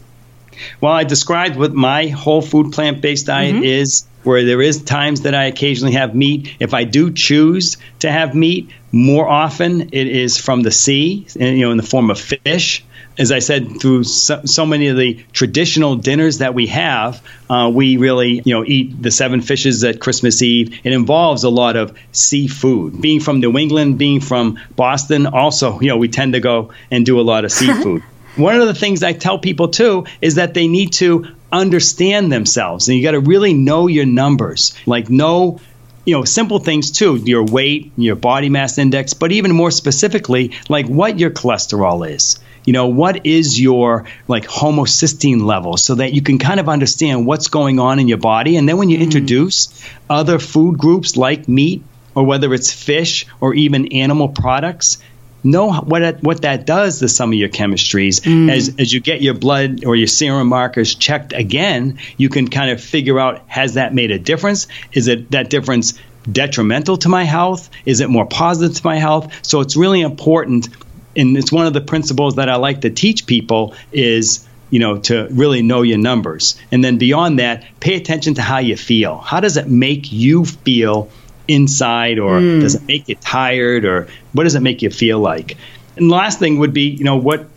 Well, 0.81 0.93
I 0.93 1.03
described 1.03 1.55
what 1.55 1.73
my 1.73 2.07
whole 2.07 2.41
food 2.41 2.71
plant 2.73 3.01
based 3.01 3.27
diet 3.27 3.55
mm-hmm. 3.55 3.63
is, 3.63 4.05
where 4.23 4.43
there 4.43 4.61
is 4.61 4.83
times 4.83 5.21
that 5.21 5.35
I 5.35 5.45
occasionally 5.45 5.93
have 5.93 6.15
meat. 6.15 6.55
If 6.59 6.73
I 6.73 6.83
do 6.83 7.11
choose 7.11 7.77
to 7.99 8.11
have 8.11 8.35
meat, 8.35 8.69
more 8.91 9.27
often 9.27 9.81
it 9.91 10.07
is 10.07 10.37
from 10.37 10.61
the 10.61 10.71
sea, 10.71 11.27
you 11.35 11.59
know, 11.59 11.71
in 11.71 11.77
the 11.77 11.83
form 11.83 12.09
of 12.09 12.19
fish. 12.19 12.83
As 13.17 13.31
I 13.31 13.39
said, 13.39 13.79
through 13.79 14.03
so, 14.03 14.41
so 14.43 14.65
many 14.65 14.87
of 14.87 14.97
the 14.97 15.23
traditional 15.31 15.95
dinners 15.95 16.39
that 16.39 16.53
we 16.53 16.67
have, 16.67 17.21
uh, 17.49 17.71
we 17.73 17.95
really, 17.95 18.41
you 18.43 18.53
know, 18.53 18.65
eat 18.65 19.01
the 19.01 19.09
seven 19.09 19.39
fishes 19.41 19.85
at 19.85 20.01
Christmas 20.01 20.41
Eve. 20.41 20.81
It 20.83 20.91
involves 20.91 21.45
a 21.45 21.49
lot 21.49 21.77
of 21.77 21.97
seafood. 22.11 23.01
Being 23.01 23.21
from 23.21 23.39
New 23.39 23.57
England, 23.57 23.97
being 23.97 24.19
from 24.19 24.59
Boston, 24.75 25.27
also, 25.27 25.79
you 25.79 25.87
know, 25.87 25.97
we 25.97 26.09
tend 26.09 26.33
to 26.33 26.41
go 26.41 26.73
and 26.91 27.05
do 27.05 27.19
a 27.19 27.23
lot 27.23 27.45
of 27.45 27.51
seafood. 27.53 28.03
One 28.35 28.59
of 28.59 28.67
the 28.67 28.73
things 28.73 29.01
I 29.01 29.13
tell 29.13 29.39
people 29.39 29.69
too 29.69 30.05
is 30.21 30.35
that 30.35 30.53
they 30.53 30.67
need 30.67 30.93
to 30.93 31.27
understand 31.51 32.31
themselves. 32.31 32.87
And 32.87 32.97
you 32.97 33.03
got 33.03 33.11
to 33.11 33.21
really 33.21 33.53
know 33.53 33.87
your 33.87 34.05
numbers. 34.05 34.75
Like 34.85 35.09
know 35.09 35.61
you 36.05 36.15
know 36.15 36.25
simple 36.25 36.59
things 36.59 36.91
too. 36.91 37.15
Your 37.15 37.43
weight 37.43 37.91
your 37.97 38.15
body 38.15 38.49
mass 38.49 38.77
index 38.77 39.13
but 39.13 39.31
even 39.31 39.53
more 39.53 39.71
specifically 39.71 40.51
like 40.69 40.87
what 40.87 41.17
your 41.17 41.31
cholesterol 41.31 42.07
is. 42.09 42.39
You 42.65 42.73
know 42.73 42.87
what 42.87 43.25
is 43.25 43.59
your 43.59 44.05
like 44.27 44.45
homocysteine 44.45 45.41
level? 45.43 45.77
So 45.77 45.95
that 45.95 46.13
you 46.13 46.21
can 46.21 46.37
kind 46.37 46.59
of 46.59 46.67
understand 46.67 47.25
what's 47.25 47.47
going 47.47 47.79
on 47.79 47.99
in 47.99 48.07
your 48.07 48.17
body. 48.17 48.57
And 48.57 48.67
then 48.67 48.77
when 48.77 48.89
you 48.89 48.97
mm-hmm. 48.97 49.03
introduce 49.03 49.69
other 50.09 50.39
food 50.39 50.77
groups 50.77 51.15
like 51.15 51.47
meat 51.47 51.83
or 52.15 52.23
whether 52.23 52.53
it's 52.53 52.71
fish 52.71 53.27
or 53.39 53.53
even 53.53 53.93
animal 53.93 54.29
products 54.29 54.97
know 55.45 55.71
what 55.71 55.99
that, 55.99 56.23
what 56.23 56.41
that 56.41 56.65
does 56.65 56.99
to 56.99 57.07
some 57.07 57.31
of 57.31 57.37
your 57.37 57.49
chemistries. 57.49 58.21
Mm. 58.21 58.51
As, 58.51 58.75
as 58.79 58.91
you 58.91 58.99
get 58.99 59.21
your 59.21 59.35
blood 59.35 59.85
or 59.85 59.95
your 59.95 60.07
serum 60.07 60.47
markers 60.47 60.95
checked 60.95 61.33
again, 61.33 61.99
you 62.17 62.29
can 62.29 62.49
kind 62.49 62.71
of 62.71 62.81
figure 62.81 63.19
out 63.19 63.43
has 63.47 63.75
that 63.75 63.93
made 63.93 64.11
a 64.11 64.19
difference? 64.19 64.67
Is 64.91 65.07
it 65.07 65.31
that 65.31 65.49
difference 65.49 65.93
detrimental 66.29 66.97
to 66.97 67.09
my 67.09 67.23
health? 67.23 67.69
Is 67.85 68.01
it 68.01 68.09
more 68.09 68.25
positive 68.25 68.75
to 68.77 68.81
my 68.85 68.97
health? 68.97 69.45
So 69.45 69.61
it's 69.61 69.75
really 69.75 70.01
important, 70.01 70.69
and 71.15 71.37
it's 71.37 71.51
one 71.51 71.67
of 71.67 71.73
the 71.73 71.81
principles 71.81 72.35
that 72.35 72.49
I 72.49 72.55
like 72.55 72.81
to 72.81 72.89
teach 72.89 73.25
people 73.25 73.75
is 73.91 74.47
you 74.71 74.79
know 74.79 74.97
to 74.97 75.27
really 75.31 75.61
know 75.61 75.83
your 75.83 75.99
numbers 75.99 76.59
and 76.71 76.83
then 76.83 76.97
beyond 76.97 77.37
that 77.37 77.63
pay 77.79 77.95
attention 77.95 78.33
to 78.33 78.41
how 78.41 78.57
you 78.57 78.75
feel 78.75 79.17
how 79.17 79.39
does 79.39 79.57
it 79.57 79.67
make 79.67 80.11
you 80.11 80.43
feel 80.43 81.09
inside 81.47 82.19
or 82.19 82.39
mm. 82.39 82.61
does 82.61 82.75
it 82.75 82.83
make 82.87 83.07
you 83.07 83.15
tired 83.15 83.85
or 83.85 84.07
what 84.33 84.43
does 84.43 84.55
it 84.55 84.61
make 84.61 84.81
you 84.81 84.89
feel 84.89 85.19
like 85.19 85.57
and 85.95 86.09
the 86.09 86.15
last 86.15 86.39
thing 86.39 86.59
would 86.59 86.73
be 86.73 86.89
you 86.89 87.03
know 87.03 87.17
what 87.17 87.47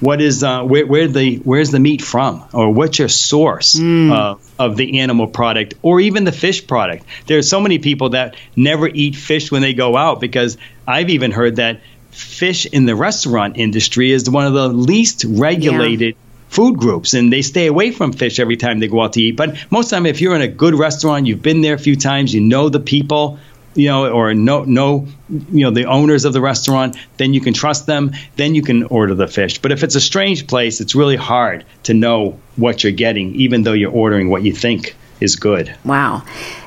what 0.00 0.20
is 0.20 0.42
uh, 0.42 0.64
where, 0.64 0.84
where 0.84 1.06
the 1.06 1.36
where's 1.38 1.70
the 1.70 1.78
meat 1.78 2.02
from 2.02 2.44
or 2.52 2.72
what's 2.72 2.98
your 2.98 3.08
source 3.08 3.74
mm. 3.74 4.10
uh, 4.10 4.36
of 4.58 4.76
the 4.76 4.98
animal 4.98 5.28
product 5.28 5.74
or 5.82 6.00
even 6.00 6.24
the 6.24 6.32
fish 6.32 6.66
product 6.66 7.04
there's 7.26 7.48
so 7.48 7.60
many 7.60 7.78
people 7.78 8.10
that 8.10 8.34
never 8.56 8.88
eat 8.88 9.14
fish 9.14 9.50
when 9.52 9.62
they 9.62 9.74
go 9.74 9.96
out 9.96 10.20
because 10.20 10.58
i've 10.86 11.10
even 11.10 11.30
heard 11.30 11.56
that 11.56 11.80
fish 12.10 12.66
in 12.66 12.84
the 12.84 12.94
restaurant 12.94 13.56
industry 13.56 14.12
is 14.12 14.28
one 14.28 14.46
of 14.46 14.52
the 14.52 14.68
least 14.68 15.24
regulated. 15.26 16.14
Yeah 16.14 16.31
food 16.52 16.76
groups 16.76 17.14
and 17.14 17.32
they 17.32 17.40
stay 17.40 17.66
away 17.66 17.90
from 17.90 18.12
fish 18.12 18.38
every 18.38 18.58
time 18.58 18.78
they 18.78 18.86
go 18.86 19.00
out 19.00 19.14
to 19.14 19.22
eat. 19.22 19.36
But 19.36 19.56
most 19.70 19.86
of 19.86 19.90
the 19.90 19.96
time, 19.96 20.06
if 20.06 20.20
you're 20.20 20.36
in 20.36 20.42
a 20.42 20.48
good 20.48 20.74
restaurant, 20.74 21.26
you've 21.26 21.40
been 21.40 21.62
there 21.62 21.74
a 21.74 21.78
few 21.78 21.96
times, 21.96 22.34
you 22.34 22.42
know 22.42 22.68
the 22.68 22.78
people, 22.78 23.38
you 23.74 23.88
know, 23.88 24.12
or 24.12 24.34
know 24.34 24.64
know 24.64 25.08
you 25.30 25.64
know 25.64 25.70
the 25.70 25.86
owners 25.86 26.26
of 26.26 26.34
the 26.34 26.42
restaurant, 26.42 26.98
then 27.16 27.32
you 27.32 27.40
can 27.40 27.54
trust 27.54 27.86
them. 27.86 28.12
Then 28.36 28.54
you 28.54 28.60
can 28.60 28.84
order 28.84 29.14
the 29.14 29.26
fish. 29.26 29.62
But 29.62 29.72
if 29.72 29.82
it's 29.82 29.94
a 29.94 30.00
strange 30.00 30.46
place, 30.46 30.82
it's 30.82 30.94
really 30.94 31.16
hard 31.16 31.64
to 31.84 31.94
know 31.94 32.38
what 32.56 32.84
you're 32.84 32.92
getting, 32.92 33.34
even 33.36 33.62
though 33.62 33.72
you're 33.72 33.90
ordering 33.90 34.28
what 34.28 34.42
you 34.42 34.52
think 34.52 34.94
is 35.20 35.36
good. 35.36 35.74
Wow. 35.86 36.22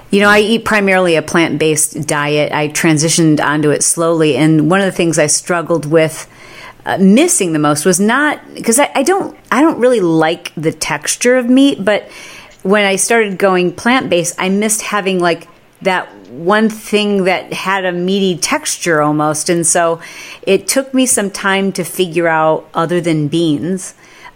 You 0.10 0.21
know, 0.21 0.30
I 0.30 0.39
eat 0.39 0.65
primarily 0.65 1.15
a 1.15 1.21
plant 1.21 1.60
based 1.60 2.08
diet. 2.08 2.52
I 2.52 2.69
transitioned 2.69 3.39
onto 3.39 3.69
it 3.69 3.84
slowly. 3.84 4.36
And 4.36 4.71
one 4.71 4.80
of 4.80 4.88
the 4.88 4.91
things 4.91 5.19
I 5.19 5.28
struggled 5.28 5.86
with 5.86 6.28
uh, 6.86 6.98
missing 7.00 7.54
the 7.54 7.60
most 7.60 7.86
was 7.86 8.00
not 8.00 8.39
because 8.54 8.80
I, 8.80 8.91
I 8.93 9.04
don't 9.04 9.38
I 9.52 9.62
don't 9.62 9.80
really 9.80 10.02
like 10.02 10.54
the 10.56 10.71
texture 10.71 11.38
of 11.38 11.50
meat, 11.50 11.84
but 11.84 12.10
when 12.63 12.86
I 12.86 12.95
started 12.95 13.38
going 13.38 13.74
plant 13.74 14.10
based, 14.10 14.36
I 14.38 14.50
missed 14.50 14.82
having 14.82 15.19
like 15.19 15.48
that 15.82 16.08
one 16.30 16.69
thing 16.69 17.26
that 17.26 17.54
had 17.54 17.86
a 17.86 17.91
meaty 17.91 18.38
texture 18.38 19.02
almost. 19.02 19.50
And 19.50 19.65
so 19.65 20.02
it 20.41 20.67
took 20.67 20.93
me 20.93 21.06
some 21.06 21.30
time 21.30 21.71
to 21.74 21.84
figure 21.84 22.28
out, 22.28 22.67
other 22.74 23.00
than 23.02 23.28
beans, 23.28 23.93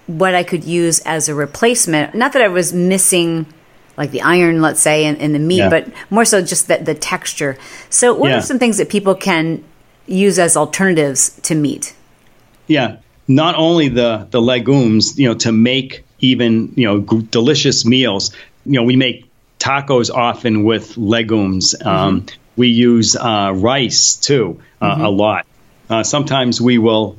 what 0.08 0.36
I 0.36 0.44
could 0.44 0.64
use 0.64 1.00
as 1.00 1.28
a 1.28 1.36
replacement. 1.36 2.16
Not 2.16 2.34
that 2.34 2.42
I 2.42 2.48
was 2.48 2.74
missing 2.74 3.46
like 3.98 4.12
the 4.12 4.22
iron, 4.22 4.62
let's 4.62 4.80
say, 4.80 5.06
in, 5.06 5.34
the 5.34 5.40
meat, 5.40 5.58
yeah. 5.58 5.70
but 5.70 5.88
more 6.10 6.24
so 6.24 6.42
just 6.42 6.68
the, 6.68 6.78
the 6.78 6.96
texture. 6.96 7.58
So, 7.90 8.14
what 8.14 8.30
yeah. 8.30 8.38
are 8.38 8.42
some 8.42 8.58
things 8.58 8.78
that 8.78 8.90
people 8.90 9.14
can 9.14 9.64
use 10.08 10.40
as 10.40 10.56
alternatives 10.56 11.38
to 11.44 11.54
meat? 11.54 11.94
Yeah, 12.70 12.98
not 13.28 13.56
only 13.56 13.90
the 13.90 14.28
the 14.32 14.42
legumes, 14.42 15.20
you 15.20 15.28
know, 15.28 15.36
to 15.40 15.52
make 15.52 16.06
even 16.20 16.74
you 16.76 16.88
know 16.88 17.00
g- 17.02 17.28
delicious 17.30 17.84
meals. 17.84 18.32
You 18.66 18.74
know, 18.74 18.84
we 18.84 18.96
make 18.96 19.26
tacos 19.60 20.10
often 20.10 20.64
with 20.64 20.96
legumes. 20.98 21.76
Mm-hmm. 21.78 21.88
Um, 21.88 22.26
we 22.56 22.70
use 22.70 23.16
uh, 23.16 23.52
rice 23.56 24.16
too 24.16 24.62
uh, 24.82 24.94
mm-hmm. 24.94 25.06
a 25.06 25.10
lot. 25.10 25.46
Uh, 25.90 26.04
sometimes 26.04 26.62
we 26.62 26.78
will 26.78 27.18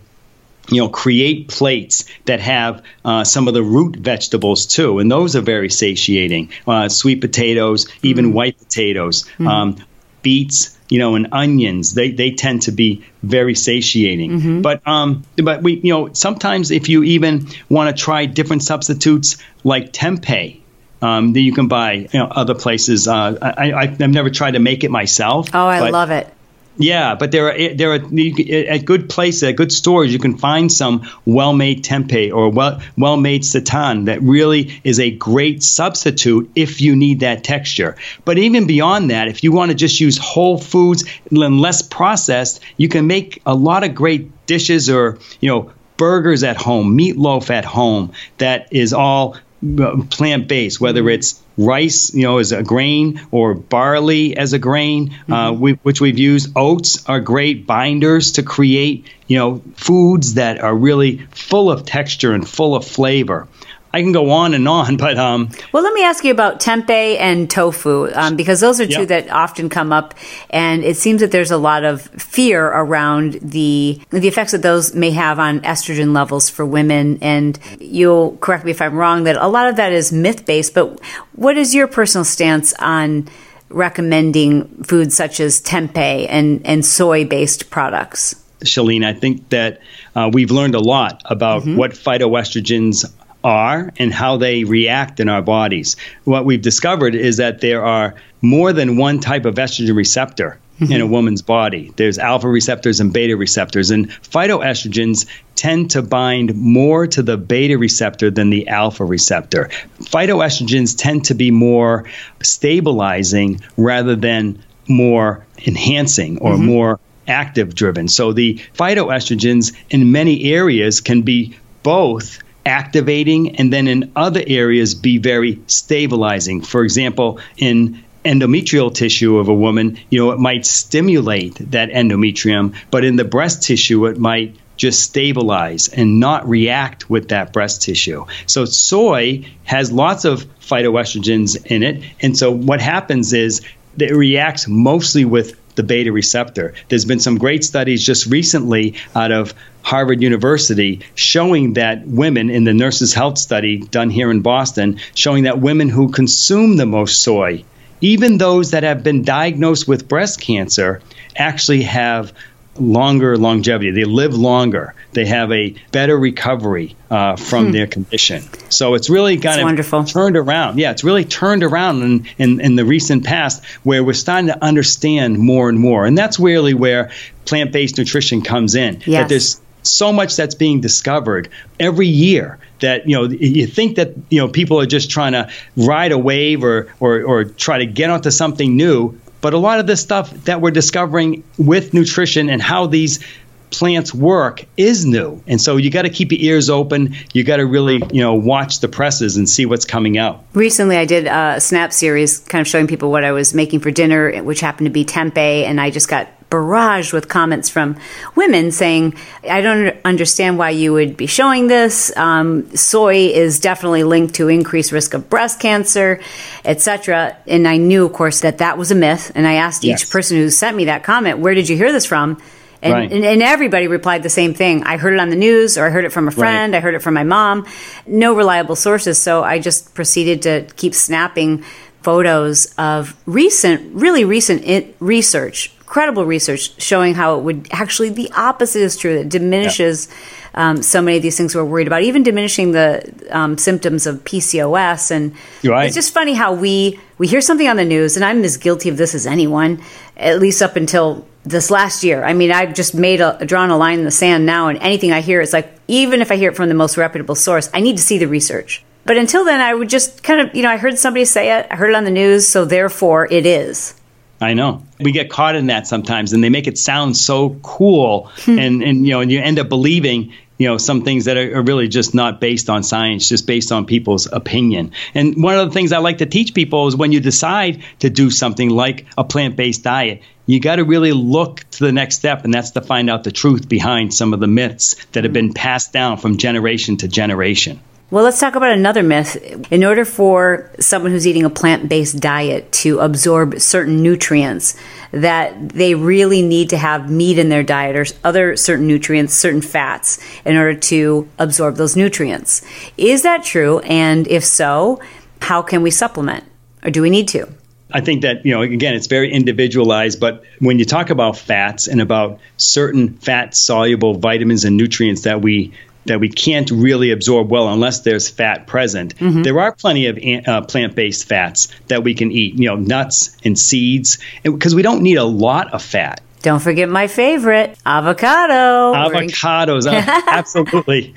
you 0.70 0.80
know, 0.80 0.88
create 0.88 1.48
plates 1.48 2.04
that 2.26 2.40
have 2.40 2.82
uh, 3.04 3.24
some 3.24 3.48
of 3.48 3.54
the 3.54 3.62
root 3.62 3.96
vegetables 3.96 4.66
too, 4.66 4.98
and 4.98 5.10
those 5.10 5.34
are 5.34 5.40
very 5.40 5.68
satiating. 5.68 6.50
Uh, 6.66 6.88
sweet 6.88 7.20
potatoes, 7.20 7.88
even 8.02 8.26
mm-hmm. 8.26 8.34
white 8.34 8.58
potatoes, 8.58 9.24
mm-hmm. 9.24 9.48
um, 9.48 9.76
beets, 10.22 10.76
you 10.90 10.98
know, 10.98 11.14
and 11.14 11.28
onions. 11.32 11.94
They 11.94 12.10
they 12.10 12.32
tend 12.32 12.62
to 12.62 12.72
be 12.72 13.04
very 13.22 13.54
satiating. 13.54 14.30
Mm-hmm. 14.30 14.62
But 14.62 14.86
um, 14.86 15.24
but 15.36 15.62
we 15.62 15.74
you 15.74 15.92
know 15.92 16.12
sometimes 16.12 16.70
if 16.70 16.88
you 16.88 17.02
even 17.04 17.48
want 17.70 17.96
to 17.96 18.02
try 18.02 18.26
different 18.26 18.62
substitutes 18.62 19.38
like 19.64 19.92
tempeh. 19.92 20.58
Um, 21.02 21.32
that 21.32 21.40
you 21.40 21.54
can 21.54 21.68
buy, 21.68 21.92
you 21.92 22.08
know, 22.12 22.26
other 22.26 22.54
places. 22.54 23.08
Uh, 23.08 23.38
I, 23.40 23.72
I, 23.72 23.86
have 23.86 24.10
never 24.10 24.28
tried 24.28 24.50
to 24.50 24.58
make 24.58 24.84
it 24.84 24.90
myself. 24.90 25.48
Oh, 25.54 25.66
I 25.66 25.88
love 25.88 26.10
it. 26.10 26.30
Yeah, 26.80 27.14
but 27.14 27.30
there 27.30 27.52
are 27.52 27.74
there 27.74 27.92
are 27.92 27.96
at 27.96 28.84
good 28.86 29.10
places, 29.10 29.42
at 29.42 29.56
good 29.56 29.70
stores, 29.70 30.10
you 30.14 30.18
can 30.18 30.38
find 30.38 30.72
some 30.72 31.06
well-made 31.26 31.84
tempeh 31.84 32.32
or 32.32 32.48
well 32.48 32.80
well-made 32.96 33.42
seitan 33.42 34.06
that 34.06 34.22
really 34.22 34.80
is 34.82 34.98
a 34.98 35.10
great 35.10 35.62
substitute 35.62 36.50
if 36.54 36.80
you 36.80 36.96
need 36.96 37.20
that 37.20 37.44
texture. 37.44 37.96
But 38.24 38.38
even 38.38 38.66
beyond 38.66 39.10
that, 39.10 39.28
if 39.28 39.44
you 39.44 39.52
want 39.52 39.70
to 39.70 39.74
just 39.74 40.00
use 40.00 40.16
whole 40.16 40.56
foods 40.56 41.04
and 41.30 41.60
less 41.60 41.82
processed, 41.82 42.60
you 42.78 42.88
can 42.88 43.06
make 43.06 43.42
a 43.44 43.54
lot 43.54 43.84
of 43.84 43.94
great 43.94 44.46
dishes 44.46 44.88
or 44.88 45.18
you 45.40 45.50
know 45.50 45.70
burgers 45.98 46.42
at 46.42 46.56
home, 46.56 46.96
meatloaf 46.96 47.50
at 47.50 47.66
home 47.66 48.12
that 48.38 48.68
is 48.70 48.94
all 48.94 49.36
plant 49.60 50.48
based, 50.48 50.80
whether 50.80 51.08
it's 51.10 51.42
rice, 51.58 52.14
you 52.14 52.22
know, 52.22 52.38
as 52.38 52.52
a 52.52 52.62
grain 52.62 53.20
or 53.30 53.54
barley 53.54 54.36
as 54.36 54.52
a 54.52 54.58
grain, 54.58 55.10
uh, 55.10 55.12
mm-hmm. 55.12 55.32
uh, 55.32 55.52
we, 55.52 55.72
which 55.82 56.00
we've 56.00 56.18
used. 56.18 56.52
Oats 56.56 57.06
are 57.06 57.20
great 57.20 57.66
binders 57.66 58.32
to 58.32 58.42
create, 58.42 59.06
you 59.26 59.38
know, 59.38 59.62
foods 59.74 60.34
that 60.34 60.60
are 60.60 60.74
really 60.74 61.18
full 61.30 61.70
of 61.70 61.84
texture 61.84 62.32
and 62.32 62.48
full 62.48 62.74
of 62.74 62.86
flavor. 62.86 63.48
I 63.92 64.02
can 64.02 64.12
go 64.12 64.30
on 64.30 64.54
and 64.54 64.68
on, 64.68 64.96
but 64.98 65.18
um. 65.18 65.50
Well, 65.72 65.82
let 65.82 65.92
me 65.92 66.04
ask 66.04 66.24
you 66.24 66.30
about 66.30 66.60
tempeh 66.60 67.18
and 67.18 67.50
tofu 67.50 68.10
um, 68.14 68.36
because 68.36 68.60
those 68.60 68.80
are 68.80 68.86
two 68.86 69.06
that 69.06 69.30
often 69.30 69.68
come 69.68 69.92
up, 69.92 70.14
and 70.50 70.84
it 70.84 70.96
seems 70.96 71.20
that 71.20 71.30
there's 71.32 71.50
a 71.50 71.58
lot 71.58 71.84
of 71.84 72.02
fear 72.02 72.66
around 72.66 73.34
the 73.34 74.00
the 74.10 74.28
effects 74.28 74.52
that 74.52 74.62
those 74.62 74.94
may 74.94 75.10
have 75.10 75.38
on 75.38 75.60
estrogen 75.60 76.14
levels 76.14 76.48
for 76.48 76.64
women. 76.64 77.18
And 77.20 77.58
you'll 77.80 78.36
correct 78.38 78.64
me 78.64 78.70
if 78.70 78.80
I'm 78.80 78.94
wrong 78.94 79.24
that 79.24 79.36
a 79.36 79.48
lot 79.48 79.68
of 79.68 79.76
that 79.76 79.92
is 79.92 80.12
myth 80.12 80.46
based. 80.46 80.74
But 80.74 81.00
what 81.32 81.56
is 81.56 81.74
your 81.74 81.86
personal 81.86 82.24
stance 82.24 82.72
on? 82.78 83.28
recommending 83.70 84.82
foods 84.82 85.14
such 85.14 85.40
as 85.40 85.62
tempeh 85.62 86.26
and, 86.28 86.60
and 86.66 86.84
soy 86.84 87.24
based 87.24 87.70
products? 87.70 88.34
Chalene, 88.64 89.04
I 89.04 89.14
think 89.14 89.48
that 89.50 89.80
uh, 90.14 90.30
we've 90.32 90.50
learned 90.50 90.74
a 90.74 90.80
lot 90.80 91.22
about 91.24 91.62
mm-hmm. 91.62 91.76
what 91.76 91.92
phytoestrogens 91.92 93.10
are 93.42 93.92
and 93.98 94.12
how 94.12 94.36
they 94.36 94.64
react 94.64 95.20
in 95.20 95.28
our 95.28 95.42
bodies. 95.42 95.96
What 96.24 96.44
we've 96.44 96.62
discovered 96.62 97.14
is 97.14 97.38
that 97.38 97.60
there 97.60 97.84
are 97.84 98.14
more 98.42 98.72
than 98.72 98.96
one 98.96 99.20
type 99.20 99.44
of 99.44 99.54
estrogen 99.54 99.96
receptor 99.96 100.58
mm-hmm. 100.80 100.92
in 100.92 101.00
a 101.00 101.06
woman's 101.06 101.42
body. 101.42 101.92
There's 101.96 102.18
alpha 102.18 102.48
receptors 102.48 103.00
and 103.00 103.12
beta 103.12 103.36
receptors, 103.36 103.90
and 103.90 104.10
phytoestrogens 104.10 105.26
tend 105.54 105.92
to 105.92 106.02
bind 106.02 106.54
more 106.54 107.06
to 107.06 107.22
the 107.22 107.36
beta 107.36 107.76
receptor 107.78 108.30
than 108.30 108.50
the 108.50 108.68
alpha 108.68 109.04
receptor. 109.04 109.68
Phytoestrogens 109.98 110.96
tend 110.96 111.26
to 111.26 111.34
be 111.34 111.50
more 111.50 112.08
stabilizing 112.42 113.60
rather 113.76 114.16
than 114.16 114.62
more 114.88 115.44
enhancing 115.66 116.38
or 116.38 116.52
mm-hmm. 116.52 116.66
more 116.66 117.00
active 117.28 117.74
driven. 117.74 118.08
So 118.08 118.32
the 118.32 118.60
phytoestrogens 118.74 119.74
in 119.90 120.10
many 120.10 120.52
areas 120.52 121.00
can 121.00 121.22
be 121.22 121.56
both 121.82 122.38
activating 122.64 123.56
and 123.56 123.72
then 123.72 123.88
in 123.88 124.12
other 124.16 124.42
areas 124.46 124.94
be 124.94 125.18
very 125.18 125.60
stabilizing. 125.66 126.62
For 126.62 126.82
example, 126.82 127.40
in 127.56 128.02
endometrial 128.24 128.94
tissue 128.94 129.38
of 129.38 129.48
a 129.48 129.54
woman, 129.54 129.98
you 130.10 130.18
know, 130.18 130.32
it 130.32 130.38
might 130.38 130.66
stimulate 130.66 131.54
that 131.70 131.90
endometrium, 131.90 132.74
but 132.90 133.04
in 133.04 133.16
the 133.16 133.24
breast 133.24 133.62
tissue, 133.62 134.06
it 134.06 134.18
might 134.18 134.56
just 134.76 135.00
stabilize 135.00 135.88
and 135.88 136.20
not 136.20 136.48
react 136.48 137.10
with 137.10 137.28
that 137.28 137.52
breast 137.52 137.82
tissue. 137.82 138.24
So 138.46 138.64
soy 138.64 139.46
has 139.64 139.92
lots 139.92 140.24
of 140.24 140.46
phytoestrogens 140.60 141.66
in 141.66 141.82
it. 141.82 142.02
And 142.20 142.36
so 142.36 142.50
what 142.50 142.80
happens 142.80 143.34
is 143.34 143.60
it 143.98 144.14
reacts 144.14 144.66
mostly 144.68 145.26
with 145.26 145.59
the 145.80 145.86
beta 145.86 146.12
receptor. 146.12 146.74
There's 146.88 147.06
been 147.06 147.20
some 147.20 147.38
great 147.38 147.64
studies 147.64 148.04
just 148.04 148.26
recently 148.26 148.96
out 149.14 149.32
of 149.32 149.54
Harvard 149.80 150.20
University 150.20 151.00
showing 151.14 151.72
that 151.74 152.06
women 152.06 152.50
in 152.50 152.64
the 152.64 152.74
Nurses 152.74 153.14
Health 153.14 153.38
Study 153.38 153.78
done 153.78 154.10
here 154.10 154.30
in 154.30 154.42
Boston, 154.42 155.00
showing 155.14 155.44
that 155.44 155.58
women 155.58 155.88
who 155.88 156.10
consume 156.10 156.76
the 156.76 156.84
most 156.84 157.22
soy, 157.22 157.64
even 158.02 158.36
those 158.36 158.72
that 158.72 158.82
have 158.82 159.02
been 159.02 159.22
diagnosed 159.22 159.88
with 159.88 160.06
breast 160.06 160.38
cancer, 160.38 161.00
actually 161.34 161.84
have 161.84 162.34
longer 162.80 163.36
longevity. 163.36 163.90
They 163.90 164.04
live 164.04 164.34
longer. 164.34 164.94
They 165.12 165.26
have 165.26 165.52
a 165.52 165.74
better 165.92 166.18
recovery 166.18 166.96
uh, 167.10 167.36
from 167.36 167.66
hmm. 167.66 167.72
their 167.72 167.86
condition. 167.86 168.42
So 168.70 168.94
it's 168.94 169.10
really 169.10 169.38
kind 169.38 169.60
of 169.60 169.64
wonderful. 169.64 170.04
turned 170.04 170.36
around. 170.36 170.78
Yeah, 170.78 170.90
it's 170.90 171.04
really 171.04 171.24
turned 171.24 171.62
around 171.62 172.02
in, 172.02 172.26
in, 172.38 172.60
in, 172.60 172.76
the 172.76 172.84
recent 172.84 173.24
past 173.24 173.64
where 173.82 174.02
we're 174.04 174.12
starting 174.12 174.46
to 174.48 174.64
understand 174.64 175.38
more 175.38 175.68
and 175.68 175.78
more. 175.78 176.06
And 176.06 176.16
that's 176.16 176.38
really 176.38 176.74
where 176.74 177.10
plant 177.44 177.72
based 177.72 177.98
nutrition 177.98 178.42
comes 178.42 178.74
in. 178.74 179.02
Yes. 179.06 179.06
That 179.06 179.28
there's 179.28 179.60
so 179.82 180.12
much 180.12 180.36
that's 180.36 180.54
being 180.54 180.80
discovered 180.80 181.48
every 181.78 182.06
year 182.06 182.58
that 182.80 183.08
you 183.08 183.14
know 183.14 183.24
you 183.24 183.66
think 183.66 183.96
that 183.96 184.14
you 184.28 184.40
know 184.40 184.48
people 184.48 184.80
are 184.80 184.86
just 184.86 185.10
trying 185.10 185.32
to 185.32 185.50
ride 185.76 186.12
a 186.12 186.18
wave 186.18 186.64
or 186.64 186.92
or, 187.00 187.22
or 187.22 187.44
try 187.44 187.78
to 187.78 187.86
get 187.86 188.10
onto 188.10 188.30
something 188.30 188.76
new 188.76 189.18
but 189.40 189.54
a 189.54 189.58
lot 189.58 189.80
of 189.80 189.86
the 189.86 189.96
stuff 189.96 190.30
that 190.44 190.60
we're 190.60 190.70
discovering 190.70 191.44
with 191.58 191.94
nutrition 191.94 192.50
and 192.50 192.60
how 192.60 192.86
these 192.86 193.24
plants 193.70 194.12
work 194.12 194.64
is 194.76 195.06
new. 195.06 195.42
And 195.46 195.60
so 195.60 195.76
you 195.76 195.90
got 195.90 196.02
to 196.02 196.10
keep 196.10 196.32
your 196.32 196.40
ears 196.40 196.68
open. 196.68 197.14
You 197.32 197.44
got 197.44 197.58
to 197.58 197.66
really, 197.66 198.02
you 198.12 198.20
know, 198.20 198.34
watch 198.34 198.80
the 198.80 198.88
presses 198.88 199.36
and 199.36 199.48
see 199.48 199.64
what's 199.64 199.84
coming 199.84 200.18
out. 200.18 200.44
Recently, 200.54 200.96
I 200.96 201.04
did 201.04 201.26
a 201.26 201.60
Snap 201.60 201.92
series 201.92 202.40
kind 202.40 202.60
of 202.60 202.66
showing 202.66 202.88
people 202.88 203.10
what 203.10 203.24
I 203.24 203.32
was 203.32 203.54
making 203.54 203.80
for 203.80 203.90
dinner, 203.92 204.42
which 204.42 204.60
happened 204.60 204.86
to 204.86 204.90
be 204.90 205.04
tempeh. 205.04 205.64
And 205.64 205.80
I 205.80 205.90
just 205.90 206.08
got 206.08 206.28
barraged 206.50 207.12
with 207.12 207.28
comments 207.28 207.68
from 207.68 207.96
women 208.34 208.72
saying, 208.72 209.14
I 209.48 209.60
don't 209.60 209.96
understand 210.04 210.58
why 210.58 210.70
you 210.70 210.92
would 210.92 211.16
be 211.16 211.26
showing 211.26 211.68
this. 211.68 212.14
Um, 212.16 212.74
soy 212.76 213.28
is 213.28 213.60
definitely 213.60 214.02
linked 214.02 214.34
to 214.34 214.48
increased 214.48 214.92
risk 214.92 215.14
of 215.14 215.30
breast 215.30 215.60
cancer, 215.60 216.20
etc. 216.64 217.36
And 217.46 217.66
I 217.68 217.76
knew, 217.76 218.04
of 218.04 218.12
course, 218.12 218.40
that 218.40 218.58
that 218.58 218.76
was 218.76 218.90
a 218.90 218.96
myth. 218.96 219.30
And 219.34 219.46
I 219.46 219.54
asked 219.54 219.84
yes. 219.84 220.02
each 220.02 220.10
person 220.10 220.36
who 220.36 220.50
sent 220.50 220.76
me 220.76 220.86
that 220.86 221.04
comment, 221.04 221.38
where 221.38 221.54
did 221.54 221.68
you 221.68 221.76
hear 221.76 221.92
this 221.92 222.04
from? 222.04 222.42
And, 222.82 222.94
Right. 222.94 223.12
and, 223.12 223.24
and 223.24 223.42
everybody 223.42 223.88
replied 223.88 224.22
the 224.22 224.30
same 224.30 224.54
thing. 224.54 224.84
I 224.84 224.96
heard 224.96 225.12
it 225.12 225.20
on 225.20 225.28
the 225.28 225.36
news, 225.36 225.76
or 225.76 225.86
I 225.86 225.90
heard 225.90 226.04
it 226.04 226.12
from 226.12 226.28
a 226.28 226.30
friend, 226.30 226.74
I 226.74 226.80
heard 226.80 226.94
it 226.94 227.02
from 227.02 227.14
my 227.14 227.24
mom. 227.24 227.66
No 228.06 228.34
reliable 228.34 228.74
sources. 228.74 229.20
So 229.20 229.44
I 229.44 229.58
just 229.58 229.94
proceeded 229.94 230.42
to 230.42 230.66
keep 230.76 230.94
snapping 230.94 231.64
photos 232.02 232.72
of 232.78 233.16
recent, 233.26 233.94
really 233.94 234.24
recent 234.24 234.66
i 234.66 234.92
research, 235.00 235.76
credible 235.86 236.24
research 236.24 236.80
showing 236.80 237.14
how 237.14 237.38
it 237.38 237.42
would 237.42 237.68
actually, 237.72 238.08
the 238.08 238.30
opposite 238.36 238.80
is 238.80 238.96
true. 238.96 239.18
It 239.18 239.28
diminishes 239.28 240.08
um, 240.54 240.82
so 240.82 241.02
many 241.02 241.16
of 241.18 241.22
these 241.22 241.36
things 241.36 241.54
we're 241.54 241.64
worried 241.64 241.86
about, 241.86 242.02
even 242.02 242.22
diminishing 242.22 242.72
the 242.72 243.28
um, 243.30 243.58
symptoms 243.58 244.06
of 244.06 244.24
PCOS. 244.24 245.10
And 245.10 245.34
right. 245.64 245.86
it's 245.86 245.94
just 245.94 246.12
funny 246.12 246.34
how 246.34 246.54
we, 246.54 246.98
we 247.18 247.26
hear 247.26 247.40
something 247.40 247.68
on 247.68 247.76
the 247.76 247.84
news, 247.84 248.16
and 248.16 248.24
I'm 248.24 248.42
as 248.44 248.56
guilty 248.56 248.88
of 248.88 248.96
this 248.96 249.14
as 249.14 249.26
anyone, 249.26 249.82
at 250.16 250.38
least 250.38 250.62
up 250.62 250.76
until 250.76 251.26
this 251.44 251.70
last 251.70 252.04
year. 252.04 252.24
I 252.24 252.34
mean, 252.34 252.52
I've 252.52 252.74
just 252.74 252.94
made 252.94 253.20
a 253.20 253.44
drawn 253.44 253.70
a 253.70 253.76
line 253.76 253.98
in 253.98 254.04
the 254.04 254.10
sand 254.10 254.46
now, 254.46 254.68
and 254.68 254.78
anything 254.78 255.12
I 255.12 255.20
hear, 255.20 255.40
it's 255.40 255.52
like 255.52 255.74
even 255.88 256.20
if 256.20 256.30
I 256.30 256.36
hear 256.36 256.50
it 256.50 256.56
from 256.56 256.68
the 256.68 256.74
most 256.74 256.96
reputable 256.96 257.34
source, 257.34 257.70
I 257.72 257.80
need 257.80 257.96
to 257.96 258.02
see 258.02 258.18
the 258.18 258.28
research. 258.28 258.84
But 259.04 259.16
until 259.16 259.44
then, 259.44 259.60
I 259.60 259.74
would 259.74 259.88
just 259.88 260.22
kind 260.22 260.40
of, 260.40 260.54
you 260.54 260.62
know, 260.62 260.70
I 260.70 260.76
heard 260.76 260.98
somebody 260.98 261.24
say 261.24 261.58
it, 261.58 261.66
I 261.70 261.76
heard 261.76 261.90
it 261.90 261.96
on 261.96 262.04
the 262.04 262.10
news, 262.10 262.46
so 262.46 262.64
therefore 262.64 263.26
it 263.30 263.46
is. 263.46 263.94
I 264.40 264.54
know. 264.54 264.82
We 264.98 265.12
get 265.12 265.30
caught 265.30 265.54
in 265.54 265.66
that 265.66 265.86
sometimes 265.86 266.32
and 266.32 266.42
they 266.42 266.48
make 266.48 266.66
it 266.66 266.78
sound 266.78 267.16
so 267.16 267.50
cool 267.62 268.30
hmm. 268.44 268.58
and, 268.58 268.82
and 268.82 269.06
you 269.06 269.12
know, 269.12 269.20
and 269.20 269.30
you 269.30 269.40
end 269.40 269.58
up 269.58 269.68
believing, 269.68 270.32
you 270.56 270.66
know, 270.66 270.78
some 270.78 271.02
things 271.02 271.26
that 271.26 271.36
are, 271.36 271.58
are 271.58 271.62
really 271.62 271.88
just 271.88 272.14
not 272.14 272.40
based 272.40 272.70
on 272.70 272.82
science, 272.82 273.28
just 273.28 273.46
based 273.46 273.70
on 273.70 273.84
people's 273.84 274.26
opinion. 274.32 274.92
And 275.14 275.42
one 275.42 275.58
of 275.58 275.68
the 275.68 275.74
things 275.74 275.92
I 275.92 275.98
like 275.98 276.18
to 276.18 276.26
teach 276.26 276.54
people 276.54 276.86
is 276.86 276.96
when 276.96 277.12
you 277.12 277.20
decide 277.20 277.82
to 277.98 278.08
do 278.08 278.30
something 278.30 278.70
like 278.70 279.06
a 279.18 279.24
plant-based 279.24 279.82
diet, 279.82 280.22
you 280.46 280.58
got 280.58 280.76
to 280.76 280.84
really 280.84 281.12
look 281.12 281.60
to 281.72 281.84
the 281.84 281.92
next 281.92 282.16
step, 282.16 282.44
and 282.44 282.52
that's 282.52 282.72
to 282.72 282.80
find 282.80 283.08
out 283.08 283.24
the 283.24 283.30
truth 283.30 283.68
behind 283.68 284.12
some 284.12 284.32
of 284.32 284.40
the 284.40 284.48
myths 284.48 284.96
that 285.12 285.24
have 285.24 285.30
hmm. 285.30 285.34
been 285.34 285.52
passed 285.52 285.92
down 285.92 286.16
from 286.16 286.38
generation 286.38 286.96
to 286.98 287.08
generation. 287.08 287.78
Well, 288.10 288.24
let's 288.24 288.40
talk 288.40 288.56
about 288.56 288.72
another 288.72 289.04
myth. 289.04 289.36
In 289.70 289.84
order 289.84 290.04
for 290.04 290.68
someone 290.80 291.12
who's 291.12 291.28
eating 291.28 291.44
a 291.44 291.50
plant 291.50 291.88
based 291.88 292.18
diet 292.18 292.72
to 292.72 292.98
absorb 292.98 293.60
certain 293.60 294.02
nutrients, 294.02 294.76
that 295.12 295.68
they 295.68 295.94
really 295.94 296.42
need 296.42 296.70
to 296.70 296.76
have 296.76 297.08
meat 297.08 297.38
in 297.38 297.50
their 297.50 297.62
diet 297.62 297.94
or 297.94 298.04
other 298.24 298.56
certain 298.56 298.88
nutrients, 298.88 299.34
certain 299.34 299.60
fats, 299.62 300.18
in 300.44 300.56
order 300.56 300.74
to 300.74 301.28
absorb 301.38 301.76
those 301.76 301.94
nutrients. 301.94 302.62
Is 302.96 303.22
that 303.22 303.44
true? 303.44 303.78
And 303.80 304.26
if 304.26 304.44
so, 304.44 305.00
how 305.40 305.62
can 305.62 305.82
we 305.82 305.92
supplement? 305.92 306.42
Or 306.82 306.90
do 306.90 307.02
we 307.02 307.10
need 307.10 307.28
to? 307.28 307.46
I 307.92 308.00
think 308.00 308.22
that, 308.22 308.44
you 308.44 308.52
know, 308.52 308.62
again, 308.62 308.94
it's 308.94 309.08
very 309.08 309.32
individualized, 309.32 310.20
but 310.20 310.44
when 310.58 310.78
you 310.78 310.84
talk 310.84 311.10
about 311.10 311.36
fats 311.36 311.88
and 311.88 312.00
about 312.00 312.40
certain 312.56 313.14
fat 313.14 313.56
soluble 313.56 314.14
vitamins 314.14 314.64
and 314.64 314.76
nutrients 314.76 315.22
that 315.22 315.42
we 315.42 315.72
that 316.06 316.20
we 316.20 316.28
can't 316.28 316.70
really 316.70 317.10
absorb 317.10 317.50
well 317.50 317.68
unless 317.68 318.00
there's 318.00 318.28
fat 318.28 318.66
present. 318.66 319.14
There 319.42 319.60
are 319.60 319.72
plenty 319.72 320.06
of 320.06 320.48
uh, 320.48 320.62
plant-based 320.62 321.26
fats 321.28 321.68
that 321.88 322.02
we 322.04 322.14
can 322.14 322.32
eat, 322.32 322.54
you 322.54 322.68
know, 322.68 322.76
nuts 322.76 323.36
and 323.44 323.58
seeds, 323.58 324.18
because 324.42 324.74
we 324.74 324.82
don't 324.82 325.02
need 325.02 325.16
a 325.16 325.24
lot 325.24 325.72
of 325.72 325.82
fat. 325.82 326.22
Don't 326.42 326.60
forget 326.60 326.88
my 326.88 327.06
favorite, 327.06 327.78
avocado. 327.84 328.94
Avocados, 328.94 329.86
uh, 329.86 330.22
absolutely. 330.28 331.14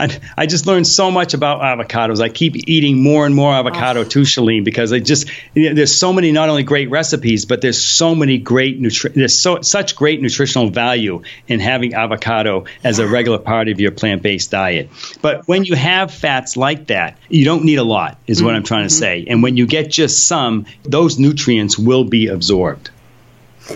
I, 0.00 0.18
I 0.36 0.46
just 0.46 0.66
learned 0.66 0.86
so 0.86 1.10
much 1.10 1.34
about 1.34 1.60
avocados. 1.60 2.20
I 2.22 2.30
keep 2.30 2.68
eating 2.68 3.02
more 3.02 3.26
and 3.26 3.34
more 3.34 3.52
avocado 3.52 4.02
too, 4.02 4.22
Chalene, 4.22 4.64
because 4.64 4.94
I 4.94 5.00
just 5.00 5.28
you 5.52 5.68
know, 5.68 5.74
there's 5.74 5.94
so 5.94 6.10
many 6.10 6.32
not 6.32 6.48
only 6.48 6.62
great 6.62 6.88
recipes, 6.88 7.44
but 7.44 7.60
there's 7.60 7.82
so 7.82 8.14
many 8.14 8.38
great 8.38 8.80
nutri- 8.80 9.12
there's 9.12 9.38
so 9.38 9.60
such 9.60 9.94
great 9.94 10.22
nutritional 10.22 10.70
value 10.70 11.22
in 11.48 11.60
having 11.60 11.92
avocado 11.92 12.64
as 12.82 12.98
a 12.98 13.06
regular 13.06 13.38
part 13.38 13.68
of 13.68 13.78
your 13.78 13.90
plant-based 13.90 14.50
diet. 14.50 14.88
But 15.20 15.46
when 15.46 15.64
you 15.64 15.76
have 15.76 16.10
fats 16.10 16.56
like 16.56 16.86
that, 16.86 17.18
you 17.28 17.44
don't 17.44 17.64
need 17.64 17.78
a 17.78 17.84
lot, 17.84 18.18
is 18.26 18.42
what 18.42 18.54
I'm 18.54 18.64
trying 18.64 18.84
to 18.88 18.94
say. 18.94 19.26
And 19.28 19.42
when 19.42 19.58
you 19.58 19.66
get 19.66 19.90
just 19.90 20.26
some, 20.26 20.64
those 20.82 21.18
nutrients 21.18 21.78
will 21.78 22.04
be 22.04 22.28
absorbed. 22.28 22.90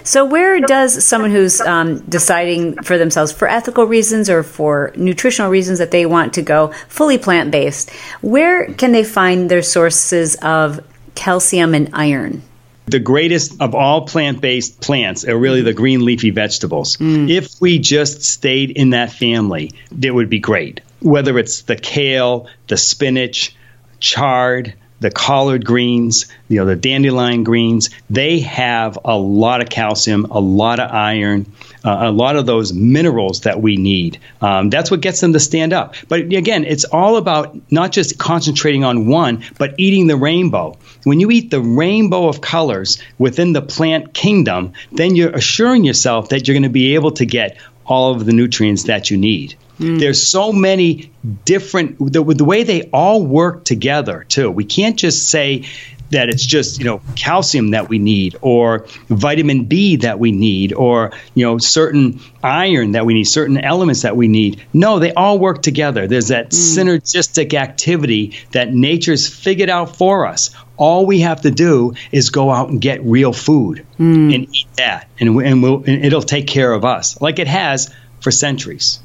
So, 0.05 0.24
where 0.24 0.61
does 0.61 1.05
someone 1.05 1.30
who's 1.30 1.61
um, 1.61 2.01
deciding 2.01 2.82
for 2.82 2.99
themselves 2.99 3.32
for 3.32 3.49
ethical 3.49 3.84
reasons 3.84 4.30
or 4.30 4.43
for 4.43 4.93
nutritional 4.97 5.51
reasons 5.51 5.78
that 5.78 5.91
they 5.91 6.07
want 6.07 6.34
to 6.34 6.43
go 6.43 6.68
fully 6.88 7.18
plant 7.18 7.51
based, 7.51 7.91
where 8.20 8.66
can 8.74 8.93
they 8.93 9.05
find 9.05 9.51
their 9.51 9.62
sources 9.62 10.36
of 10.36 10.80
calcium 11.14 11.74
and 11.74 11.91
iron? 11.93 12.43
the 12.91 12.99
greatest 12.99 13.61
of 13.61 13.74
all 13.74 14.07
plant 14.07 14.41
based 14.41 14.80
plants 14.80 15.24
are 15.24 15.38
really 15.38 15.62
the 15.62 15.72
green 15.72 16.05
leafy 16.05 16.30
vegetables. 16.30 16.97
If 17.01 17.61
we 17.61 17.78
just 17.78 18.24
stayed 18.24 18.72
in 18.72 18.91
that 18.91 19.12
family, 19.12 19.72
it 20.03 20.11
would 20.12 20.28
be 20.28 20.41
great. 20.41 20.80
Whether 21.01 21.38
it's 21.38 21.62
the 21.62 21.76
kale, 21.76 22.49
the 22.66 22.76
spinach, 22.76 23.55
chard, 24.01 24.74
the 25.01 25.11
collard 25.11 25.64
greens, 25.64 26.26
you 26.48 26.59
know, 26.59 26.66
the 26.66 26.76
dandelion 26.76 27.42
greens, 27.42 27.90
they 28.09 28.40
have 28.40 28.98
a 29.05 29.16
lot 29.16 29.61
of 29.61 29.68
calcium, 29.68 30.26
a 30.26 30.38
lot 30.38 30.78
of 30.78 30.90
iron, 30.90 31.51
uh, 31.84 31.98
a 32.03 32.12
lot 32.12 32.36
of 32.36 32.46
those 32.46 32.72
minerals 32.72 33.40
that 33.40 33.61
we 33.61 33.76
need. 33.76 34.20
Um, 34.40 34.70
that's 34.70 34.90
what 34.90 35.01
gets 35.01 35.20
them 35.20 35.32
to 35.32 35.40
stand 35.40 35.72
up. 35.72 35.94
But 36.09 36.20
again, 36.20 36.64
it's 36.64 36.84
all 36.84 37.16
about 37.16 37.59
not 37.72 37.92
just 37.92 38.18
concentrating 38.18 38.84
on 38.84 39.07
one, 39.07 39.42
but 39.59 39.74
eating 39.78 40.07
the 40.07 40.16
rainbow. 40.16 40.76
When 41.05 41.18
you 41.18 41.30
eat 41.30 41.51
the 41.51 41.61
rainbow 41.61 42.28
of 42.28 42.40
colors 42.40 43.03
within 43.18 43.55
the 43.55 43.62
plant 43.62 44.12
kingdom, 44.12 44.74
then 44.92 45.16
you're 45.16 45.30
assuring 45.30 45.84
yourself 45.84 46.28
that 46.28 46.46
you're 46.46 46.55
going 46.55 46.62
to 46.64 46.68
be 46.68 46.94
able 46.94 47.12
to 47.12 47.24
get 47.24 47.57
all 47.86 48.14
of 48.14 48.26
the 48.26 48.32
nutrients 48.32 48.84
that 48.84 49.11
you 49.11 49.16
need. 49.16 49.57
Mm. 49.81 49.99
There's 49.99 50.28
so 50.28 50.53
many 50.53 51.11
different 51.47 51.99
the, 51.99 52.22
the 52.22 52.45
way 52.45 52.64
they 52.64 52.83
all 52.93 53.24
work 53.24 53.64
together 53.64 54.26
too. 54.28 54.51
We 54.51 54.64
can't 54.64 54.99
just 54.99 55.28
say 55.28 55.64
that 56.11 56.28
it's 56.28 56.45
just 56.45 56.78
you 56.78 56.85
know 56.85 57.01
calcium 57.16 57.70
that 57.70 57.89
we 57.89 57.99
need 57.99 58.37
or 58.43 58.87
vitamin 59.09 59.64
B 59.64 59.97
that 59.97 60.18
we 60.18 60.33
need 60.33 60.72
or 60.72 61.12
you 61.35 61.47
know 61.47 61.59
certain 61.59 62.20
iron 62.43 62.93
that 62.93 63.07
we 63.07 63.14
need 63.14 63.24
certain 63.24 63.57
elements 63.57 64.03
that 64.03 64.16
we 64.16 64.28
need. 64.28 64.62
No 64.72 64.99
they 64.99 65.14
all 65.14 65.39
work 65.39 65.62
together. 65.62 66.07
There's 66.07 66.28
that 66.28 66.51
mm. 66.51 66.76
synergistic 66.76 67.55
activity 67.55 68.37
that 68.51 68.72
nature's 68.74 69.28
figured 69.28 69.70
out 69.70 69.97
for 69.97 70.26
us. 70.26 70.51
All 70.76 71.07
we 71.07 71.20
have 71.20 71.43
to 71.43 71.51
do 71.51 71.95
is 72.11 72.31
go 72.31 72.51
out 72.51 72.70
and 72.70 72.81
get 72.81 73.03
real 73.03 73.33
food 73.33 73.87
mm. 73.99 74.35
and 74.35 74.55
eat 74.55 74.66
that 74.76 75.09
and, 75.18 75.41
and, 75.41 75.62
we'll, 75.62 75.85
and 75.85 76.05
it'll 76.05 76.22
take 76.22 76.47
care 76.47 76.72
of 76.72 76.85
us 76.85 77.20
like 77.20 77.39
it 77.39 77.49
has 77.49 77.95
for 78.20 78.31
centuries 78.31 79.01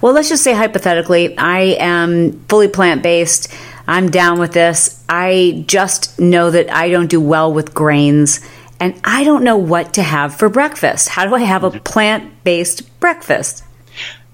Well, 0.00 0.12
let's 0.12 0.28
just 0.28 0.42
say 0.42 0.52
hypothetically, 0.52 1.36
I 1.36 1.76
am 1.78 2.32
fully 2.48 2.68
plant 2.68 3.02
based. 3.02 3.52
I'm 3.86 4.10
down 4.10 4.38
with 4.38 4.52
this. 4.52 5.02
I 5.08 5.64
just 5.66 6.18
know 6.20 6.50
that 6.50 6.72
I 6.72 6.90
don't 6.90 7.10
do 7.10 7.20
well 7.20 7.52
with 7.52 7.74
grains, 7.74 8.40
and 8.78 8.98
I 9.04 9.24
don't 9.24 9.42
know 9.42 9.56
what 9.56 9.94
to 9.94 10.02
have 10.02 10.34
for 10.34 10.48
breakfast. 10.48 11.08
How 11.08 11.26
do 11.26 11.34
I 11.34 11.40
have 11.40 11.64
a 11.64 11.70
plant 11.70 12.44
based 12.44 13.00
breakfast? 13.00 13.64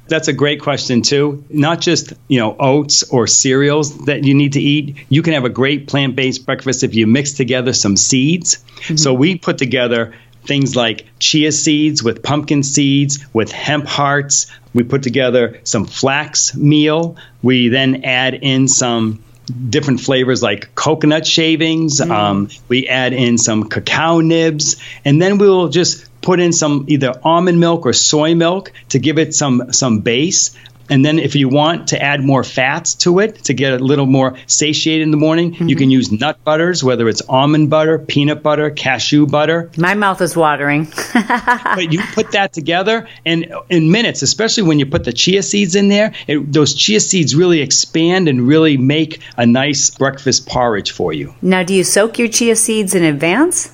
That's 0.08 0.28
a 0.28 0.32
great 0.32 0.60
question 0.60 1.02
too. 1.02 1.44
Not 1.50 1.80
just 1.80 2.12
you 2.28 2.38
know 2.38 2.54
oats 2.58 3.02
or 3.04 3.26
cereals 3.26 4.04
that 4.06 4.24
you 4.24 4.34
need 4.34 4.52
to 4.52 4.60
eat. 4.60 4.96
You 5.08 5.22
can 5.22 5.32
have 5.32 5.44
a 5.44 5.50
great 5.50 5.88
plant-based 5.88 6.46
breakfast 6.46 6.84
if 6.84 6.94
you 6.94 7.06
mix 7.06 7.32
together 7.32 7.72
some 7.72 7.96
seeds. 7.96 8.56
Mm-hmm. 8.56 8.96
So 8.96 9.14
we 9.14 9.36
put 9.36 9.58
together 9.58 10.14
things 10.44 10.76
like 10.76 11.06
chia 11.18 11.50
seeds 11.50 12.02
with 12.02 12.22
pumpkin 12.22 12.62
seeds 12.62 13.24
with 13.32 13.50
hemp 13.50 13.86
hearts. 13.86 14.46
We 14.76 14.82
put 14.84 15.02
together 15.02 15.58
some 15.64 15.86
flax 15.86 16.54
meal. 16.54 17.16
We 17.42 17.68
then 17.68 18.04
add 18.04 18.34
in 18.34 18.68
some 18.68 19.24
different 19.70 20.00
flavors 20.00 20.42
like 20.42 20.74
coconut 20.74 21.26
shavings. 21.26 22.00
Um, 22.00 22.48
we 22.68 22.86
add 22.86 23.12
in 23.12 23.38
some 23.38 23.68
cacao 23.68 24.20
nibs, 24.20 24.76
and 25.04 25.20
then 25.20 25.38
we 25.38 25.48
will 25.48 25.68
just 25.68 26.04
put 26.20 26.40
in 26.40 26.52
some 26.52 26.84
either 26.88 27.18
almond 27.24 27.58
milk 27.58 27.86
or 27.86 27.92
soy 27.92 28.34
milk 28.34 28.72
to 28.90 28.98
give 28.98 29.18
it 29.18 29.34
some 29.34 29.72
some 29.72 30.00
base. 30.00 30.56
And 30.88 31.04
then, 31.04 31.18
if 31.18 31.34
you 31.34 31.48
want 31.48 31.88
to 31.88 32.02
add 32.02 32.22
more 32.22 32.44
fats 32.44 32.94
to 32.96 33.18
it 33.18 33.44
to 33.44 33.54
get 33.54 33.80
a 33.80 33.84
little 33.84 34.06
more 34.06 34.36
satiated 34.46 35.02
in 35.02 35.10
the 35.10 35.16
morning, 35.16 35.54
you 35.54 35.58
mm-hmm. 35.58 35.78
can 35.78 35.90
use 35.90 36.12
nut 36.12 36.42
butters, 36.44 36.84
whether 36.84 37.08
it's 37.08 37.22
almond 37.22 37.70
butter, 37.70 37.98
peanut 37.98 38.42
butter, 38.42 38.70
cashew 38.70 39.26
butter. 39.26 39.70
My 39.76 39.94
mouth 39.94 40.20
is 40.20 40.36
watering. 40.36 40.84
but 41.14 41.92
you 41.92 42.00
put 42.12 42.32
that 42.32 42.52
together, 42.52 43.08
and 43.24 43.52
in 43.68 43.90
minutes, 43.90 44.22
especially 44.22 44.64
when 44.64 44.78
you 44.78 44.86
put 44.86 45.04
the 45.04 45.12
chia 45.12 45.42
seeds 45.42 45.74
in 45.74 45.88
there, 45.88 46.14
it, 46.26 46.52
those 46.52 46.74
chia 46.74 47.00
seeds 47.00 47.34
really 47.34 47.60
expand 47.60 48.28
and 48.28 48.46
really 48.46 48.76
make 48.76 49.20
a 49.36 49.46
nice 49.46 49.90
breakfast 49.90 50.48
porridge 50.48 50.92
for 50.92 51.12
you. 51.12 51.34
now, 51.42 51.62
do 51.62 51.74
you 51.74 51.84
soak 51.84 52.18
your 52.18 52.28
chia 52.28 52.56
seeds 52.56 52.94
in 52.94 53.02
advance? 53.02 53.72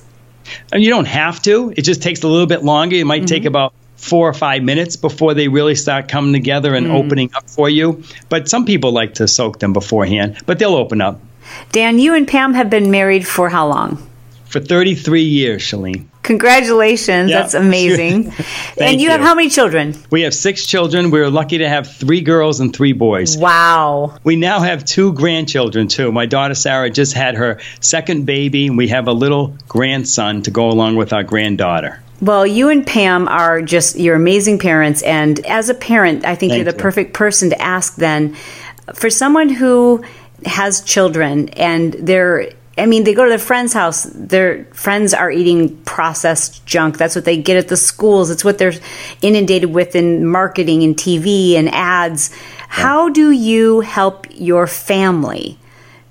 And 0.71 0.83
you 0.83 0.89
don't 0.89 1.07
have 1.07 1.41
to. 1.43 1.73
It 1.75 1.83
just 1.83 2.01
takes 2.01 2.23
a 2.23 2.27
little 2.27 2.47
bit 2.47 2.63
longer. 2.63 2.95
It 2.95 3.05
might 3.05 3.27
take 3.27 3.41
mm-hmm. 3.41 3.47
about 3.47 3.73
four 4.03 4.27
or 4.27 4.33
five 4.33 4.61
minutes 4.63 4.95
before 4.95 5.33
they 5.33 5.47
really 5.47 5.75
start 5.75 6.09
coming 6.09 6.33
together 6.33 6.75
and 6.75 6.87
hmm. 6.87 6.93
opening 6.93 7.31
up 7.33 7.49
for 7.49 7.69
you. 7.69 8.03
But 8.29 8.49
some 8.49 8.65
people 8.65 8.91
like 8.91 9.15
to 9.15 9.27
soak 9.27 9.59
them 9.59 9.73
beforehand, 9.73 10.37
but 10.45 10.59
they'll 10.59 10.75
open 10.75 11.01
up. 11.01 11.19
Dan, 11.71 11.99
you 11.99 12.13
and 12.13 12.27
Pam 12.27 12.53
have 12.53 12.69
been 12.69 12.91
married 12.91 13.25
for 13.25 13.49
how 13.49 13.67
long? 13.67 13.97
For 14.45 14.59
33 14.59 15.23
years, 15.23 15.63
Chalene. 15.63 16.05
Congratulations. 16.21 17.31
That's 17.31 17.53
amazing. 17.53 18.31
and 18.79 18.99
you, 18.99 19.07
you, 19.07 19.09
have 19.09 19.19
how 19.19 19.35
many 19.35 19.49
children? 19.49 19.93
We 20.09 20.21
have 20.21 20.33
six 20.33 20.65
children. 20.65 21.11
We're 21.11 21.29
lucky 21.29 21.57
to 21.57 21.67
have 21.67 21.91
three 21.91 22.21
girls 22.21 22.61
and 22.61 22.73
three 22.73 22.93
boys. 22.93 23.37
Wow. 23.37 24.17
We 24.23 24.37
now 24.37 24.59
have 24.59 24.85
two 24.85 25.11
grandchildren, 25.13 25.89
too. 25.89 26.11
My 26.11 26.25
daughter 26.25 26.55
Sarah 26.55 26.89
just 26.89 27.13
had 27.13 27.35
her 27.35 27.59
second 27.81 28.25
baby, 28.25 28.67
and 28.67 28.77
we 28.77 28.87
have 28.89 29.07
a 29.07 29.11
little 29.11 29.57
grandson 29.67 30.43
to 30.43 30.51
go 30.51 30.69
along 30.69 30.95
with 30.95 31.11
our 31.11 31.23
granddaughter. 31.23 32.01
Well, 32.23 32.47
you 32.47 32.69
and 32.69 32.87
Pam 32.87 33.27
are 33.27 33.61
just, 33.61 33.99
you're 33.99 34.15
amazing 34.15 34.57
parents. 34.57 35.01
And 35.01 35.45
as 35.45 35.67
a 35.67 35.73
parent, 35.73 36.23
I 36.23 36.35
think 36.35 36.51
Thank 36.51 36.63
you're 36.63 36.71
the 36.71 36.77
you. 36.77 36.81
perfect 36.81 37.13
person 37.13 37.49
to 37.49 37.61
ask 37.61 37.95
then 37.97 38.35
for 38.93 39.09
someone 39.09 39.49
who 39.49 40.05
has 40.45 40.81
children 40.81 41.49
and 41.49 41.91
they're 41.93 42.51
I 42.75 42.87
mean, 42.87 43.03
they 43.03 43.13
go 43.13 43.23
to 43.23 43.29
their 43.29 43.37
friend's 43.37 43.71
house. 43.71 44.03
Their 44.15 44.65
friends 44.73 45.13
are 45.13 45.29
eating 45.29 45.77
processed 45.83 46.65
junk. 46.65 46.97
That's 46.97 47.13
what 47.13 47.23
they 47.23 47.37
get 47.37 47.55
at 47.55 47.67
the 47.67 47.77
schools. 47.77 48.31
It's 48.31 48.43
what 48.43 48.57
they're 48.57 48.73
inundated 49.21 49.71
with 49.71 49.95
in 49.95 50.25
marketing 50.25 50.81
and 50.81 50.95
TV 50.95 51.53
and 51.53 51.69
ads. 51.69 52.33
How 52.69 53.09
do 53.09 53.29
you 53.29 53.81
help 53.81 54.25
your 54.31 54.65
family 54.65 55.59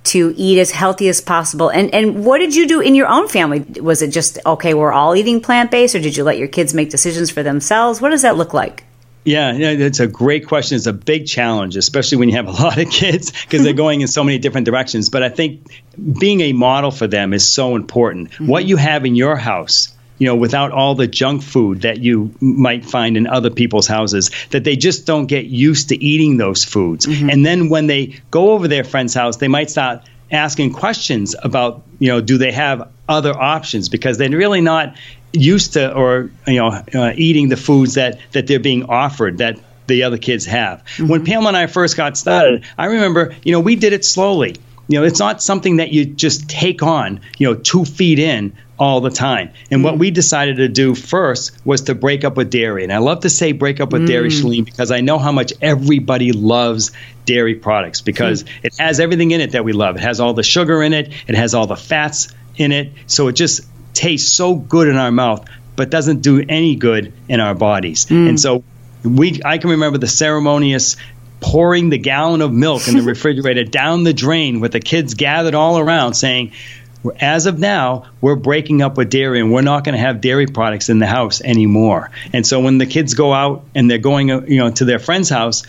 to 0.04 0.34
eat 0.36 0.58
as 0.58 0.70
healthy 0.70 1.08
as 1.08 1.20
possible? 1.20 1.70
And 1.70 1.92
and 1.94 2.24
what 2.24 2.38
did 2.38 2.54
you 2.54 2.66
do 2.66 2.80
in 2.80 2.94
your 2.94 3.08
own 3.08 3.28
family? 3.28 3.60
Was 3.80 4.02
it 4.02 4.08
just 4.08 4.38
okay? 4.44 4.74
We're 4.74 4.92
all 4.92 5.14
eating 5.16 5.40
plant 5.40 5.70
based, 5.70 5.94
or 5.94 6.00
did 6.00 6.16
you 6.16 6.24
let 6.24 6.38
your 6.38 6.48
kids 6.48 6.74
make 6.74 6.90
decisions 6.90 7.30
for 7.30 7.42
themselves? 7.42 8.00
What 8.00 8.10
does 8.10 8.22
that 8.22 8.36
look 8.36 8.54
like? 8.54 8.84
Yeah, 9.24 9.52
yeah, 9.52 9.70
it's 9.70 10.00
a 10.00 10.08
great 10.08 10.48
question. 10.48 10.76
It's 10.76 10.86
a 10.86 10.92
big 10.92 11.26
challenge, 11.26 11.76
especially 11.76 12.18
when 12.18 12.28
you 12.28 12.34
have 12.36 12.48
a 12.48 12.50
lot 12.62 12.78
of 12.78 12.90
kids 12.90 13.30
because 13.30 13.62
they're 13.62 13.72
going 13.72 14.00
in 14.00 14.08
so 14.08 14.24
many 14.24 14.38
different 14.38 14.64
directions. 14.64 15.10
But 15.10 15.22
I 15.22 15.28
think 15.28 15.82
being 16.18 16.40
a 16.40 16.52
model 16.52 16.90
for 16.90 17.06
them 17.06 17.32
is 17.32 17.48
so 17.48 17.76
important. 17.76 18.32
Mm-hmm. 18.32 18.46
What 18.48 18.64
you 18.64 18.76
have 18.76 19.04
in 19.04 19.14
your 19.14 19.36
house, 19.36 19.94
you 20.22 20.28
know, 20.28 20.36
without 20.36 20.70
all 20.70 20.94
the 20.94 21.08
junk 21.08 21.42
food 21.42 21.80
that 21.80 21.98
you 21.98 22.32
might 22.40 22.84
find 22.84 23.16
in 23.16 23.26
other 23.26 23.50
people's 23.50 23.88
houses, 23.88 24.30
that 24.50 24.62
they 24.62 24.76
just 24.76 25.04
don't 25.04 25.26
get 25.26 25.46
used 25.46 25.88
to 25.88 26.00
eating 26.00 26.36
those 26.36 26.62
foods. 26.62 27.06
Mm-hmm. 27.06 27.28
And 27.28 27.44
then 27.44 27.68
when 27.68 27.88
they 27.88 28.20
go 28.30 28.52
over 28.52 28.68
their 28.68 28.84
friend's 28.84 29.14
house, 29.14 29.38
they 29.38 29.48
might 29.48 29.68
start 29.68 30.04
asking 30.30 30.74
questions 30.74 31.34
about, 31.42 31.82
you 31.98 32.06
know, 32.06 32.20
do 32.20 32.38
they 32.38 32.52
have 32.52 32.88
other 33.08 33.36
options 33.36 33.88
because 33.88 34.16
they're 34.16 34.30
really 34.30 34.60
not 34.60 34.94
used 35.32 35.72
to 35.72 35.92
or 35.92 36.30
you 36.46 36.60
know 36.60 36.68
uh, 36.94 37.12
eating 37.16 37.48
the 37.48 37.56
foods 37.56 37.94
that 37.94 38.20
that 38.30 38.46
they're 38.46 38.60
being 38.60 38.84
offered 38.84 39.38
that 39.38 39.58
the 39.88 40.04
other 40.04 40.18
kids 40.18 40.46
have. 40.46 40.84
Mm-hmm. 40.84 41.08
When 41.08 41.24
Pamela 41.24 41.48
and 41.48 41.56
I 41.56 41.66
first 41.66 41.96
got 41.96 42.16
started, 42.16 42.64
I 42.78 42.84
remember 42.86 43.34
you 43.42 43.50
know 43.50 43.58
we 43.58 43.74
did 43.74 43.92
it 43.92 44.04
slowly. 44.04 44.54
You 44.88 45.00
know, 45.00 45.06
it's 45.06 45.20
not 45.20 45.42
something 45.42 45.76
that 45.76 45.92
you 45.92 46.04
just 46.04 46.50
take 46.50 46.82
on, 46.82 47.20
you 47.38 47.48
know, 47.48 47.54
two 47.54 47.84
feet 47.84 48.18
in 48.18 48.52
all 48.82 49.00
the 49.00 49.10
time. 49.10 49.52
And 49.70 49.84
what 49.84 49.96
we 49.96 50.10
decided 50.10 50.56
to 50.56 50.66
do 50.66 50.96
first 50.96 51.52
was 51.64 51.82
to 51.82 51.94
break 51.94 52.24
up 52.24 52.36
with 52.36 52.50
dairy. 52.50 52.82
And 52.82 52.92
I 52.92 52.98
love 52.98 53.20
to 53.20 53.30
say 53.30 53.52
break 53.52 53.80
up 53.80 53.92
with 53.92 54.02
mm. 54.02 54.06
dairy, 54.08 54.28
Chalene, 54.28 54.64
because 54.64 54.90
I 54.90 55.02
know 55.02 55.20
how 55.20 55.30
much 55.30 55.52
everybody 55.62 56.32
loves 56.32 56.90
dairy 57.24 57.54
products 57.54 58.00
because 58.00 58.42
mm. 58.42 58.48
it 58.64 58.76
has 58.80 58.98
everything 58.98 59.30
in 59.30 59.40
it 59.40 59.52
that 59.52 59.64
we 59.64 59.72
love. 59.72 59.94
It 59.94 60.02
has 60.02 60.18
all 60.18 60.34
the 60.34 60.42
sugar 60.42 60.82
in 60.82 60.94
it, 60.94 61.12
it 61.28 61.36
has 61.36 61.54
all 61.54 61.68
the 61.68 61.76
fats 61.76 62.34
in 62.56 62.72
it. 62.72 62.92
So 63.06 63.28
it 63.28 63.34
just 63.34 63.60
tastes 63.94 64.32
so 64.32 64.56
good 64.56 64.88
in 64.88 64.96
our 64.96 65.12
mouth, 65.12 65.48
but 65.76 65.88
doesn't 65.88 66.22
do 66.22 66.44
any 66.48 66.74
good 66.74 67.12
in 67.28 67.38
our 67.38 67.54
bodies. 67.54 68.06
Mm. 68.06 68.30
And 68.30 68.40
so 68.40 68.64
we, 69.04 69.40
I 69.44 69.58
can 69.58 69.70
remember 69.70 69.98
the 69.98 70.08
ceremonious 70.08 70.96
pouring 71.40 71.88
the 71.88 71.98
gallon 71.98 72.40
of 72.40 72.52
milk 72.52 72.88
in 72.88 72.96
the 72.96 73.02
refrigerator 73.04 73.62
down 73.62 74.02
the 74.02 74.12
drain 74.12 74.58
with 74.58 74.72
the 74.72 74.80
kids 74.80 75.14
gathered 75.14 75.54
all 75.54 75.78
around 75.78 76.14
saying, 76.14 76.50
as 77.20 77.46
of 77.46 77.58
now, 77.58 78.06
we're 78.20 78.36
breaking 78.36 78.82
up 78.82 78.96
with 78.96 79.10
dairy 79.10 79.40
and 79.40 79.52
we're 79.52 79.62
not 79.62 79.84
going 79.84 79.94
to 79.94 80.00
have 80.00 80.20
dairy 80.20 80.46
products 80.46 80.88
in 80.88 80.98
the 80.98 81.06
house 81.06 81.40
anymore. 81.40 82.10
And 82.32 82.46
so 82.46 82.60
when 82.60 82.78
the 82.78 82.86
kids 82.86 83.14
go 83.14 83.32
out 83.32 83.64
and 83.74 83.90
they're 83.90 83.98
going, 83.98 84.28
you 84.28 84.58
know, 84.58 84.70
to 84.70 84.84
their 84.84 84.98
friend's 84.98 85.28
house, 85.28 85.64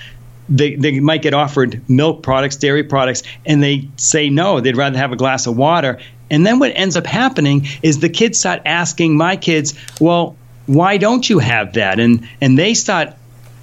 they, 0.50 0.76
they 0.76 1.00
might 1.00 1.22
get 1.22 1.34
offered 1.34 1.82
milk 1.90 2.22
products, 2.22 2.58
dairy 2.58 2.84
products, 2.84 3.24
and 3.46 3.64
they 3.64 3.90
say 3.98 4.30
no, 4.30 4.60
they'd 4.60 4.78
rather 4.78 4.98
have 4.98 5.12
a 5.12 5.16
glass 5.16 5.48
of 5.48 5.58
water. 5.58 6.00
And 6.30 6.46
then 6.46 6.60
what 6.60 6.72
ends 6.76 6.98
up 6.98 7.06
happening 7.06 7.68
is 7.82 8.00
the 8.00 8.10
kids 8.10 8.40
start 8.40 8.62
asking 8.66 9.18
my 9.18 9.36
kids, 9.38 9.74
well, 10.00 10.36
why 10.66 10.98
don't 10.98 11.30
you 11.30 11.40
have 11.40 11.74
that? 11.74 12.00
And 12.00 12.28
and 12.42 12.58
they 12.58 12.74
start 12.74 13.14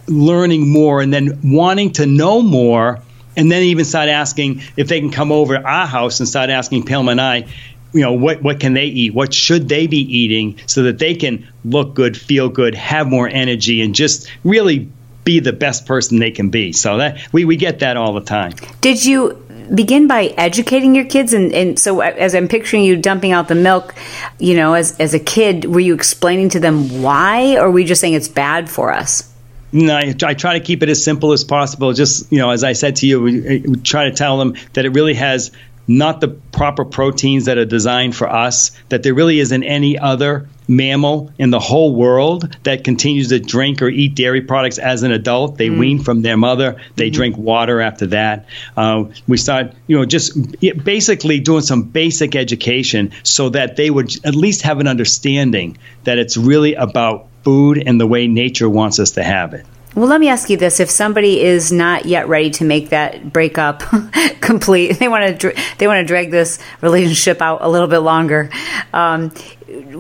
learning 0.07 0.69
more 0.69 1.01
and 1.01 1.13
then 1.13 1.41
wanting 1.43 1.93
to 1.93 2.07
know 2.07 2.43
more 2.43 3.01
and 3.41 3.51
then 3.51 3.63
even 3.63 3.87
start 3.87 4.11
asking 4.11 4.61
if 4.77 4.89
they 4.89 5.01
can 5.01 5.11
come 5.11 5.33
over 5.33 5.57
to 5.57 5.65
our 5.65 5.87
house 5.87 6.21
and 6.21 6.29
start 6.29 6.51
asking 6.51 6.85
Pam 6.85 7.09
and 7.09 7.19
I, 7.19 7.47
you 7.95 8.03
know, 8.03 8.13
what 8.13 8.43
what 8.43 8.61
can 8.61 8.75
they 8.75 8.85
eat? 8.85 9.15
What 9.15 9.33
should 9.33 9.67
they 9.67 9.87
be 9.87 9.97
eating 9.97 10.59
so 10.67 10.83
that 10.83 10.99
they 10.99 11.15
can 11.15 11.49
look 11.65 11.95
good, 11.95 12.19
feel 12.19 12.51
good, 12.51 12.75
have 12.75 13.07
more 13.07 13.27
energy 13.27 13.81
and 13.81 13.95
just 13.95 14.31
really 14.45 14.91
be 15.25 15.41
the 15.41 15.55
best 15.55 15.87
person 15.87 16.19
they 16.19 16.31
can 16.31 16.51
be. 16.51 16.73
So 16.75 16.99
that 16.99 17.33
we, 17.33 17.47
we 17.47 17.57
get 17.57 17.79
that 17.79 17.97
all 17.97 18.13
the 18.13 18.21
time. 18.21 18.53
Did 18.83 19.03
you 19.03 19.43
begin 19.75 20.07
by 20.07 20.27
educating 20.37 20.95
your 20.95 21.07
kids 21.07 21.33
and, 21.33 21.53
and 21.53 21.79
so 21.79 22.03
uh, 22.03 22.07
as 22.07 22.35
i'm 22.35 22.49
picturing 22.49 22.83
you 22.83 22.97
dumping 22.97 23.31
out 23.31 23.47
the 23.47 23.55
milk 23.55 23.95
you 24.41 24.57
know 24.57 24.75
as, 24.75 24.99
as 24.99 25.15
a 25.15 25.19
kid 25.21 25.65
were 25.65 25.79
you 25.79 25.95
explaining 25.95 26.49
to 26.49 26.59
them 26.59 27.01
why 27.03 27.57
or 27.57 27.71
were 27.71 27.79
you 27.79 27.87
just 27.87 28.01
saying 28.01 28.15
it's 28.15 28.27
bad 28.27 28.69
for 28.69 28.93
us 28.93 29.30
no, 29.73 29.97
I, 29.97 30.15
I 30.25 30.35
try 30.35 30.59
to 30.59 30.65
keep 30.65 30.83
it 30.83 30.89
as 30.89 31.03
simple 31.03 31.33
as 31.33 31.45
possible. 31.45 31.93
Just 31.93 32.31
you 32.33 32.39
know, 32.39 32.51
as 32.51 32.65
I 32.65 32.73
said 32.73 32.97
to 32.97 33.07
you, 33.07 33.21
we, 33.21 33.41
we 33.41 33.77
try 33.77 34.05
to 34.05 34.13
tell 34.13 34.39
them 34.39 34.55
that 34.73 34.85
it 34.85 34.91
really 34.91 35.15
has 35.15 35.51
not 35.91 36.21
the 36.21 36.29
proper 36.29 36.85
proteins 36.85 37.47
that 37.47 37.59
are 37.59 37.65
designed 37.65 38.15
for 38.15 38.29
us, 38.31 38.71
that 38.91 39.03
there 39.03 39.13
really 39.13 39.41
isn't 39.41 39.65
any 39.65 39.99
other 39.99 40.49
mammal 40.69 41.33
in 41.37 41.51
the 41.51 41.59
whole 41.59 41.97
world 41.97 42.57
that 42.63 42.85
continues 42.85 43.29
to 43.31 43.41
drink 43.41 43.83
or 43.83 43.89
eat 43.89 44.15
dairy 44.15 44.41
products 44.41 44.79
as 44.79 45.03
an 45.03 45.11
adult. 45.11 45.59
They 45.59 45.69
mm. 45.69 45.81
wean 45.81 45.99
from 45.99 46.23
their 46.23 46.37
mother. 46.37 46.81
They 46.95 47.09
mm-hmm. 47.09 47.15
drink 47.15 47.37
water 47.37 47.81
after 47.81 48.07
that. 48.07 48.47
Uh, 48.77 49.07
we 49.27 49.37
start, 49.37 49.75
you 49.89 49.99
know, 49.99 50.05
just 50.05 50.39
basically 50.61 51.41
doing 51.41 51.63
some 51.63 51.83
basic 51.83 52.37
education 52.37 53.11
so 53.25 53.49
that 53.49 53.75
they 53.75 53.91
would 53.91 54.15
at 54.25 54.37
least 54.37 54.63
have 54.63 54.79
an 54.79 54.87
understanding 54.87 55.77
that 56.05 56.19
it's 56.19 56.37
really 56.37 56.75
about 56.75 57.27
food 57.43 57.83
and 57.85 58.01
the 58.01 58.07
way 58.07 58.27
nature 58.27 58.69
wants 58.69 58.99
us 58.99 59.13
to 59.13 59.23
have 59.23 59.55
it. 59.55 59.67
Well, 59.95 60.07
let 60.07 60.21
me 60.21 60.29
ask 60.29 60.49
you 60.49 60.57
this: 60.57 60.79
If 60.79 60.89
somebody 60.89 61.41
is 61.41 61.73
not 61.73 62.07
yet 62.07 62.29
ready 62.29 62.51
to 62.51 62.65
make 62.65 62.91
that 62.91 63.33
breakup 63.33 63.81
complete, 64.41 64.99
they 64.99 65.09
want 65.09 65.41
to 65.41 65.55
they 65.79 65.89
want 65.89 65.99
to 65.99 66.07
drag 66.07 66.31
this 66.31 66.61
relationship 66.81 67.43
out 67.43 67.63
a 67.63 67.69
little 67.69 67.89
bit 67.89 67.99
longer. 67.99 68.51
Um, 68.93 69.33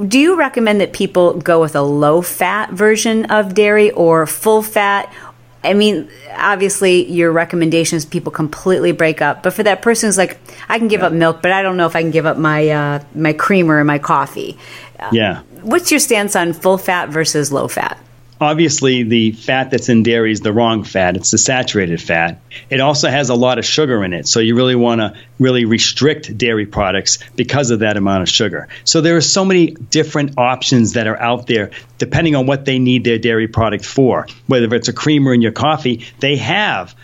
do 0.06 0.18
you 0.18 0.36
recommend 0.36 0.80
that 0.80 0.92
people 0.92 1.34
go 1.34 1.60
with 1.60 1.74
a 1.74 1.82
low 1.82 2.22
fat 2.22 2.70
version 2.70 3.26
of 3.26 3.54
dairy 3.54 3.90
or 3.90 4.26
full 4.26 4.62
fat? 4.62 5.12
I 5.62 5.74
mean, 5.74 6.08
obviously, 6.36 7.10
your 7.10 7.32
recommendations 7.32 8.04
people 8.04 8.32
completely 8.32 8.92
break 8.92 9.20
up. 9.20 9.42
But 9.42 9.52
for 9.52 9.62
that 9.62 9.82
person 9.82 10.08
who's 10.08 10.16
like, 10.16 10.38
I 10.68 10.78
can 10.78 10.88
give 10.88 11.00
yeah. 11.00 11.08
up 11.08 11.12
milk, 11.12 11.42
but 11.42 11.52
I 11.52 11.62
don't 11.62 11.76
know 11.76 11.86
if 11.86 11.94
I 11.94 12.02
can 12.02 12.10
give 12.10 12.26
up 12.26 12.38
my 12.38 12.68
uh, 12.68 13.04
my 13.14 13.32
creamer 13.32 13.78
and 13.78 13.86
my 13.86 13.98
coffee. 13.98 14.56
Yeah. 15.12 15.42
What's 15.62 15.90
your 15.90 16.00
stance 16.00 16.34
on 16.36 16.52
full 16.52 16.78
fat 16.78 17.10
versus 17.10 17.52
low 17.52 17.68
fat? 17.68 17.98
Obviously 18.40 19.02
the 19.02 19.32
fat 19.32 19.70
that's 19.70 19.88
in 19.88 20.02
dairy 20.02 20.32
is 20.32 20.40
the 20.40 20.52
wrong 20.52 20.84
fat. 20.84 21.16
It's 21.16 21.30
the 21.30 21.38
saturated 21.38 22.00
fat. 22.00 22.40
It 22.70 22.80
also 22.80 23.08
has 23.08 23.28
a 23.28 23.34
lot 23.34 23.58
of 23.58 23.64
sugar 23.64 24.02
in 24.02 24.12
it. 24.12 24.26
So 24.26 24.40
you 24.40 24.56
really 24.56 24.74
want 24.74 25.00
to 25.00 25.14
really 25.38 25.64
restrict 25.66 26.36
dairy 26.36 26.66
products 26.66 27.18
because 27.36 27.70
of 27.70 27.80
that 27.80 27.96
amount 27.96 28.22
of 28.22 28.28
sugar. 28.28 28.68
So 28.84 29.00
there 29.00 29.16
are 29.16 29.20
so 29.20 29.44
many 29.44 29.72
different 29.72 30.38
options 30.38 30.94
that 30.94 31.06
are 31.06 31.20
out 31.20 31.46
there 31.46 31.70
depending 31.98 32.34
on 32.34 32.46
what 32.46 32.64
they 32.64 32.78
need 32.78 33.04
their 33.04 33.18
dairy 33.18 33.48
product 33.48 33.84
for. 33.84 34.26
Whether 34.46 34.74
it's 34.74 34.88
a 34.88 34.92
creamer 34.94 35.34
in 35.34 35.42
your 35.42 35.52
coffee 35.52 36.06
they 36.20 36.36
have 36.36 36.94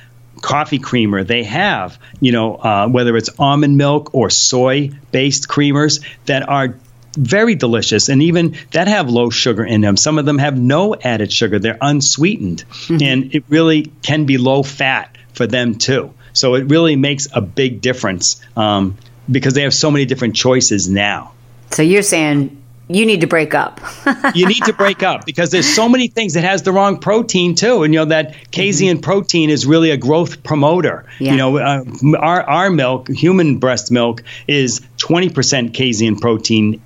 coffee 0.41 0.79
creamer. 0.79 1.25
They 1.25 1.45
have 1.45 1.99
you 2.21 2.33
know 2.33 2.57
uh, 2.57 2.89
whether 2.89 3.17
it's 3.17 3.31
almond 3.39 3.77
milk 3.77 4.15
or 4.15 4.31
soy 4.31 4.91
based 5.11 5.49
creamers 5.49 6.05
that 6.27 6.49
are 6.49 6.77
very 7.17 7.55
delicious 7.55 8.09
and 8.09 8.23
even 8.23 8.57
that 8.73 8.89
have 8.89 9.09
low 9.09 9.31
sugar 9.31 9.65
in 9.65 9.81
them 9.81 9.97
some 9.97 10.19
of 10.19 10.27
them 10.27 10.39
have 10.39 10.59
no 10.59 10.95
added 10.95 11.33
sugar 11.33 11.59
they're 11.59 11.79
unsweetened 11.81 12.65
mm-hmm. 12.69 13.03
and 13.03 13.35
it 13.35 13.45
really 13.49 13.91
can 14.03 14.27
be 14.27 14.39
low 14.39 14.63
fat 14.63 15.17
for 15.33 15.47
them 15.47 15.75
too 15.75 16.13
so 16.33 16.55
it 16.55 16.65
really 16.65 16.97
makes 16.97 17.29
a 17.33 17.41
big 17.41 17.81
difference 17.81 18.41
um, 18.57 18.97
because 19.31 19.55
they 19.55 19.63
have 19.63 19.75
so 19.75 19.91
many 19.91 20.05
different 20.05 20.37
choices 20.37 20.89
now 20.89 21.33
so 21.71 21.83
you're 21.83 22.03
saying 22.03 22.63
you 22.89 23.05
need 23.05 23.23
to 23.23 23.27
break 23.27 23.55
up. 23.55 23.81
you 24.35 24.47
need 24.47 24.63
to 24.65 24.73
break 24.73 25.03
up 25.03 25.27
because 25.27 25.51
there's 25.51 25.67
so 25.67 25.89
many 25.89 26.09
things 26.09 26.35
that 26.35 26.45
has 26.45 26.63
the 26.63 26.73
wrong 26.73 26.99
protein 26.99 27.55
too, 27.55 27.83
and 27.83 27.93
you 27.93 28.01
know 28.01 28.07
that 28.07 28.51
casein 28.51 28.97
mm-hmm. 28.97 29.01
protein 29.01 29.51
is 29.51 29.67
really 29.67 29.91
a 29.91 29.97
growth 29.97 30.43
promoter. 30.43 31.05
Yeah. 31.19 31.33
You 31.33 31.37
know, 31.37 31.59
uh, 31.59 31.85
our 32.19 32.43
our 32.43 32.71
milk, 32.71 33.09
human 33.09 33.59
breast 33.59 33.91
milk, 33.91 34.23
is 34.47 34.81
20% 34.99 35.75
casein 35.75 36.19
protein 36.19 36.81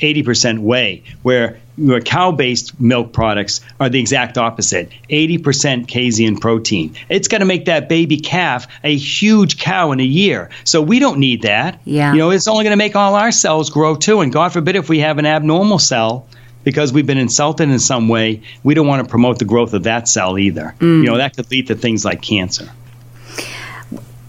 80% 0.00 0.60
whey, 0.60 1.02
where 1.22 1.58
your 1.76 2.00
cow-based 2.00 2.80
milk 2.80 3.12
products 3.12 3.60
are 3.80 3.88
the 3.88 3.98
exact 3.98 4.38
opposite 4.38 4.90
80% 5.10 5.88
casein 5.88 6.38
protein. 6.38 6.94
It's 7.08 7.28
going 7.28 7.40
to 7.40 7.46
make 7.46 7.64
that 7.64 7.88
baby 7.88 8.18
calf 8.18 8.66
a 8.84 8.94
huge 8.94 9.58
cow 9.58 9.92
in 9.92 10.00
a 10.00 10.04
year. 10.04 10.50
So 10.64 10.80
we 10.80 10.98
don't 10.98 11.18
need 11.18 11.42
that. 11.42 11.80
Yeah. 11.84 12.12
You 12.12 12.18
know 12.18 12.30
it's 12.30 12.48
only 12.48 12.64
going 12.64 12.72
to 12.72 12.76
make 12.76 12.96
all 12.96 13.14
our 13.14 13.32
cells 13.32 13.70
grow 13.70 13.96
too 13.96 14.20
and 14.20 14.32
god 14.32 14.52
forbid 14.52 14.76
if 14.76 14.88
we 14.88 15.00
have 15.00 15.18
an 15.18 15.26
abnormal 15.26 15.78
cell 15.78 16.26
because 16.62 16.92
we've 16.92 17.06
been 17.06 17.18
insulted 17.18 17.68
in 17.68 17.78
some 17.78 18.08
way 18.08 18.42
we 18.62 18.74
don't 18.74 18.86
want 18.86 19.02
to 19.02 19.08
promote 19.08 19.38
the 19.38 19.44
growth 19.44 19.74
of 19.74 19.84
that 19.84 20.08
cell 20.08 20.38
either. 20.38 20.74
Mm. 20.78 21.02
you 21.02 21.04
know 21.04 21.16
that 21.16 21.36
could 21.36 21.50
lead 21.50 21.66
to 21.68 21.74
things 21.74 22.04
like 22.04 22.22
cancer 22.22 22.70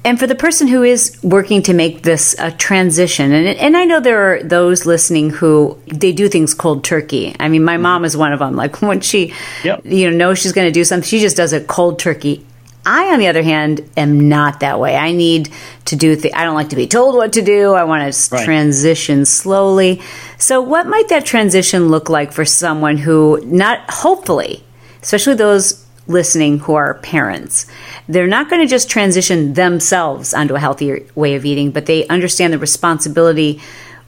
and 0.06 0.20
for 0.20 0.28
the 0.28 0.36
person 0.36 0.68
who 0.68 0.84
is 0.84 1.20
working 1.24 1.64
to 1.64 1.74
make 1.74 2.03
this 2.03 2.36
a 2.38 2.51
transition, 2.51 3.34
and 3.34 3.47
and 3.58 3.76
I 3.76 3.86
know 3.86 3.99
there 3.99 4.36
are 4.36 4.43
those 4.43 4.86
listening 4.86 5.32
who 5.32 5.78
they 5.88 6.14
do 6.14 6.30
things 6.30 6.53
cold 6.53 6.84
turkey. 6.84 7.36
I 7.39 7.49
mean, 7.49 7.64
my 7.64 7.78
mom 7.78 7.99
mm-hmm. 7.99 8.06
is 8.06 8.16
one 8.16 8.32
of 8.32 8.39
them. 8.39 8.56
Like 8.56 8.82
when 8.82 9.01
she, 9.01 9.34
yep. 9.64 9.82
you 9.84 10.10
know, 10.10 10.16
knows 10.16 10.39
she's 10.39 10.53
going 10.53 10.68
to 10.68 10.72
do 10.72 10.84
something, 10.84 11.08
she 11.08 11.20
just 11.20 11.36
does 11.36 11.51
it 11.53 11.68
cold 11.68 11.97
turkey. 11.99 12.45
I, 12.88 13.14
on 13.14 13.20
the 13.20 13.28
other 13.30 13.41
hand, 13.41 13.89
am 13.97 14.30
not 14.30 14.60
that 14.60 14.80
way. 14.80 14.95
I 14.95 15.12
need 15.12 15.49
to 15.86 15.95
do. 15.95 16.16
Th- 16.16 16.36
I 16.36 16.43
don't 16.43 16.53
like 16.53 16.70
to 16.70 16.76
be 16.76 16.86
told 16.86 17.16
what 17.16 17.34
to 17.34 17.41
do. 17.41 17.74
I 17.74 17.84
want 17.86 18.14
to 18.14 18.36
right. 18.36 18.45
transition 18.45 19.26
slowly. 19.26 20.03
So, 20.38 20.62
what 20.62 20.86
might 20.86 21.08
that 21.10 21.26
transition 21.26 21.88
look 21.89 22.10
like 22.10 22.32
for 22.32 22.45
someone 22.45 22.97
who, 22.97 23.43
not 23.43 23.89
hopefully, 23.89 24.64
especially 25.01 25.34
those 25.34 25.84
listening 26.08 26.60
who 26.60 26.76
are 26.76 26.95
parents. 26.95 27.66
They're 28.08 28.28
not 28.28 28.49
going 28.49 28.62
to 28.62 28.68
just 28.68 28.89
transition 28.89 29.53
themselves 29.53 30.34
onto 30.34 30.56
a 30.56 30.60
healthier 30.60 31.01
way 31.16 31.36
of 31.36 31.45
eating, 31.45 31.72
but 31.72 31.86
they 31.86 32.08
understand 32.08 32.53
the 32.53 32.60
responsibility 32.60 33.62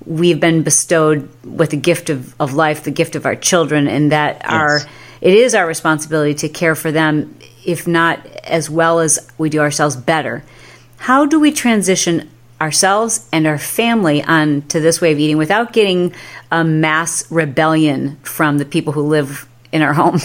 we've 0.05 0.39
been 0.39 0.63
bestowed 0.63 1.29
with 1.43 1.71
the 1.71 1.77
gift 1.77 2.09
of, 2.09 2.39
of 2.39 2.53
life, 2.53 2.83
the 2.83 2.91
gift 2.91 3.15
of 3.15 3.25
our 3.25 3.35
children, 3.35 3.87
and 3.87 4.11
that 4.11 4.37
yes. 4.37 4.45
our 4.45 4.79
it 5.19 5.33
is 5.33 5.55
our 5.55 5.65
responsibility 5.65 6.33
to 6.35 6.49
care 6.49 6.75
for 6.75 6.91
them, 6.91 7.37
if 7.65 7.87
not 7.87 8.25
as 8.43 8.69
well 8.69 8.99
as 8.99 9.31
we 9.37 9.49
do 9.49 9.59
ourselves 9.59 9.95
better. 9.95 10.43
How 10.97 11.25
do 11.25 11.39
we 11.39 11.51
transition 11.51 12.29
ourselves 12.61 13.27
and 13.31 13.45
our 13.45 13.57
family 13.57 14.23
onto 14.23 14.79
this 14.79 15.01
way 15.01 15.11
of 15.11 15.19
eating 15.19 15.37
without 15.37 15.73
getting 15.73 16.13
a 16.51 16.63
mass 16.63 17.29
rebellion 17.31 18.17
from 18.23 18.57
the 18.57 18.65
people 18.65 18.93
who 18.93 19.01
live 19.01 19.47
in 19.71 19.81
our 19.81 19.93
home? 20.01 20.19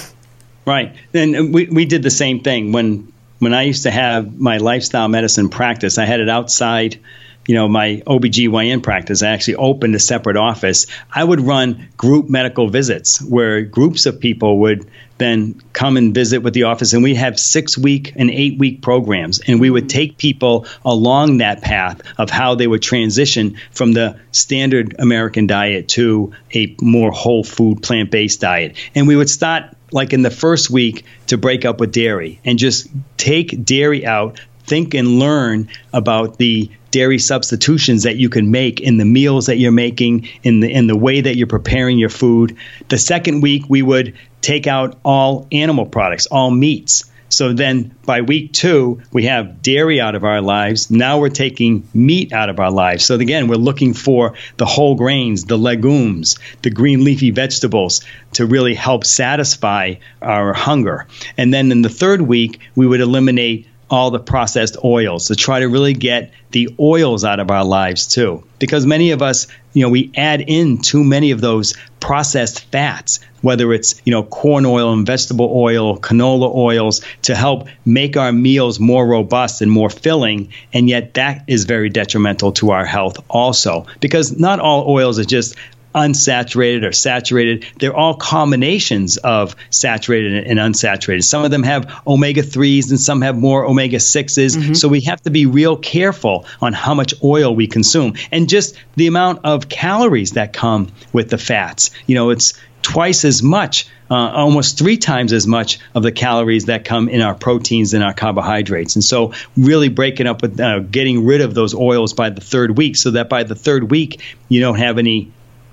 Right. 0.65 0.95
And 1.13 1.53
we, 1.53 1.67
we 1.67 1.85
did 1.85 2.03
the 2.03 2.11
same 2.11 2.41
thing 2.41 2.73
when 2.73 3.13
when 3.43 3.55
I 3.55 3.63
used 3.63 3.83
to 3.83 3.91
have 3.91 4.39
my 4.39 4.59
lifestyle 4.59 5.09
medicine 5.09 5.49
practice, 5.49 5.99
I 5.99 6.05
had 6.05 6.21
it 6.21 6.29
outside, 6.29 7.01
you 7.45 7.57
know, 7.57 7.67
my 7.67 8.01
OBGYN 8.07 8.85
practice. 8.85 9.25
I 9.25 9.31
actually 9.31 9.57
opened 9.57 9.97
a 9.97 9.99
separate 9.99 10.37
office. 10.37 10.87
I 11.13 11.25
would 11.25 11.41
run 11.41 11.89
group 11.97 12.29
medical 12.29 12.69
visits 12.69 13.21
where 13.21 13.63
groups 13.63 14.07
of 14.07 14.21
people 14.21 14.61
would 14.61 14.89
then 15.19 15.61
come 15.73 15.97
and 15.97 16.15
visit 16.15 16.45
with 16.45 16.55
the 16.55 16.65
office 16.65 16.93
and 16.93 17.03
we 17.03 17.17
have 17.17 17.39
6 17.39 17.79
week 17.79 18.13
and 18.15 18.31
8 18.31 18.59
week 18.59 18.81
programs 18.81 19.41
and 19.41 19.61
we 19.61 19.71
would 19.71 19.85
mm-hmm. 19.85 19.99
take 19.99 20.19
people 20.19 20.67
along 20.85 21.39
that 21.39 21.63
path 21.63 22.01
of 22.19 22.31
how 22.31 22.55
they 22.55 22.69
would 22.69 22.83
transition 22.83 23.57
from 23.73 23.93
the 23.93 24.21
standard 24.31 24.95
American 25.01 25.49
diet 25.49 25.89
to 25.89 26.33
a 26.55 26.77
more 26.81 27.11
whole 27.11 27.43
food 27.43 27.83
plant-based 27.83 28.41
diet. 28.41 28.77
And 28.95 29.09
we 29.09 29.17
would 29.17 29.31
start 29.31 29.77
like 29.93 30.13
in 30.13 30.23
the 30.23 30.31
first 30.31 30.71
week 30.71 31.05
to 31.29 31.39
break 31.39 31.65
up 31.65 31.81
with 31.81 31.93
dairy 31.93 32.41
and 32.45 32.59
just 32.59 32.89
take 33.17 33.65
dairy 33.65 34.07
out, 34.07 34.41
think 34.65 34.95
and 34.95 35.19
learn 35.19 35.69
about 35.93 36.39
the 36.39 36.71
dairy 36.91 37.19
substitutions 37.19 38.05
that 38.05 38.17
you 38.17 38.29
can 38.29 38.51
make 38.51 38.81
in 38.81 38.99
the 38.99 39.05
meals 39.05 39.47
that 39.47 39.57
you're 39.57 39.73
making, 39.73 40.29
in 40.43 40.61
the 40.61 40.71
in 40.71 40.87
the 40.87 40.97
way 40.97 41.21
that 41.21 41.37
you're 41.37 41.47
preparing 41.47 41.99
your 41.99 42.09
food. 42.09 42.57
The 42.89 42.99
second 42.99 43.41
week 43.41 43.65
we 43.69 43.83
would 43.83 44.15
take 44.41 44.67
out 44.67 44.99
all 45.05 45.49
animal 45.51 45.87
products, 45.87 46.27
all 46.27 46.51
meats. 46.51 47.11
So 47.33 47.55
then 47.55 47.95
by 48.05 48.21
week 48.21 48.53
two, 48.53 49.01
we 49.11 49.25
have 49.25 49.63
dairy 49.63 50.01
out 50.01 50.15
of 50.15 50.23
our 50.23 50.43
lives. 50.43 50.91
Now 50.91 51.19
we're 51.19 51.31
taking 51.31 51.89
meat 51.95 52.33
out 52.33 52.51
of 52.51 52.61
our 52.61 52.71
lives. 52.71 53.07
So 53.07 53.15
again, 53.15 53.49
we're 53.49 53.57
looking 53.57 53.95
for 53.95 54.35
the 54.59 54.67
whole 54.67 54.97
grains, 54.97 55.47
the 55.47 55.57
legumes, 55.57 56.39
the 56.61 56.69
green 56.71 57.05
leafy 57.05 57.31
vegetables 57.31 58.03
to 58.35 58.45
really 58.45 58.75
help 58.75 59.05
satisfy 59.05 59.95
our 60.21 60.53
hunger. 60.53 61.07
And 61.39 61.55
then 61.55 61.73
in 61.73 61.81
the 61.81 61.89
third 61.89 62.21
week, 62.21 62.61
we 62.77 62.87
would 62.87 63.01
eliminate 63.01 63.67
all 63.89 64.11
the 64.11 64.19
processed 64.19 64.77
oils 64.85 65.29
to 65.29 65.37
try 65.37 65.61
to 65.61 65.69
really 65.69 65.93
get 65.93 66.33
the 66.51 66.75
oils 66.81 67.25
out 67.25 67.41
of 67.41 67.51
our 67.51 67.65
lives 67.65 68.07
too. 68.07 68.43
Because 68.59 68.87
many 68.87 69.11
of 69.11 69.21
us, 69.21 69.49
you 69.75 69.83
know, 69.83 69.91
we 69.91 70.11
add 70.17 70.41
in 70.41 70.79
too 70.79 71.05
many 71.05 71.31
of 71.31 71.41
those 71.41 71.77
processed 72.03 72.65
fats, 72.73 73.21
whether 73.43 73.73
it's, 73.73 74.03
you 74.05 74.11
know, 74.11 74.25
corn 74.25 74.67
oil 74.67 74.93
and 74.93 75.07
vegetable 75.07 75.51
oil, 75.55 75.97
canola 75.97 76.53
oils 76.55 77.01
to 77.23 77.35
help 77.35 77.69
make 77.85 78.17
our 78.17 78.33
meals 78.33 78.81
more 78.81 79.07
robust 79.07 79.63
and 79.63 79.71
more 79.71 79.89
filling. 79.89 80.53
And 80.73 80.89
yet 80.89 81.15
that 81.15 81.45
is 81.47 81.65
very 81.65 81.89
detrimental 81.89 82.53
to 82.55 82.73
our 82.73 82.85
health 82.85 83.19
also. 83.31 83.87
Because 84.01 84.37
not 84.37 84.59
all 84.59 84.91
oils 84.91 85.21
are 85.21 85.25
just 85.25 85.55
unsaturated 85.95 86.85
or 86.85 86.93
saturated. 86.93 87.67
They're 87.79 87.95
all 87.95 88.15
combinations 88.15 89.17
of 89.19 89.57
saturated 89.71 90.47
and 90.47 90.59
unsaturated. 90.59 91.25
Some 91.25 91.45
of 91.45 91.51
them 91.51 91.63
have 91.63 92.03
omega 92.07 92.43
3s 92.43 92.91
and 92.91 93.01
some 93.01 93.21
have 93.23 93.37
more 93.37 93.65
omega 93.65 93.99
6s. 93.99 94.57
Mm-hmm. 94.57 94.75
So 94.75 94.89
we 94.89 95.03
have 95.03 95.21
to 95.23 95.31
be 95.31 95.47
real 95.47 95.77
careful 95.77 96.47
on 96.61 96.73
how 96.73 96.95
much 96.95 97.15
oil 97.23 97.55
we 97.55 97.67
consume 97.67 98.15
and 98.31 98.49
just 98.49 98.77
the 98.97 99.07
amount 99.07 99.41
of 99.45 99.69
calories 99.69 100.33
that 100.33 100.53
come 100.53 100.93
with 101.13 101.31
the 101.31 101.39
fats. 101.39 101.91
You 102.07 102.15
know, 102.15 102.31
it's 102.31 102.55
twice 102.83 103.25
as 103.25 103.43
much, 103.43 103.87
uh, 104.11 104.15
almost 104.15 104.79
three 104.79 104.97
times 104.97 105.33
as 105.33 105.47
much 105.47 105.79
of 105.95 106.03
the 106.03 106.13
calories 106.13 106.67
that 106.67 106.85
come 106.85 107.09
in 107.09 107.23
our 107.23 107.35
proteins 107.35 107.95
and 107.95 108.05
our 108.05 108.13
carbohydrates. 108.13 108.97
And 108.97 109.05
so, 109.05 109.33
really 109.57 109.89
breaking 109.89 110.27
up 110.27 110.43
with 110.43 110.61
uh, 110.61 110.81
getting 110.81 111.25
rid 111.25 111.41
of 111.41 111.55
those 111.55 111.75
oils 111.75 112.13
by 112.13 112.31
the 112.31 112.41
third 112.41 112.77
week 112.77 112.97
so 112.97 113.13
that 113.13 113.29
by 113.29 113.45
the 113.45 113.55
third 113.55 113.91
week, 113.91 114.21
you 114.49 114.61
don't 114.61 114.79
have 114.79 114.99
any 114.99 115.31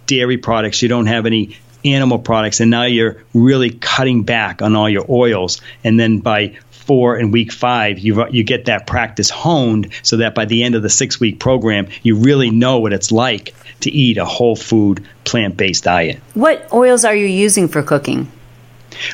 dairy 0.10 0.38
products, 0.38 0.82
you 0.82 0.89
don't 0.89 1.05
have 1.05 1.28
any 1.28 1.55
animal 1.86 2.18
products, 2.20 2.60
and 2.60 2.72
now 2.72 2.84
you're 2.84 3.24
really 3.34 3.70
cutting 3.70 4.24
back 4.24 4.62
on 4.62 4.76
all 4.76 4.89
your 4.89 5.05
oils. 5.07 5.62
And 5.84 5.99
then 5.99 6.20
by 6.20 6.57
four 6.72 7.16
and 7.16 7.32
week 7.32 7.51
five, 7.51 7.99
you 7.99 8.28
you 8.30 8.43
get 8.43 8.66
that 8.66 8.88
practice 8.88 9.30
honed 9.30 9.91
so 10.01 10.18
that 10.18 10.34
by 10.34 10.45
the 10.45 10.64
end 10.64 10.74
of 10.74 10.82
the 10.82 10.89
six 10.89 11.20
week 11.20 11.39
program, 11.39 11.88
you 12.01 12.16
really 12.16 12.49
know 12.49 12.80
what 12.80 12.91
it's 12.91 13.12
like 13.12 13.53
to 13.82 13.91
eat 13.91 14.18
a 14.18 14.26
whole 14.26 14.55
food 14.55 15.05
plant 15.24 15.55
based 15.55 15.84
diet. 15.84 16.20
What 16.34 16.74
oils 16.74 17.05
are 17.05 17.16
you 17.16 17.28
using 17.28 17.68
for 17.68 17.84
cooking? 17.84 18.30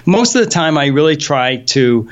Most 0.05 0.35
of 0.35 0.43
the 0.43 0.49
time, 0.49 0.77
I 0.77 0.87
really 0.87 1.17
try 1.17 1.57
to 1.57 2.09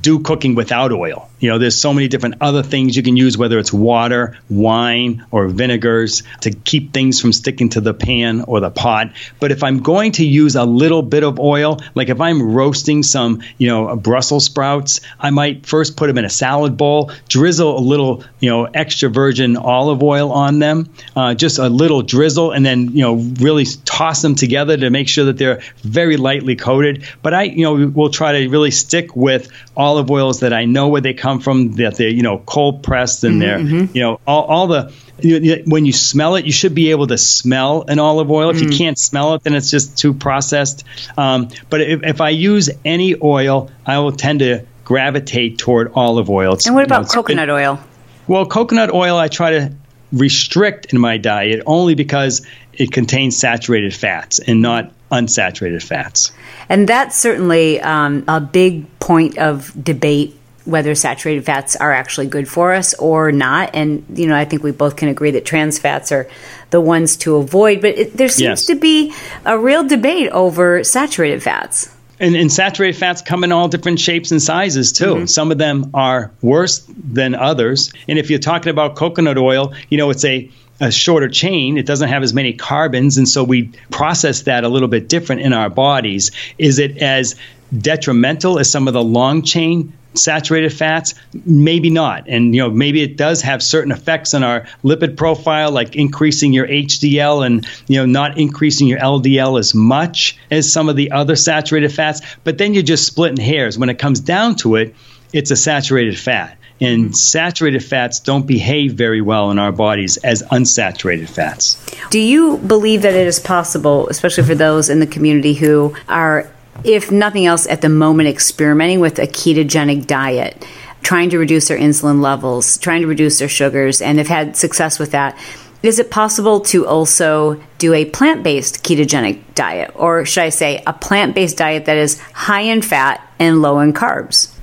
do 0.00 0.20
cooking 0.20 0.54
without 0.54 0.92
oil. 0.92 1.28
You 1.38 1.50
know, 1.50 1.58
there's 1.58 1.76
so 1.76 1.92
many 1.92 2.08
different 2.08 2.36
other 2.40 2.62
things 2.62 2.96
you 2.96 3.02
can 3.02 3.16
use, 3.16 3.36
whether 3.36 3.58
it's 3.58 3.72
water, 3.72 4.38
wine, 4.48 5.26
or 5.30 5.48
vinegars 5.48 6.22
to 6.40 6.50
keep 6.50 6.94
things 6.94 7.20
from 7.20 7.32
sticking 7.32 7.68
to 7.70 7.82
the 7.82 7.92
pan 7.92 8.42
or 8.42 8.60
the 8.60 8.70
pot. 8.70 9.12
But 9.38 9.52
if 9.52 9.62
I'm 9.62 9.82
going 9.82 10.12
to 10.12 10.26
use 10.26 10.56
a 10.56 10.64
little 10.64 11.02
bit 11.02 11.24
of 11.24 11.38
oil, 11.38 11.80
like 11.94 12.08
if 12.08 12.20
I'm 12.20 12.54
roasting 12.54 13.02
some, 13.02 13.42
you 13.58 13.68
know, 13.68 13.96
Brussels 13.96 14.46
sprouts, 14.46 15.00
I 15.20 15.30
might 15.30 15.66
first 15.66 15.96
put 15.96 16.06
them 16.06 16.16
in 16.16 16.24
a 16.24 16.30
salad 16.30 16.78
bowl, 16.78 17.10
drizzle 17.28 17.78
a 17.78 17.80
little, 17.80 18.24
you 18.40 18.48
know, 18.48 18.64
extra 18.64 19.10
virgin 19.10 19.58
olive 19.58 20.02
oil 20.02 20.32
on 20.32 20.58
them, 20.58 20.88
uh, 21.14 21.34
just 21.34 21.58
a 21.58 21.68
little 21.68 22.00
drizzle, 22.00 22.52
and 22.52 22.64
then, 22.64 22.92
you 22.92 23.02
know, 23.02 23.16
really 23.16 23.66
toss 23.84 24.22
them 24.22 24.36
together 24.36 24.76
to 24.76 24.88
make 24.88 25.08
sure 25.08 25.26
that 25.26 25.36
they're 25.36 25.60
very 25.82 26.16
lightly 26.16 26.56
coated. 26.56 27.06
But 27.22 27.34
I, 27.34 27.42
you 27.42 27.64
know, 27.64 27.88
will 27.88 28.10
try 28.10 28.40
to 28.40 28.48
really 28.48 28.70
stick 28.70 29.14
with 29.14 29.50
olive 29.76 30.10
oils 30.10 30.40
that 30.40 30.54
I 30.54 30.64
know 30.64 30.88
where 30.88 31.02
they 31.02 31.12
come 31.12 31.25
come 31.26 31.40
from, 31.40 31.72
that 31.72 31.96
they're 31.96 32.08
you 32.08 32.22
know 32.22 32.38
cold 32.38 32.84
pressed 32.84 33.24
and 33.24 33.34
mm-hmm, 33.34 33.40
they're 33.40 33.58
mm-hmm. 33.58 33.96
you 33.96 34.02
know 34.02 34.20
all, 34.26 34.44
all 34.44 34.66
the 34.68 34.92
you, 35.18 35.62
when 35.66 35.84
you 35.84 35.92
smell 35.92 36.36
it, 36.36 36.44
you 36.44 36.52
should 36.52 36.74
be 36.74 36.90
able 36.92 37.08
to 37.08 37.18
smell 37.18 37.84
an 37.88 37.98
olive 37.98 38.30
oil. 38.30 38.50
If 38.50 38.58
mm. 38.58 38.70
you 38.70 38.78
can't 38.78 38.98
smell 38.98 39.34
it, 39.34 39.42
then 39.42 39.54
it's 39.54 39.70
just 39.70 39.98
too 39.98 40.12
processed. 40.12 40.84
Um, 41.16 41.48
but 41.70 41.80
if, 41.80 42.02
if 42.04 42.20
I 42.20 42.28
use 42.28 42.70
any 42.84 43.16
oil, 43.20 43.70
I 43.84 43.98
will 43.98 44.12
tend 44.12 44.40
to 44.40 44.66
gravitate 44.84 45.58
toward 45.58 45.92
olive 45.94 46.30
oil. 46.30 46.52
It's, 46.52 46.66
and 46.66 46.74
what 46.74 46.84
about 46.84 47.00
you 47.00 47.06
know, 47.06 47.22
coconut 47.22 47.48
been, 47.48 47.56
oil? 47.56 47.80
Well, 48.28 48.46
coconut 48.46 48.92
oil 48.92 49.16
I 49.16 49.28
try 49.28 49.52
to 49.52 49.72
restrict 50.12 50.92
in 50.92 51.00
my 51.00 51.16
diet 51.16 51.62
only 51.66 51.94
because 51.94 52.46
it 52.72 52.92
contains 52.92 53.38
saturated 53.38 53.94
fats 53.94 54.38
and 54.38 54.60
not 54.60 54.92
unsaturated 55.10 55.82
fats. 55.82 56.30
And 56.68 56.88
that's 56.88 57.16
certainly 57.16 57.80
um, 57.80 58.24
a 58.28 58.40
big 58.40 58.86
point 58.98 59.38
of 59.38 59.72
debate 59.82 60.35
whether 60.66 60.94
saturated 60.94 61.44
fats 61.44 61.76
are 61.76 61.92
actually 61.92 62.26
good 62.26 62.48
for 62.48 62.74
us 62.74 62.94
or 62.94 63.32
not. 63.32 63.70
And, 63.74 64.04
you 64.14 64.26
know, 64.26 64.36
I 64.36 64.44
think 64.44 64.62
we 64.62 64.72
both 64.72 64.96
can 64.96 65.08
agree 65.08 65.30
that 65.32 65.44
trans 65.44 65.78
fats 65.78 66.12
are 66.12 66.28
the 66.70 66.80
ones 66.80 67.16
to 67.18 67.36
avoid. 67.36 67.80
But 67.80 67.96
it, 67.96 68.12
there 68.16 68.28
seems 68.28 68.40
yes. 68.40 68.66
to 68.66 68.74
be 68.74 69.14
a 69.44 69.58
real 69.58 69.86
debate 69.86 70.30
over 70.30 70.84
saturated 70.84 71.42
fats. 71.42 71.92
And, 72.18 72.34
and, 72.34 72.50
saturated 72.50 72.98
fats 72.98 73.20
come 73.20 73.44
in 73.44 73.52
all 73.52 73.68
different 73.68 74.00
shapes 74.00 74.30
and 74.30 74.42
sizes 74.42 74.92
too. 74.92 75.14
Mm-hmm. 75.14 75.26
Some 75.26 75.52
of 75.52 75.58
them 75.58 75.90
are 75.92 76.32
worse 76.40 76.78
than 76.88 77.34
others. 77.34 77.92
And 78.08 78.18
if 78.18 78.30
you're 78.30 78.38
talking 78.38 78.70
about 78.70 78.96
coconut 78.96 79.36
oil, 79.36 79.74
you 79.90 79.98
know, 79.98 80.10
it's 80.10 80.24
a 80.24 80.50
a 80.80 80.90
shorter 80.90 81.28
chain. 81.28 81.78
It 81.78 81.86
doesn't 81.86 82.08
have 82.08 82.22
as 82.22 82.34
many 82.34 82.52
carbons, 82.52 83.16
and 83.16 83.28
so 83.28 83.42
we 83.42 83.70
process 83.90 84.42
that 84.42 84.64
a 84.64 84.68
little 84.68 84.88
bit 84.88 85.08
different 85.08 85.40
in 85.40 85.54
our 85.54 85.70
bodies. 85.70 86.32
Is 86.58 86.78
it 86.78 86.98
as 86.98 87.36
detrimental 87.76 88.58
as 88.58 88.70
some 88.70 88.86
of 88.86 88.94
the 88.94 89.02
long 89.02 89.42
chain 89.42 89.92
saturated 90.16 90.72
fats? 90.72 91.14
Maybe 91.44 91.90
not. 91.90 92.28
And 92.28 92.54
you 92.54 92.62
know 92.62 92.70
maybe 92.70 93.02
it 93.02 93.16
does 93.16 93.42
have 93.42 93.62
certain 93.62 93.92
effects 93.92 94.34
on 94.34 94.42
our 94.42 94.66
lipid 94.82 95.16
profile 95.16 95.70
like 95.70 95.96
increasing 95.96 96.52
your 96.52 96.66
hdl 96.66 97.46
and 97.46 97.66
you 97.86 97.96
know 97.98 98.06
not 98.06 98.38
increasing 98.38 98.88
your 98.88 98.98
ldl 98.98 99.58
as 99.58 99.74
much 99.74 100.38
as 100.50 100.72
some 100.72 100.88
of 100.88 100.96
the 100.96 101.12
other 101.12 101.36
saturated 101.36 101.92
fats. 101.92 102.20
But 102.44 102.58
then 102.58 102.74
you're 102.74 102.82
just 102.82 103.06
splitting 103.06 103.44
hairs. 103.44 103.78
When 103.78 103.88
it 103.88 103.98
comes 103.98 104.20
down 104.20 104.56
to 104.56 104.76
it 104.76 104.94
it's 105.32 105.50
a 105.50 105.56
saturated 105.56 106.18
fat. 106.18 106.56
And 106.80 107.06
mm-hmm. 107.06 107.12
saturated 107.12 107.84
fats 107.84 108.20
don't 108.20 108.46
behave 108.46 108.92
very 108.92 109.22
well 109.22 109.50
in 109.50 109.58
our 109.58 109.72
bodies 109.72 110.18
as 110.18 110.42
unsaturated 110.42 111.28
fats. 111.28 111.82
Do 112.10 112.18
you 112.18 112.58
believe 112.58 113.02
that 113.02 113.14
it 113.14 113.26
is 113.26 113.40
possible, 113.40 114.08
especially 114.08 114.44
for 114.44 114.54
those 114.54 114.90
in 114.90 115.00
the 115.00 115.06
community 115.06 115.54
who 115.54 115.96
are 116.08 116.50
if 116.84 117.10
nothing 117.10 117.46
else, 117.46 117.66
at 117.66 117.80
the 117.80 117.88
moment, 117.88 118.28
experimenting 118.28 119.00
with 119.00 119.18
a 119.18 119.26
ketogenic 119.26 120.06
diet, 120.06 120.66
trying 121.02 121.30
to 121.30 121.38
reduce 121.38 121.68
their 121.68 121.78
insulin 121.78 122.20
levels, 122.20 122.78
trying 122.78 123.02
to 123.02 123.06
reduce 123.06 123.38
their 123.38 123.48
sugars, 123.48 124.00
and 124.00 124.18
have 124.18 124.28
had 124.28 124.56
success 124.56 124.98
with 124.98 125.12
that. 125.12 125.38
Is 125.82 125.98
it 125.98 126.10
possible 126.10 126.60
to 126.60 126.86
also 126.86 127.62
do 127.78 127.92
a 127.92 128.06
plant 128.06 128.42
based 128.42 128.82
ketogenic 128.82 129.42
diet? 129.54 129.92
Or 129.94 130.24
should 130.24 130.42
I 130.42 130.48
say, 130.48 130.82
a 130.86 130.92
plant 130.92 131.34
based 131.34 131.58
diet 131.58 131.84
that 131.84 131.96
is 131.96 132.18
high 132.32 132.62
in 132.62 132.82
fat 132.82 133.20
and 133.38 133.62
low 133.62 133.78
in 133.80 133.92
carbs? 133.92 134.55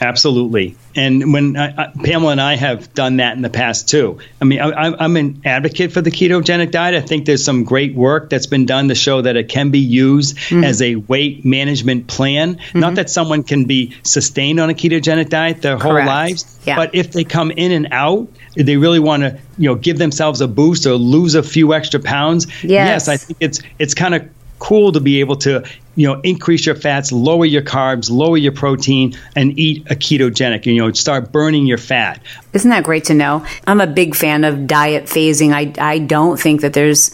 Absolutely. 0.00 0.76
And 0.94 1.32
when 1.32 1.56
uh, 1.56 1.74
uh, 1.76 2.02
Pamela 2.02 2.32
and 2.32 2.40
I 2.40 2.56
have 2.56 2.92
done 2.94 3.18
that 3.18 3.36
in 3.36 3.42
the 3.42 3.50
past 3.50 3.88
too. 3.88 4.18
I 4.40 4.44
mean, 4.44 4.60
I, 4.60 5.04
am 5.04 5.16
an 5.16 5.42
advocate 5.44 5.92
for 5.92 6.00
the 6.00 6.10
ketogenic 6.10 6.70
diet. 6.70 6.94
I 6.94 7.06
think 7.06 7.26
there's 7.26 7.44
some 7.44 7.64
great 7.64 7.94
work 7.94 8.30
that's 8.30 8.46
been 8.46 8.66
done 8.66 8.88
to 8.88 8.94
show 8.94 9.22
that 9.22 9.36
it 9.36 9.48
can 9.48 9.70
be 9.70 9.78
used 9.78 10.36
mm-hmm. 10.36 10.64
as 10.64 10.82
a 10.82 10.96
weight 10.96 11.44
management 11.44 12.06
plan. 12.06 12.56
Mm-hmm. 12.56 12.80
Not 12.80 12.94
that 12.96 13.10
someone 13.10 13.42
can 13.42 13.64
be 13.64 13.94
sustained 14.02 14.60
on 14.60 14.70
a 14.70 14.74
ketogenic 14.74 15.28
diet 15.28 15.62
their 15.62 15.78
whole 15.78 15.92
Correct. 15.92 16.06
lives, 16.06 16.60
yeah. 16.64 16.76
but 16.76 16.94
if 16.94 17.12
they 17.12 17.24
come 17.24 17.50
in 17.50 17.72
and 17.72 17.88
out, 17.90 18.28
they 18.54 18.76
really 18.76 19.00
want 19.00 19.22
to, 19.22 19.38
you 19.58 19.68
know, 19.68 19.74
give 19.74 19.98
themselves 19.98 20.40
a 20.40 20.48
boost 20.48 20.86
or 20.86 20.94
lose 20.94 21.34
a 21.34 21.42
few 21.42 21.74
extra 21.74 22.00
pounds. 22.00 22.46
Yes, 22.62 23.06
yes 23.06 23.08
I 23.08 23.16
think 23.18 23.36
it's 23.40 23.60
it's 23.78 23.94
kind 23.94 24.14
of 24.14 24.28
cool 24.58 24.92
to 24.92 25.00
be 25.00 25.20
able 25.20 25.36
to 25.36 25.64
you 25.96 26.06
know 26.06 26.20
increase 26.22 26.66
your 26.66 26.74
fats 26.74 27.12
lower 27.12 27.44
your 27.44 27.62
carbs 27.62 28.10
lower 28.10 28.36
your 28.36 28.52
protein 28.52 29.14
and 29.34 29.58
eat 29.58 29.86
a 29.90 29.94
ketogenic 29.94 30.66
you 30.66 30.76
know 30.76 30.90
start 30.92 31.32
burning 31.32 31.66
your 31.66 31.78
fat 31.78 32.20
isn't 32.52 32.70
that 32.70 32.84
great 32.84 33.04
to 33.04 33.14
know 33.14 33.44
i'm 33.66 33.80
a 33.80 33.86
big 33.86 34.14
fan 34.14 34.44
of 34.44 34.66
diet 34.66 35.04
phasing 35.04 35.52
i, 35.52 35.72
I 35.78 35.98
don't 35.98 36.38
think 36.38 36.62
that 36.62 36.72
there's 36.72 37.10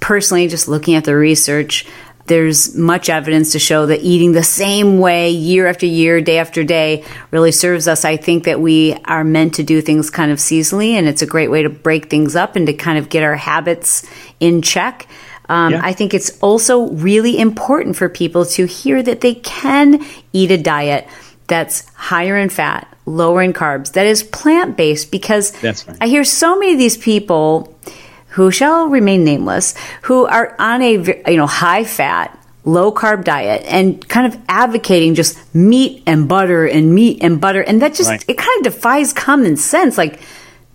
personally 0.00 0.48
just 0.48 0.68
looking 0.68 0.94
at 0.94 1.04
the 1.04 1.14
research 1.14 1.86
there's 2.30 2.76
much 2.76 3.08
evidence 3.08 3.50
to 3.52 3.58
show 3.58 3.86
that 3.86 4.02
eating 4.02 4.30
the 4.32 4.44
same 4.44 5.00
way 5.00 5.30
year 5.30 5.66
after 5.66 5.84
year, 5.84 6.20
day 6.20 6.38
after 6.38 6.62
day, 6.62 7.04
really 7.32 7.50
serves 7.50 7.88
us. 7.88 8.04
I 8.04 8.16
think 8.16 8.44
that 8.44 8.60
we 8.60 8.94
are 9.04 9.24
meant 9.24 9.54
to 9.54 9.64
do 9.64 9.80
things 9.80 10.10
kind 10.10 10.30
of 10.30 10.38
seasonally, 10.38 10.92
and 10.92 11.08
it's 11.08 11.22
a 11.22 11.26
great 11.26 11.50
way 11.50 11.64
to 11.64 11.68
break 11.68 12.08
things 12.08 12.36
up 12.36 12.54
and 12.54 12.68
to 12.68 12.72
kind 12.72 12.98
of 12.98 13.08
get 13.08 13.24
our 13.24 13.34
habits 13.34 14.08
in 14.38 14.62
check. 14.62 15.08
Um, 15.50 15.72
yeah. 15.72 15.80
I 15.82 15.92
think 15.92 16.14
it's 16.14 16.38
also 16.38 16.90
really 16.90 17.36
important 17.36 17.96
for 17.96 18.08
people 18.08 18.46
to 18.46 18.66
hear 18.66 19.02
that 19.02 19.20
they 19.20 19.34
can 19.34 20.04
eat 20.32 20.52
a 20.52 20.56
diet 20.56 21.08
that's 21.48 21.88
higher 21.94 22.36
in 22.36 22.50
fat, 22.50 22.86
lower 23.04 23.42
in 23.42 23.52
carbs, 23.52 23.92
that 23.94 24.06
is 24.06 24.22
plant 24.22 24.76
based, 24.76 25.10
because 25.10 25.52
right. 25.64 25.84
I 26.00 26.06
hear 26.06 26.22
so 26.22 26.56
many 26.56 26.74
of 26.74 26.78
these 26.78 26.96
people 26.96 27.76
who 28.28 28.52
shall 28.52 28.86
remain 28.86 29.24
nameless 29.24 29.74
who 30.02 30.24
are 30.26 30.54
on 30.60 30.82
a 30.82 30.92
you 31.28 31.36
know 31.36 31.48
high 31.48 31.82
fat 31.82 32.38
low 32.64 32.92
carb 32.92 33.24
diet 33.24 33.64
and 33.66 34.06
kind 34.08 34.32
of 34.32 34.40
advocating 34.48 35.16
just 35.16 35.36
meat 35.52 36.00
and 36.06 36.28
butter 36.28 36.64
and 36.64 36.94
meat 36.94 37.18
and 37.22 37.40
butter 37.40 37.60
and 37.60 37.82
that 37.82 37.92
just 37.92 38.08
right. 38.08 38.24
it 38.28 38.38
kind 38.38 38.64
of 38.64 38.72
defies 38.72 39.12
common 39.12 39.56
sense 39.56 39.98
like 39.98 40.20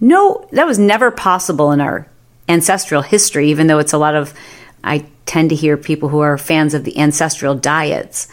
no 0.01 0.45
that 0.51 0.67
was 0.67 0.77
never 0.77 1.11
possible 1.11 1.71
in 1.71 1.79
our 1.79 2.05
ancestral 2.49 3.01
history 3.01 3.49
even 3.49 3.67
though 3.67 3.79
it's 3.79 3.93
a 3.93 3.97
lot 3.97 4.15
of 4.15 4.33
I 4.85 5.05
tend 5.25 5.49
to 5.49 5.55
hear 5.55 5.75
people 5.75 6.07
who 6.07 6.19
are 6.19 6.37
fans 6.37 6.73
of 6.73 6.83
the 6.83 6.97
ancestral 6.97 7.55
diets. 7.55 8.27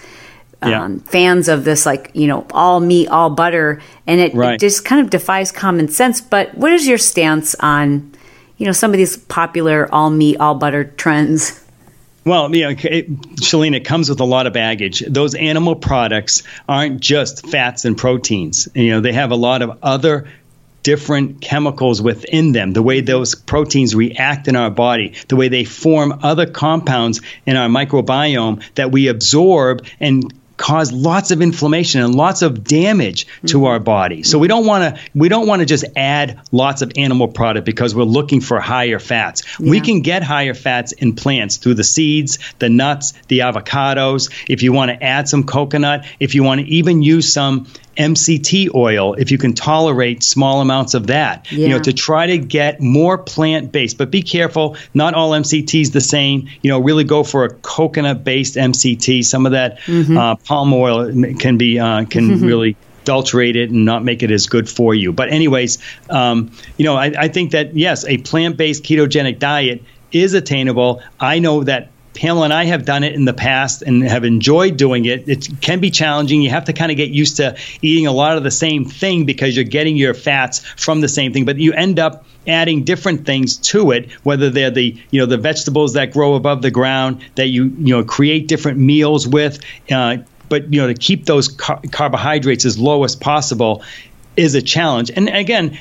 Yeah. 0.64 0.84
Um, 0.84 1.00
fans 1.00 1.48
of 1.48 1.64
this, 1.64 1.84
like, 1.84 2.12
you 2.14 2.28
know, 2.28 2.46
all 2.52 2.78
meat, 2.78 3.08
all 3.08 3.30
butter, 3.30 3.82
and 4.06 4.20
it, 4.20 4.32
right. 4.32 4.54
it 4.54 4.60
just 4.60 4.84
kind 4.84 5.00
of 5.00 5.10
defies 5.10 5.50
common 5.50 5.88
sense. 5.88 6.20
But 6.20 6.56
what 6.56 6.72
is 6.72 6.86
your 6.86 6.98
stance 6.98 7.56
on, 7.56 8.12
you 8.58 8.66
know, 8.66 8.72
some 8.72 8.92
of 8.92 8.96
these 8.96 9.16
popular 9.16 9.92
all 9.92 10.10
meat, 10.10 10.36
all 10.38 10.54
butter 10.54 10.84
trends? 10.84 11.60
Well, 12.24 12.54
you 12.54 12.62
know, 12.62 12.70
it, 12.70 13.10
Chalene, 13.40 13.74
it 13.74 13.84
comes 13.84 14.08
with 14.08 14.20
a 14.20 14.24
lot 14.24 14.46
of 14.46 14.52
baggage. 14.52 15.00
Those 15.00 15.34
animal 15.34 15.74
products 15.74 16.44
aren't 16.68 17.00
just 17.00 17.44
fats 17.48 17.84
and 17.84 17.98
proteins. 17.98 18.68
You 18.76 18.90
know, 18.90 19.00
they 19.00 19.12
have 19.12 19.32
a 19.32 19.36
lot 19.36 19.62
of 19.62 19.78
other 19.82 20.28
different 20.82 21.40
chemicals 21.40 22.02
within 22.02 22.52
them, 22.52 22.72
the 22.72 22.82
way 22.82 23.00
those 23.00 23.34
proteins 23.34 23.94
react 23.94 24.48
in 24.48 24.56
our 24.56 24.70
body, 24.70 25.14
the 25.28 25.36
way 25.36 25.48
they 25.48 25.64
form 25.64 26.20
other 26.22 26.46
compounds 26.46 27.20
in 27.46 27.56
our 27.56 27.68
microbiome 27.68 28.62
that 28.74 28.90
we 28.90 29.08
absorb 29.08 29.84
and 30.00 30.32
cause 30.62 30.92
lots 30.92 31.32
of 31.32 31.42
inflammation 31.42 32.02
and 32.02 32.14
lots 32.14 32.42
of 32.42 32.62
damage 32.62 33.26
to 33.46 33.64
our 33.64 33.80
body. 33.80 34.22
So 34.22 34.38
we 34.38 34.46
don't 34.46 34.64
want 34.64 34.94
to 34.94 35.02
we 35.12 35.28
don't 35.28 35.48
want 35.48 35.60
to 35.60 35.66
just 35.66 35.84
add 35.96 36.40
lots 36.52 36.82
of 36.82 36.92
animal 36.96 37.26
product 37.26 37.66
because 37.66 37.96
we're 37.96 38.04
looking 38.04 38.40
for 38.40 38.60
higher 38.60 39.00
fats. 39.00 39.42
Yeah. 39.58 39.70
We 39.70 39.80
can 39.80 40.02
get 40.02 40.22
higher 40.22 40.54
fats 40.54 40.92
in 40.92 41.16
plants 41.16 41.56
through 41.56 41.74
the 41.74 41.84
seeds, 41.84 42.38
the 42.60 42.68
nuts, 42.68 43.12
the 43.26 43.40
avocados. 43.40 44.32
If 44.48 44.62
you 44.62 44.72
want 44.72 44.90
to 44.92 45.02
add 45.02 45.28
some 45.28 45.44
coconut, 45.44 46.06
if 46.20 46.36
you 46.36 46.44
want 46.44 46.60
to 46.60 46.66
even 46.68 47.02
use 47.02 47.32
some 47.32 47.66
MCT 47.96 48.74
oil 48.74 49.14
if 49.14 49.30
you 49.30 49.38
can 49.38 49.54
tolerate 49.54 50.22
small 50.22 50.60
amounts 50.60 50.94
of 50.94 51.08
that. 51.08 51.50
Yeah. 51.50 51.58
You 51.58 51.68
know, 51.70 51.78
to 51.80 51.92
try 51.92 52.26
to 52.26 52.38
get 52.38 52.80
more 52.80 53.18
plant 53.18 53.72
based. 53.72 53.98
But 53.98 54.10
be 54.10 54.22
careful, 54.22 54.76
not 54.94 55.14
all 55.14 55.30
MCT 55.30 55.80
is 55.80 55.90
the 55.90 56.00
same. 56.00 56.48
You 56.62 56.70
know, 56.70 56.80
really 56.80 57.04
go 57.04 57.24
for 57.24 57.44
a 57.44 57.50
coconut 57.50 58.24
based 58.24 58.56
MCT. 58.56 59.24
Some 59.24 59.46
of 59.46 59.52
that 59.52 59.80
mm-hmm. 59.80 60.16
uh, 60.16 60.36
palm 60.36 60.72
oil 60.72 61.12
can 61.38 61.58
be 61.58 61.78
uh, 61.78 62.04
can 62.04 62.30
mm-hmm. 62.30 62.44
really 62.44 62.76
adulterate 63.02 63.56
it 63.56 63.70
and 63.70 63.84
not 63.84 64.04
make 64.04 64.22
it 64.22 64.30
as 64.30 64.46
good 64.46 64.68
for 64.68 64.94
you. 64.94 65.12
But 65.12 65.30
anyways, 65.30 65.78
um, 66.08 66.52
you 66.76 66.84
know, 66.84 66.96
I, 66.96 67.12
I 67.18 67.28
think 67.28 67.50
that 67.52 67.76
yes, 67.76 68.06
a 68.06 68.18
plant 68.18 68.56
based 68.56 68.84
ketogenic 68.84 69.38
diet 69.38 69.82
is 70.12 70.34
attainable. 70.34 71.02
I 71.18 71.38
know 71.38 71.64
that 71.64 71.90
Pamela 72.14 72.44
and 72.44 72.52
I 72.52 72.64
have 72.64 72.84
done 72.84 73.04
it 73.04 73.14
in 73.14 73.24
the 73.24 73.32
past 73.32 73.82
and 73.82 74.02
have 74.02 74.24
enjoyed 74.24 74.76
doing 74.76 75.04
it. 75.06 75.28
It 75.28 75.48
can 75.60 75.80
be 75.80 75.90
challenging. 75.90 76.42
You 76.42 76.50
have 76.50 76.66
to 76.66 76.72
kind 76.72 76.90
of 76.90 76.96
get 76.96 77.10
used 77.10 77.36
to 77.36 77.56
eating 77.80 78.06
a 78.06 78.12
lot 78.12 78.36
of 78.36 78.42
the 78.42 78.50
same 78.50 78.84
thing 78.84 79.24
because 79.24 79.56
you're 79.56 79.64
getting 79.64 79.96
your 79.96 80.14
fats 80.14 80.60
from 80.60 81.00
the 81.00 81.08
same 81.08 81.32
thing, 81.32 81.44
but 81.44 81.58
you 81.58 81.72
end 81.72 81.98
up 81.98 82.24
adding 82.46 82.84
different 82.84 83.24
things 83.24 83.56
to 83.56 83.92
it, 83.92 84.10
whether 84.24 84.50
they're 84.50 84.70
the 84.70 84.98
you 85.10 85.20
know 85.20 85.26
the 85.26 85.38
vegetables 85.38 85.94
that 85.94 86.12
grow 86.12 86.34
above 86.34 86.62
the 86.62 86.70
ground 86.70 87.24
that 87.36 87.46
you 87.46 87.64
you 87.64 87.96
know 87.96 88.04
create 88.04 88.48
different 88.48 88.78
meals 88.78 89.26
with. 89.26 89.60
Uh, 89.90 90.18
but 90.48 90.72
you 90.72 90.80
know 90.80 90.88
to 90.88 90.94
keep 90.94 91.24
those 91.24 91.48
car- 91.48 91.80
carbohydrates 91.90 92.64
as 92.64 92.78
low 92.78 93.04
as 93.04 93.16
possible 93.16 93.82
is 94.36 94.54
a 94.54 94.62
challenge. 94.62 95.10
And 95.10 95.28
again, 95.28 95.78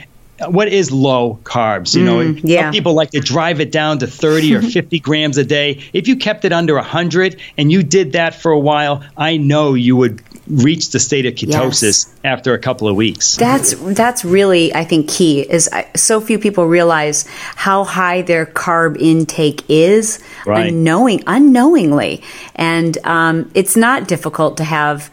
what 0.48 0.68
is 0.68 0.92
low 0.92 1.40
carbs? 1.44 1.96
You 1.96 2.04
know, 2.04 2.18
mm, 2.18 2.42
yeah. 2.44 2.72
people 2.72 2.94
like 2.94 3.12
to 3.12 3.20
drive 3.20 3.60
it 3.60 3.72
down 3.72 4.00
to 4.00 4.08
30 4.08 4.56
or 4.56 4.62
50 4.72 5.00
grams 5.00 5.38
a 5.38 5.44
day. 5.44 5.84
If 5.94 6.08
you 6.08 6.16
kept 6.16 6.46
it 6.46 6.54
under 6.54 6.76
100 6.76 7.40
and 7.58 7.72
you 7.72 7.84
did 7.84 8.14
that 8.14 8.36
for 8.36 8.52
a 8.52 8.60
while, 8.60 9.04
I 9.18 9.38
know 9.38 9.74
you 9.74 9.96
would 9.96 10.22
reach 10.48 10.90
the 10.92 11.00
state 11.00 11.26
of 11.26 11.34
ketosis 11.36 11.82
yes. 11.84 12.16
after 12.24 12.54
a 12.54 12.60
couple 12.60 12.88
of 12.88 12.96
weeks. 12.96 13.36
That's 13.38 13.74
that's 13.74 14.26
really 14.26 14.74
I 14.74 14.84
think 14.84 15.10
key 15.10 15.42
is 15.42 15.70
so 15.96 16.20
few 16.20 16.40
people 16.40 16.68
realize 16.68 17.28
how 17.56 17.84
high 17.84 18.22
their 18.22 18.46
carb 18.46 18.98
intake 18.98 19.64
is 19.70 20.20
right. 20.46 20.68
unknowing 20.68 21.24
unknowingly, 21.28 22.22
and 22.56 22.98
um, 23.06 23.52
it's 23.54 23.78
not 23.78 24.08
difficult 24.08 24.58
to 24.58 24.64
have 24.64 25.10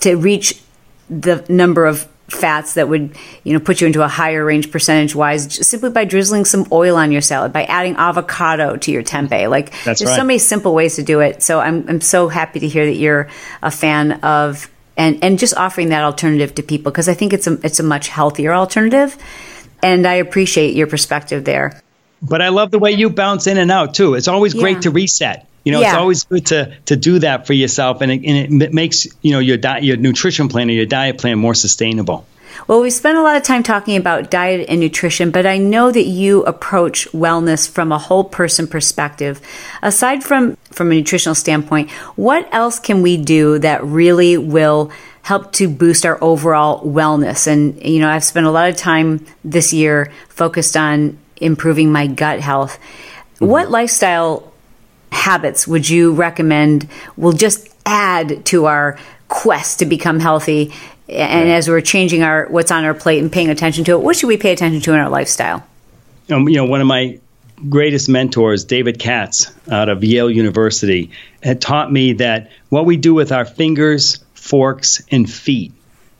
to 0.00 0.16
reach 0.16 0.60
the 1.08 1.44
number 1.48 1.86
of 1.86 2.08
fats 2.32 2.74
that 2.74 2.88
would 2.88 3.16
you 3.44 3.52
know 3.52 3.60
put 3.60 3.80
you 3.80 3.86
into 3.86 4.02
a 4.02 4.08
higher 4.08 4.44
range 4.44 4.70
percentage 4.70 5.14
wise 5.14 5.66
simply 5.66 5.90
by 5.90 6.04
drizzling 6.04 6.44
some 6.44 6.66
oil 6.72 6.96
on 6.96 7.12
your 7.12 7.20
salad 7.20 7.52
by 7.52 7.64
adding 7.64 7.94
avocado 7.96 8.76
to 8.76 8.90
your 8.90 9.02
tempeh. 9.02 9.48
Like 9.48 9.70
That's 9.84 10.00
there's 10.00 10.10
right. 10.10 10.16
so 10.16 10.24
many 10.24 10.38
simple 10.38 10.74
ways 10.74 10.96
to 10.96 11.02
do 11.02 11.20
it. 11.20 11.42
So 11.42 11.60
I'm, 11.60 11.88
I'm 11.88 12.00
so 12.00 12.28
happy 12.28 12.60
to 12.60 12.68
hear 12.68 12.86
that 12.86 12.96
you're 12.96 13.28
a 13.62 13.70
fan 13.70 14.12
of 14.22 14.70
and 14.96 15.22
and 15.22 15.38
just 15.38 15.56
offering 15.56 15.88
that 15.90 16.04
alternative 16.04 16.54
to 16.56 16.62
people 16.62 16.92
because 16.92 17.08
I 17.08 17.14
think 17.14 17.32
it's 17.32 17.46
a 17.46 17.58
it's 17.64 17.80
a 17.80 17.82
much 17.84 18.08
healthier 18.08 18.52
alternative 18.52 19.16
and 19.82 20.06
I 20.06 20.14
appreciate 20.14 20.74
your 20.74 20.86
perspective 20.86 21.44
there 21.44 21.80
but 22.22 22.40
I 22.40 22.48
love 22.50 22.70
the 22.70 22.78
way 22.78 22.92
you 22.92 23.10
bounce 23.10 23.46
in 23.46 23.58
and 23.58 23.70
out 23.70 23.94
too 23.94 24.14
it's 24.14 24.28
always 24.28 24.54
great 24.54 24.76
yeah. 24.76 24.80
to 24.82 24.90
reset 24.90 25.48
you 25.64 25.72
know, 25.72 25.80
yeah. 25.80 25.88
it's 25.88 25.96
always 25.96 26.24
good 26.24 26.46
to 26.46 26.76
to 26.86 26.96
do 26.96 27.20
that 27.20 27.46
for 27.46 27.52
yourself, 27.52 28.00
and 28.00 28.10
it, 28.10 28.24
and 28.24 28.62
it 28.62 28.72
makes 28.72 29.06
you 29.22 29.32
know 29.32 29.38
your 29.38 29.56
diet, 29.56 29.84
your 29.84 29.96
nutrition 29.96 30.48
plan 30.48 30.68
or 30.68 30.72
your 30.72 30.86
diet 30.86 31.18
plan 31.18 31.38
more 31.38 31.54
sustainable. 31.54 32.26
Well, 32.66 32.80
we 32.80 32.90
spent 32.90 33.16
a 33.16 33.22
lot 33.22 33.36
of 33.36 33.42
time 33.42 33.62
talking 33.62 33.96
about 33.96 34.30
diet 34.30 34.66
and 34.68 34.80
nutrition, 34.80 35.30
but 35.30 35.46
I 35.46 35.58
know 35.58 35.90
that 35.90 36.04
you 36.04 36.44
approach 36.44 37.08
wellness 37.12 37.68
from 37.68 37.92
a 37.92 37.98
whole 37.98 38.24
person 38.24 38.66
perspective. 38.66 39.40
Aside 39.82 40.24
from 40.24 40.56
from 40.70 40.90
a 40.90 40.94
nutritional 40.96 41.34
standpoint, 41.34 41.90
what 42.16 42.48
else 42.52 42.80
can 42.80 43.02
we 43.02 43.16
do 43.16 43.58
that 43.60 43.84
really 43.84 44.36
will 44.36 44.90
help 45.22 45.52
to 45.52 45.68
boost 45.68 46.04
our 46.04 46.18
overall 46.22 46.84
wellness? 46.84 47.46
And 47.46 47.80
you 47.84 48.00
know, 48.00 48.10
I've 48.10 48.24
spent 48.24 48.46
a 48.46 48.50
lot 48.50 48.68
of 48.68 48.76
time 48.76 49.24
this 49.44 49.72
year 49.72 50.10
focused 50.28 50.76
on 50.76 51.18
improving 51.42 51.92
my 51.92 52.06
gut 52.06 52.40
health. 52.40 52.78
Mm-hmm. 53.34 53.46
What 53.46 53.70
lifestyle 53.70 54.52
habits 55.10 55.68
would 55.68 55.88
you 55.88 56.12
recommend 56.12 56.88
will 57.16 57.32
just 57.32 57.68
add 57.84 58.44
to 58.46 58.66
our 58.66 58.98
quest 59.28 59.78
to 59.80 59.86
become 59.86 60.20
healthy 60.20 60.72
and 61.08 61.50
as 61.50 61.68
we're 61.68 61.80
changing 61.80 62.22
our 62.22 62.46
what's 62.46 62.70
on 62.70 62.84
our 62.84 62.94
plate 62.94 63.20
and 63.20 63.30
paying 63.30 63.50
attention 63.50 63.84
to 63.84 63.92
it, 63.92 64.00
what 64.00 64.16
should 64.16 64.28
we 64.28 64.36
pay 64.36 64.52
attention 64.52 64.80
to 64.82 64.92
in 64.92 65.00
our 65.00 65.10
lifestyle? 65.10 65.66
Um, 66.30 66.48
you 66.48 66.56
know, 66.56 66.64
one 66.64 66.80
of 66.80 66.86
my 66.86 67.18
greatest 67.68 68.08
mentors, 68.08 68.64
David 68.64 68.98
Katz, 68.98 69.52
out 69.70 69.88
of 69.88 70.02
Yale 70.04 70.30
University, 70.30 71.10
had 71.42 71.60
taught 71.60 71.92
me 71.92 72.14
that 72.14 72.50
what 72.68 72.86
we 72.86 72.96
do 72.96 73.14
with 73.14 73.32
our 73.32 73.44
fingers, 73.44 74.24
forks, 74.34 75.02
and 75.10 75.30
feet 75.30 75.72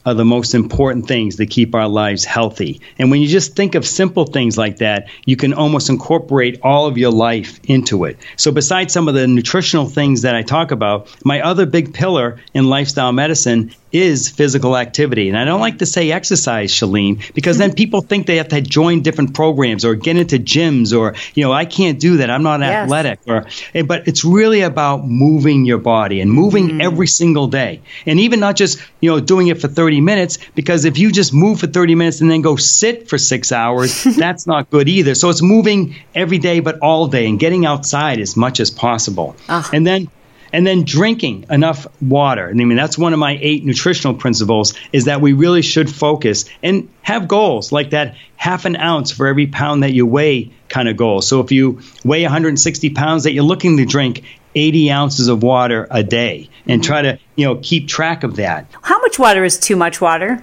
are 0.04 0.14
the 0.14 0.24
most 0.24 0.54
important 0.54 1.06
things 1.06 1.36
that 1.36 1.46
keep 1.46 1.74
our 1.74 1.88
lives 1.88 2.24
healthy. 2.24 2.80
And 2.98 3.10
when 3.10 3.20
you 3.20 3.28
just 3.28 3.54
think 3.54 3.74
of 3.74 3.86
simple 3.86 4.24
things 4.24 4.58
like 4.58 4.78
that, 4.78 5.08
you 5.24 5.36
can 5.36 5.54
almost 5.54 5.88
incorporate 5.88 6.60
all 6.62 6.86
of 6.86 6.98
your 6.98 7.12
life 7.12 7.60
into 7.64 8.04
it. 8.04 8.18
So, 8.36 8.50
besides 8.50 8.92
some 8.92 9.08
of 9.08 9.14
the 9.14 9.26
nutritional 9.26 9.86
things 9.86 10.22
that 10.22 10.34
I 10.34 10.42
talk 10.42 10.70
about, 10.70 11.14
my 11.24 11.40
other 11.40 11.66
big 11.66 11.94
pillar 11.94 12.40
in 12.54 12.68
lifestyle 12.68 13.12
medicine 13.12 13.74
is 13.92 14.28
physical 14.28 14.76
activity. 14.76 15.28
And 15.28 15.36
I 15.36 15.44
don't 15.44 15.60
like 15.60 15.78
to 15.78 15.86
say 15.86 16.10
exercise, 16.10 16.72
Chalene, 16.72 17.32
because 17.34 17.58
then 17.58 17.74
people 17.74 18.00
think 18.00 18.26
they 18.26 18.36
have 18.36 18.48
to 18.48 18.60
join 18.60 19.02
different 19.02 19.34
programs 19.34 19.84
or 19.84 19.94
get 19.94 20.16
into 20.16 20.38
gyms 20.38 20.98
or, 20.98 21.14
you 21.34 21.44
know, 21.44 21.52
I 21.52 21.64
can't 21.64 22.00
do 22.00 22.18
that. 22.18 22.30
I'm 22.30 22.42
not 22.42 22.60
yes. 22.60 22.84
athletic. 22.84 23.20
Or, 23.26 23.46
eh, 23.74 23.82
but 23.82 24.08
it's 24.08 24.24
really 24.24 24.62
about 24.62 25.06
moving 25.06 25.64
your 25.64 25.78
body 25.78 26.20
and 26.20 26.30
moving 26.30 26.68
mm. 26.68 26.82
every 26.82 27.06
single 27.06 27.48
day. 27.48 27.82
And 28.06 28.20
even 28.20 28.40
not 28.40 28.56
just, 28.56 28.80
you 29.00 29.10
know, 29.10 29.20
doing 29.20 29.48
it 29.48 29.60
for 29.60 29.68
30 29.68 30.00
minutes, 30.00 30.38
because 30.54 30.84
if 30.84 30.98
you 30.98 31.12
just 31.12 31.34
move 31.34 31.60
for 31.60 31.66
30 31.66 31.94
minutes 31.94 32.20
and 32.20 32.30
then 32.30 32.40
go 32.40 32.56
sit 32.56 33.08
for 33.08 33.18
six 33.18 33.52
hours, 33.52 34.04
that's 34.16 34.46
not 34.46 34.70
good 34.70 34.88
either. 34.88 35.14
So 35.14 35.28
it's 35.28 35.42
moving 35.42 35.96
every 36.14 36.38
day, 36.38 36.60
but 36.60 36.78
all 36.80 37.08
day 37.08 37.28
and 37.28 37.38
getting 37.38 37.66
outside 37.66 38.20
as 38.20 38.36
much 38.36 38.60
as 38.60 38.70
possible. 38.70 39.36
Uh. 39.48 39.62
And 39.72 39.86
then 39.86 40.08
and 40.52 40.66
then 40.66 40.84
drinking 40.84 41.46
enough 41.50 41.86
water. 42.00 42.46
And 42.46 42.60
I 42.60 42.64
mean, 42.64 42.76
that's 42.76 42.98
one 42.98 43.12
of 43.12 43.18
my 43.18 43.38
eight 43.40 43.64
nutritional 43.64 44.14
principles 44.14 44.74
is 44.92 45.06
that 45.06 45.20
we 45.20 45.32
really 45.32 45.62
should 45.62 45.90
focus 45.90 46.44
and 46.62 46.88
have 47.02 47.28
goals 47.28 47.72
like 47.72 47.90
that 47.90 48.16
half 48.36 48.64
an 48.64 48.76
ounce 48.76 49.10
for 49.10 49.26
every 49.26 49.46
pound 49.46 49.82
that 49.82 49.92
you 49.92 50.06
weigh 50.06 50.52
kind 50.68 50.88
of 50.88 50.96
goal. 50.96 51.22
So 51.22 51.40
if 51.40 51.52
you 51.52 51.80
weigh 52.04 52.22
160 52.22 52.90
pounds, 52.90 53.24
that 53.24 53.32
you're 53.32 53.44
looking 53.44 53.76
to 53.78 53.84
drink 53.84 54.24
80 54.54 54.90
ounces 54.90 55.28
of 55.28 55.42
water 55.42 55.86
a 55.90 56.02
day 56.02 56.48
and 56.66 56.82
try 56.82 57.02
to, 57.02 57.18
you 57.36 57.46
know, 57.46 57.58
keep 57.62 57.88
track 57.88 58.22
of 58.22 58.36
that. 58.36 58.66
How 58.82 59.00
much 59.00 59.18
water 59.18 59.44
is 59.44 59.58
too 59.58 59.76
much 59.76 60.00
water? 60.00 60.42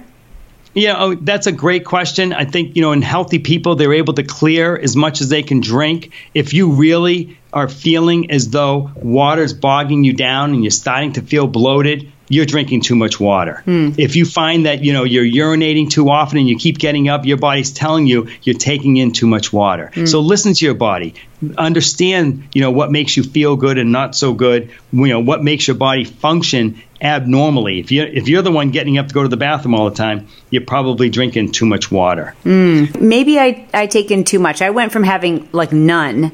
Yeah, 0.72 0.94
oh, 0.98 1.14
that's 1.16 1.48
a 1.48 1.52
great 1.52 1.84
question. 1.84 2.32
I 2.32 2.44
think, 2.44 2.76
you 2.76 2.82
know, 2.82 2.92
in 2.92 3.02
healthy 3.02 3.40
people, 3.40 3.74
they're 3.74 3.92
able 3.92 4.14
to 4.14 4.22
clear 4.22 4.76
as 4.76 4.94
much 4.94 5.20
as 5.20 5.28
they 5.28 5.42
can 5.42 5.60
drink. 5.60 6.12
If 6.32 6.54
you 6.54 6.70
really 6.70 7.36
are 7.52 7.68
feeling 7.68 8.30
as 8.30 8.50
though 8.50 8.90
water's 8.96 9.52
bogging 9.52 10.04
you 10.04 10.12
down 10.12 10.54
and 10.54 10.62
you're 10.62 10.70
starting 10.70 11.14
to 11.14 11.22
feel 11.22 11.46
bloated, 11.46 12.12
you're 12.30 12.46
drinking 12.46 12.80
too 12.80 12.94
much 12.94 13.18
water. 13.18 13.62
Mm. 13.66 13.98
If 13.98 14.14
you 14.16 14.24
find 14.24 14.64
that 14.64 14.82
you 14.82 14.92
know 14.92 15.04
you're 15.04 15.24
urinating 15.24 15.90
too 15.90 16.08
often 16.08 16.38
and 16.38 16.48
you 16.48 16.56
keep 16.56 16.78
getting 16.78 17.08
up, 17.08 17.26
your 17.26 17.36
body's 17.36 17.72
telling 17.72 18.06
you 18.06 18.28
you're 18.42 18.54
taking 18.54 18.96
in 18.96 19.12
too 19.12 19.26
much 19.26 19.52
water. 19.52 19.90
Mm. 19.92 20.08
So 20.08 20.20
listen 20.20 20.54
to 20.54 20.64
your 20.64 20.74
body. 20.74 21.14
Understand, 21.58 22.48
you 22.54 22.60
know, 22.60 22.70
what 22.70 22.92
makes 22.92 23.16
you 23.16 23.24
feel 23.24 23.56
good 23.56 23.78
and 23.78 23.90
not 23.90 24.14
so 24.14 24.32
good. 24.32 24.70
You 24.92 25.08
know, 25.08 25.20
what 25.20 25.42
makes 25.42 25.66
your 25.66 25.76
body 25.76 26.04
function 26.04 26.80
abnormally. 27.02 27.80
If 27.80 27.90
you 27.90 28.04
if 28.04 28.28
you're 28.28 28.42
the 28.42 28.52
one 28.52 28.70
getting 28.70 28.96
up 28.96 29.08
to 29.08 29.14
go 29.14 29.22
to 29.22 29.28
the 29.28 29.36
bathroom 29.36 29.74
all 29.74 29.90
the 29.90 29.96
time, 29.96 30.28
you're 30.50 30.64
probably 30.64 31.10
drinking 31.10 31.50
too 31.50 31.66
much 31.66 31.90
water. 31.90 32.36
Mm. 32.44 33.00
Maybe 33.00 33.40
I 33.40 33.66
I 33.74 33.86
take 33.86 34.12
in 34.12 34.22
too 34.22 34.38
much. 34.38 34.62
I 34.62 34.70
went 34.70 34.92
from 34.92 35.02
having 35.02 35.48
like 35.52 35.72
none 35.72 36.30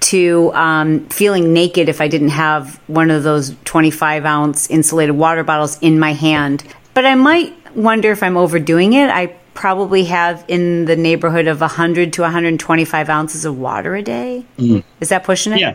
to 0.00 0.52
um, 0.54 1.06
feeling 1.08 1.52
naked 1.52 1.88
if 1.88 2.00
I 2.00 2.08
didn't 2.08 2.30
have 2.30 2.80
one 2.86 3.10
of 3.10 3.22
those 3.22 3.54
25 3.64 4.24
ounce 4.24 4.70
insulated 4.70 5.16
water 5.16 5.44
bottles 5.44 5.78
in 5.80 5.98
my 5.98 6.12
hand. 6.12 6.64
But 6.94 7.06
I 7.06 7.14
might 7.14 7.54
wonder 7.76 8.10
if 8.10 8.22
I'm 8.22 8.36
overdoing 8.36 8.92
it. 8.92 9.10
I 9.10 9.26
probably 9.54 10.04
have 10.04 10.44
in 10.48 10.84
the 10.84 10.96
neighborhood 10.96 11.48
of 11.48 11.60
100 11.60 12.12
to 12.14 12.22
125 12.22 13.08
ounces 13.08 13.44
of 13.44 13.58
water 13.58 13.96
a 13.96 14.02
day. 14.02 14.44
Mm. 14.56 14.84
Is 15.00 15.08
that 15.08 15.24
pushing 15.24 15.52
it? 15.52 15.60
Yeah. 15.60 15.74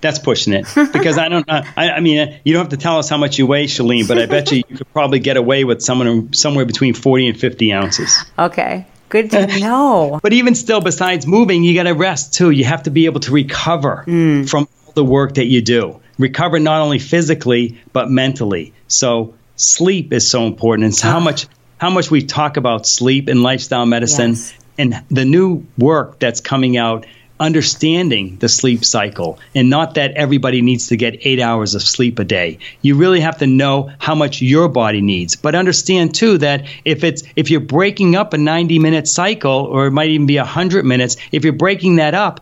That's 0.00 0.18
pushing 0.18 0.54
it 0.54 0.66
because 0.92 1.18
I 1.18 1.28
don't. 1.28 1.48
Uh, 1.48 1.62
I, 1.76 1.90
I, 1.90 2.00
mean, 2.00 2.40
you 2.42 2.54
don't 2.54 2.62
have 2.62 2.70
to 2.70 2.78
tell 2.78 2.98
us 2.98 3.10
how 3.10 3.18
much 3.18 3.38
you 3.38 3.46
weigh, 3.46 3.66
Chalene, 3.66 4.08
but 4.08 4.18
I 4.18 4.24
bet 4.24 4.50
you 4.50 4.62
you 4.68 4.76
could 4.78 4.90
probably 4.94 5.18
get 5.18 5.36
away 5.36 5.64
with 5.64 5.82
someone 5.82 6.32
somewhere 6.32 6.64
between 6.64 6.94
forty 6.94 7.28
and 7.28 7.38
fifty 7.38 7.70
ounces. 7.70 8.24
Okay, 8.38 8.86
Good 9.10 9.30
to 9.32 9.46
know. 9.60 10.18
but 10.22 10.32
even 10.32 10.54
still, 10.54 10.80
besides 10.80 11.26
moving, 11.26 11.62
you 11.62 11.74
got 11.74 11.82
to 11.82 11.92
rest 11.94 12.32
too. 12.34 12.50
You 12.50 12.64
have 12.64 12.84
to 12.84 12.90
be 12.90 13.04
able 13.04 13.20
to 13.20 13.32
recover 13.32 14.04
mm. 14.06 14.48
from 14.48 14.68
the 14.94 15.04
work 15.04 15.34
that 15.34 15.46
you 15.46 15.60
do. 15.60 16.00
Recover 16.18 16.58
not 16.58 16.80
only 16.80 16.98
physically 16.98 17.78
but 17.92 18.10
mentally. 18.10 18.72
So 18.88 19.34
sleep 19.56 20.12
is 20.12 20.30
so 20.30 20.46
important. 20.46 20.84
And 20.84 20.94
so 20.94 21.08
how 21.08 21.18
ah. 21.18 21.20
much 21.20 21.46
how 21.78 21.90
much 21.90 22.10
we 22.10 22.22
talk 22.22 22.56
about 22.56 22.86
sleep 22.86 23.28
in 23.28 23.42
lifestyle 23.42 23.86
medicine 23.86 24.30
yes. 24.30 24.54
and 24.78 25.02
the 25.10 25.24
new 25.24 25.66
work 25.78 26.18
that's 26.18 26.40
coming 26.40 26.76
out 26.76 27.06
understanding 27.40 28.36
the 28.36 28.48
sleep 28.48 28.84
cycle 28.84 29.38
and 29.54 29.70
not 29.70 29.94
that 29.94 30.12
everybody 30.12 30.60
needs 30.60 30.88
to 30.88 30.96
get 30.96 31.26
eight 31.26 31.40
hours 31.40 31.74
of 31.74 31.82
sleep 31.82 32.18
a 32.18 32.24
day. 32.24 32.58
You 32.82 32.96
really 32.96 33.20
have 33.20 33.38
to 33.38 33.46
know 33.46 33.90
how 33.98 34.14
much 34.14 34.42
your 34.42 34.68
body 34.68 35.00
needs. 35.00 35.36
But 35.36 35.54
understand 35.54 36.14
too 36.14 36.38
that 36.38 36.66
if 36.84 37.02
it's 37.02 37.22
if 37.34 37.50
you're 37.50 37.60
breaking 37.60 38.14
up 38.14 38.34
a 38.34 38.38
90 38.38 38.78
minute 38.78 39.08
cycle 39.08 39.64
or 39.64 39.86
it 39.86 39.90
might 39.90 40.10
even 40.10 40.26
be 40.26 40.36
100 40.36 40.84
minutes, 40.84 41.16
if 41.32 41.44
you're 41.44 41.54
breaking 41.54 41.96
that 41.96 42.14
up, 42.14 42.40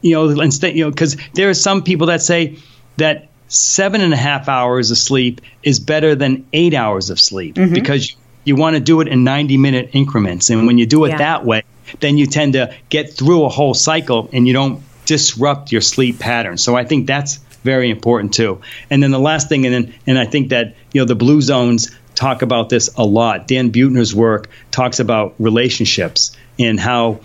you 0.00 0.14
know, 0.14 0.40
instead, 0.40 0.74
you 0.76 0.84
know, 0.84 0.90
because 0.90 1.16
there 1.34 1.50
are 1.50 1.54
some 1.54 1.82
people 1.82 2.06
that 2.06 2.22
say 2.22 2.58
that 2.96 3.28
seven 3.48 4.00
and 4.00 4.12
a 4.12 4.16
half 4.16 4.48
hours 4.48 4.90
of 4.90 4.98
sleep 4.98 5.40
is 5.62 5.80
better 5.80 6.14
than 6.14 6.46
eight 6.52 6.74
hours 6.74 7.10
of 7.10 7.20
sleep 7.20 7.56
mm-hmm. 7.56 7.74
because 7.74 8.10
you 8.10 8.16
want 8.56 8.76
to 8.76 8.80
do 8.80 9.00
it 9.00 9.08
in 9.08 9.24
90 9.24 9.56
minute 9.56 9.90
increments. 9.92 10.50
And 10.50 10.66
when 10.66 10.78
you 10.78 10.86
do 10.86 11.04
it 11.04 11.10
yeah. 11.10 11.18
that 11.18 11.44
way, 11.44 11.62
then 12.00 12.18
you 12.18 12.26
tend 12.26 12.54
to 12.54 12.74
get 12.88 13.12
through 13.12 13.44
a 13.44 13.48
whole 13.48 13.74
cycle 13.74 14.28
and 14.32 14.46
you 14.46 14.52
don't 14.52 14.82
disrupt 15.06 15.72
your 15.72 15.80
sleep 15.80 16.18
pattern. 16.18 16.58
So 16.58 16.76
I 16.76 16.84
think 16.84 17.06
that's 17.06 17.36
very 17.64 17.90
important 17.90 18.34
too. 18.34 18.60
And 18.90 19.02
then 19.02 19.10
the 19.10 19.18
last 19.18 19.48
thing, 19.48 19.66
and 19.66 19.74
then, 19.74 19.94
and 20.06 20.18
I 20.18 20.26
think 20.26 20.50
that 20.50 20.76
you 20.92 21.00
know 21.00 21.06
the 21.06 21.14
blue 21.14 21.40
zones 21.40 21.90
talk 22.14 22.42
about 22.42 22.68
this 22.68 22.90
a 22.96 23.04
lot. 23.04 23.46
Dan 23.46 23.70
Buettner's 23.70 24.14
work 24.14 24.50
talks 24.70 25.00
about 25.00 25.34
relationships 25.38 26.36
and 26.58 26.78
how 26.78 27.20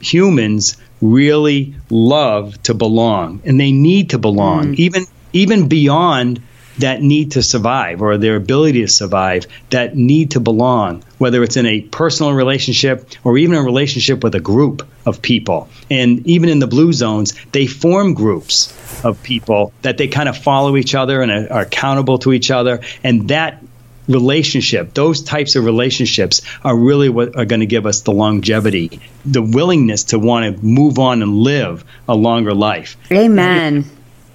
humans 0.00 0.76
really 1.00 1.74
love 1.88 2.62
to 2.62 2.74
belong 2.74 3.40
and 3.44 3.58
they 3.58 3.72
need 3.72 4.10
to 4.10 4.18
belong, 4.18 4.74
mm. 4.74 4.76
even 4.76 5.04
even 5.32 5.68
beyond 5.68 6.42
that 6.80 7.02
need 7.02 7.32
to 7.32 7.42
survive 7.42 8.02
or 8.02 8.18
their 8.18 8.36
ability 8.36 8.82
to 8.82 8.88
survive, 8.88 9.46
that 9.70 9.96
need 9.96 10.32
to 10.32 10.40
belong, 10.40 11.02
whether 11.18 11.42
it's 11.42 11.56
in 11.56 11.66
a 11.66 11.80
personal 11.80 12.32
relationship 12.32 13.08
or 13.24 13.38
even 13.38 13.56
a 13.56 13.62
relationship 13.62 14.22
with 14.22 14.34
a 14.34 14.40
group 14.40 14.86
of 15.06 15.22
people. 15.22 15.68
And 15.90 16.26
even 16.26 16.48
in 16.48 16.58
the 16.58 16.66
blue 16.66 16.92
zones, 16.92 17.34
they 17.52 17.66
form 17.66 18.14
groups 18.14 18.74
of 19.04 19.22
people 19.22 19.72
that 19.82 19.98
they 19.98 20.08
kind 20.08 20.28
of 20.28 20.36
follow 20.36 20.76
each 20.76 20.94
other 20.94 21.22
and 21.22 21.50
are, 21.50 21.60
accountable 21.60 22.18
to 22.18 22.32
each 22.32 22.50
other. 22.50 22.80
And 23.04 23.28
that 23.28 23.62
relationship, 24.08 24.92
those 24.94 25.22
types 25.22 25.56
of 25.56 25.64
relationships 25.64 26.42
are 26.64 26.76
really 26.76 27.08
what 27.08 27.36
are 27.36 27.44
going 27.44 27.60
to 27.60 27.66
give 27.66 27.86
us 27.86 28.02
the 28.02 28.12
longevity, 28.12 29.00
the 29.24 29.42
willingness 29.42 30.04
to 30.04 30.18
want 30.18 30.56
to 30.56 30.64
move 30.64 30.98
on 30.98 31.22
and 31.22 31.38
live 31.38 31.84
a 32.08 32.14
longer 32.14 32.54
life. 32.54 32.96
Amen. 33.12 33.84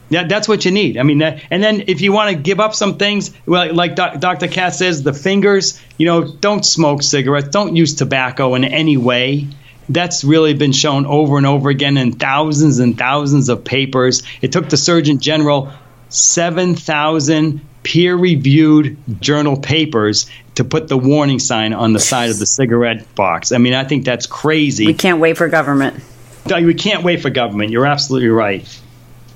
Yeah, 0.10 0.28
that's 0.28 0.48
what 0.48 0.66
you 0.66 0.72
need. 0.72 0.98
I 0.98 1.04
mean, 1.04 1.20
that, 1.20 1.42
and 1.50 1.64
then 1.64 1.86
if 1.88 2.02
you 2.02 2.12
want 2.14 2.36
to 2.36 2.42
give 2.42 2.60
up 2.60 2.76
some 2.76 2.98
things, 2.98 3.32
well, 3.46 3.74
like 3.74 3.96
doc, 3.96 4.20
Dr. 4.20 4.48
Katz 4.48 4.78
says, 4.78 5.02
the 5.02 5.14
fingers, 5.14 5.82
you 5.98 6.06
know, 6.06 6.24
don't 6.28 6.64
smoke 6.64 7.02
cigarettes, 7.02 7.50
don't 7.50 7.76
use 7.76 7.96
tobacco 7.96 8.54
in 8.56 8.64
any 8.64 8.98
way. 8.98 9.48
That's 9.90 10.24
really 10.24 10.54
been 10.54 10.72
shown 10.72 11.06
over 11.06 11.38
and 11.38 11.46
over 11.46 11.70
again 11.70 11.98
in 11.98 12.14
thousands 12.14 12.80
and 12.80 12.98
thousands 12.98 13.50
of 13.50 13.64
papers. 13.64 14.24
It 14.42 14.52
took 14.52 14.70
the 14.70 14.78
Surgeon 14.78 15.20
General 15.20 15.72
7,000 16.10 17.62
peer 17.84 18.16
reviewed 18.16 18.98
journal 19.22 19.58
papers 19.60 20.28
to 20.56 20.64
put 20.64 20.88
the 20.88 20.98
warning 20.98 21.40
sign 21.40 21.74
on 21.74 21.94
the 21.94 22.00
side 22.00 22.30
of 22.30 22.40
the 22.40 22.46
cigarette 22.46 23.14
box. 23.16 23.52
I 23.52 23.58
mean, 23.58 23.74
I 23.74 23.84
think 23.84 24.06
that's 24.06 24.26
crazy. 24.26 24.88
We 24.88 24.94
can't 24.94 25.20
wait 25.20 25.38
for 25.38 25.48
government. 25.48 26.04
We 26.50 26.74
can't 26.74 27.04
wait 27.04 27.22
for 27.22 27.30
government. 27.30 27.72
You're 27.72 27.86
absolutely 27.86 28.30
right. 28.30 28.68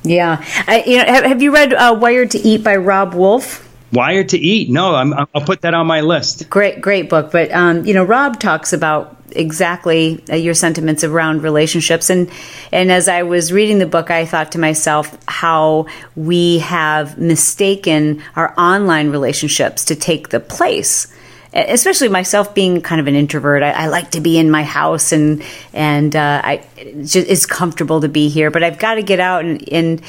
Yeah, 0.03 0.43
I, 0.67 0.83
you 0.85 0.97
know, 0.97 1.05
have, 1.05 1.23
have 1.25 1.41
you 1.41 1.53
read 1.53 1.73
uh, 1.73 1.97
Wired 1.99 2.31
to 2.31 2.39
Eat 2.39 2.63
by 2.63 2.75
Robb 2.77 3.13
Wolf? 3.13 3.65
Wired 3.91 4.29
to 4.29 4.37
Eat. 4.37 4.69
No, 4.69 4.95
I'm, 4.95 5.13
I'll 5.13 5.45
put 5.45 5.61
that 5.61 5.73
on 5.73 5.87
my 5.87 6.01
list. 6.01 6.49
Great, 6.49 6.79
great 6.81 7.09
book. 7.09 7.31
But 7.31 7.51
um, 7.51 7.85
you 7.85 7.93
know, 7.93 8.03
Rob 8.03 8.39
talks 8.39 8.71
about 8.71 9.17
exactly 9.35 10.23
uh, 10.29 10.35
your 10.35 10.53
sentiments 10.53 11.03
around 11.03 11.43
relationships 11.43 12.09
and 12.09 12.31
and 12.71 12.91
as 12.91 13.07
I 13.07 13.23
was 13.23 13.51
reading 13.51 13.77
the 13.77 13.85
book 13.85 14.09
I 14.09 14.25
thought 14.25 14.51
to 14.53 14.59
myself 14.59 15.15
how 15.27 15.85
we 16.15 16.59
have 16.59 17.19
mistaken 17.19 18.23
our 18.35 18.53
online 18.57 19.11
relationships 19.11 19.85
to 19.85 19.95
take 19.95 20.29
the 20.29 20.39
place 20.39 21.13
especially 21.53 22.09
myself 22.09 22.53
being 22.53 22.81
kind 22.81 23.01
of 23.01 23.07
an 23.07 23.15
introvert 23.15 23.63
I, 23.63 23.71
I 23.71 23.87
like 23.87 24.11
to 24.11 24.21
be 24.21 24.37
in 24.37 24.51
my 24.51 24.63
house 24.63 25.11
and 25.11 25.43
and 25.73 26.15
uh, 26.15 26.41
I 26.43 26.63
it's, 26.77 27.13
just, 27.13 27.27
it's 27.27 27.45
comfortable 27.45 28.01
to 28.01 28.09
be 28.09 28.29
here 28.29 28.51
but 28.51 28.63
I've 28.63 28.79
got 28.79 28.95
to 28.95 29.03
get 29.03 29.19
out 29.19 29.45
and, 29.45 29.67
and 29.71 30.01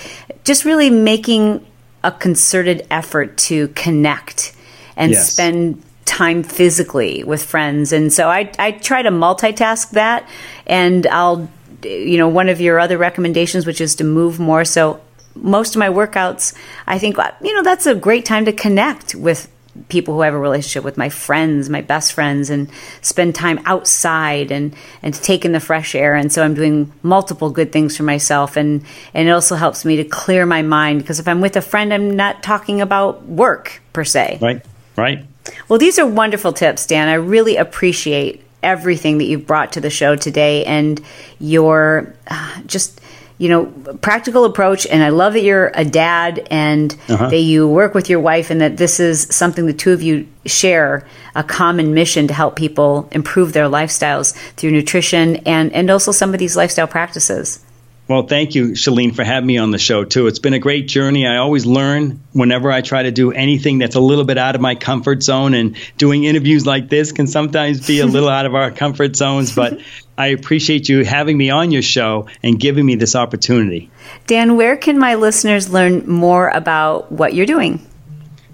just 0.45 0.64
really 0.64 0.91
making 0.91 1.66
a 2.03 2.12
concerted 2.12 2.86
effort 2.91 3.36
to 3.36 3.68
connect 3.68 4.55
and 4.97 5.12
yes. 5.12 5.32
spend 5.32 5.82
time 6.05 6.43
physically 6.43 7.22
with 7.22 7.43
friends. 7.43 7.93
And 7.93 8.12
so 8.12 8.28
I, 8.28 8.51
I 8.59 8.72
try 8.72 9.03
to 9.03 9.11
multitask 9.11 9.91
that. 9.91 10.28
And 10.66 11.07
I'll, 11.07 11.49
you 11.84 12.18
know, 12.18 12.28
one 12.28 12.49
of 12.49 12.61
your 12.61 12.78
other 12.78 12.99
recommendations, 12.99 13.66
which 13.66 13.80
is 13.80 13.95
to 13.97 14.05
move 14.05 14.41
more. 14.41 14.64
So 14.64 15.01
most 15.34 15.76
of 15.76 15.78
my 15.78 15.88
workouts, 15.88 16.55
I 16.86 16.99
think, 16.99 17.16
you 17.43 17.55
know, 17.55 17.62
that's 17.62 17.86
a 17.86 17.95
great 17.95 18.24
time 18.24 18.45
to 18.47 18.53
connect 18.53 19.14
with 19.14 19.49
people 19.88 20.14
who 20.14 20.20
have 20.22 20.34
a 20.34 20.38
relationship 20.38 20.84
with 20.84 20.96
my 20.96 21.08
friends, 21.08 21.68
my 21.68 21.80
best 21.80 22.12
friends, 22.12 22.50
and 22.50 22.70
spend 23.02 23.34
time 23.34 23.60
outside 23.64 24.50
and 24.50 24.74
and 25.02 25.14
to 25.14 25.22
take 25.22 25.44
in 25.44 25.52
the 25.52 25.60
fresh 25.60 25.94
air. 25.94 26.14
And 26.14 26.32
so 26.32 26.42
I'm 26.42 26.54
doing 26.54 26.92
multiple 27.02 27.50
good 27.50 27.72
things 27.72 27.96
for 27.96 28.02
myself, 28.02 28.56
and 28.56 28.84
and 29.14 29.28
it 29.28 29.30
also 29.30 29.56
helps 29.56 29.84
me 29.84 29.96
to 29.96 30.04
clear 30.04 30.46
my 30.46 30.62
mind 30.62 31.00
because 31.00 31.20
if 31.20 31.28
I'm 31.28 31.40
with 31.40 31.56
a 31.56 31.62
friend, 31.62 31.92
I'm 31.94 32.16
not 32.16 32.42
talking 32.42 32.80
about 32.80 33.24
work 33.24 33.80
per 33.92 34.04
se. 34.04 34.38
Right. 34.40 34.64
Right. 34.96 35.24
Well, 35.68 35.78
these 35.78 35.98
are 35.98 36.06
wonderful 36.06 36.52
tips, 36.52 36.86
Dan. 36.86 37.08
I 37.08 37.14
really 37.14 37.56
appreciate 37.56 38.44
everything 38.62 39.18
that 39.18 39.24
you've 39.24 39.46
brought 39.46 39.72
to 39.72 39.80
the 39.80 39.90
show 39.90 40.16
today 40.16 40.64
and 40.64 41.00
your 41.38 42.14
uh, 42.28 42.60
just 42.66 43.00
you 43.41 43.49
know 43.49 43.64
practical 44.03 44.45
approach 44.45 44.86
and 44.86 45.03
i 45.03 45.09
love 45.09 45.32
that 45.32 45.43
you're 45.43 45.72
a 45.74 45.84
dad 45.84 46.47
and 46.51 46.95
uh-huh. 47.09 47.30
that 47.30 47.41
you 47.41 47.66
work 47.66 47.95
with 47.95 48.11
your 48.11 48.20
wife 48.20 48.51
and 48.51 48.61
that 48.61 48.76
this 48.76 49.01
is 49.01 49.22
something 49.34 49.64
the 49.64 49.72
two 49.72 49.93
of 49.93 50.03
you 50.03 50.28
share 50.45 51.07
a 51.34 51.43
common 51.43 51.95
mission 51.95 52.28
to 52.28 52.34
help 52.34 52.55
people 52.55 53.09
improve 53.12 53.55
their 53.55 53.64
lifestyles 53.64 54.34
through 54.57 54.70
nutrition 54.70 55.36
and 55.47 55.72
and 55.72 55.91
also 55.91 56.12
some 56.12 56.34
of 56.34 56.38
these 56.38 56.55
lifestyle 56.55 56.86
practices 56.86 57.64
well, 58.11 58.26
thank 58.26 58.57
you, 58.57 58.70
Chalene, 58.70 59.14
for 59.14 59.22
having 59.22 59.47
me 59.47 59.59
on 59.59 59.70
the 59.70 59.78
show, 59.78 60.05
too. 60.05 60.26
It's 60.26 60.41
been 60.41 60.53
a 60.53 60.59
great 60.59 60.88
journey. 60.88 61.28
I 61.28 61.36
always 61.36 61.64
learn 61.64 62.20
whenever 62.32 62.72
I 62.72 62.80
try 62.80 63.05
to 63.05 63.12
do 63.12 63.30
anything 63.30 63.78
that's 63.78 63.95
a 63.95 64.01
little 64.01 64.24
bit 64.24 64.36
out 64.36 64.57
of 64.57 64.61
my 64.61 64.74
comfort 64.74 65.22
zone, 65.22 65.55
and 65.55 65.76
doing 65.97 66.24
interviews 66.24 66.66
like 66.66 66.88
this 66.88 67.12
can 67.12 67.28
sometimes 67.28 67.86
be 67.86 68.01
a 68.01 68.07
little 68.07 68.28
out 68.28 68.47
of 68.47 68.57
our 68.57 68.72
comfort 68.72 69.14
zones, 69.14 69.55
but 69.55 69.80
I 70.20 70.26
appreciate 70.26 70.88
you 70.88 71.02
having 71.02 71.38
me 71.38 71.48
on 71.48 71.70
your 71.70 71.80
show 71.80 72.26
and 72.42 72.60
giving 72.60 72.84
me 72.84 72.94
this 72.94 73.16
opportunity. 73.16 73.90
Dan, 74.26 74.56
where 74.56 74.76
can 74.76 74.98
my 74.98 75.14
listeners 75.14 75.70
learn 75.70 76.06
more 76.06 76.50
about 76.50 77.10
what 77.10 77.32
you're 77.32 77.46
doing? 77.46 77.86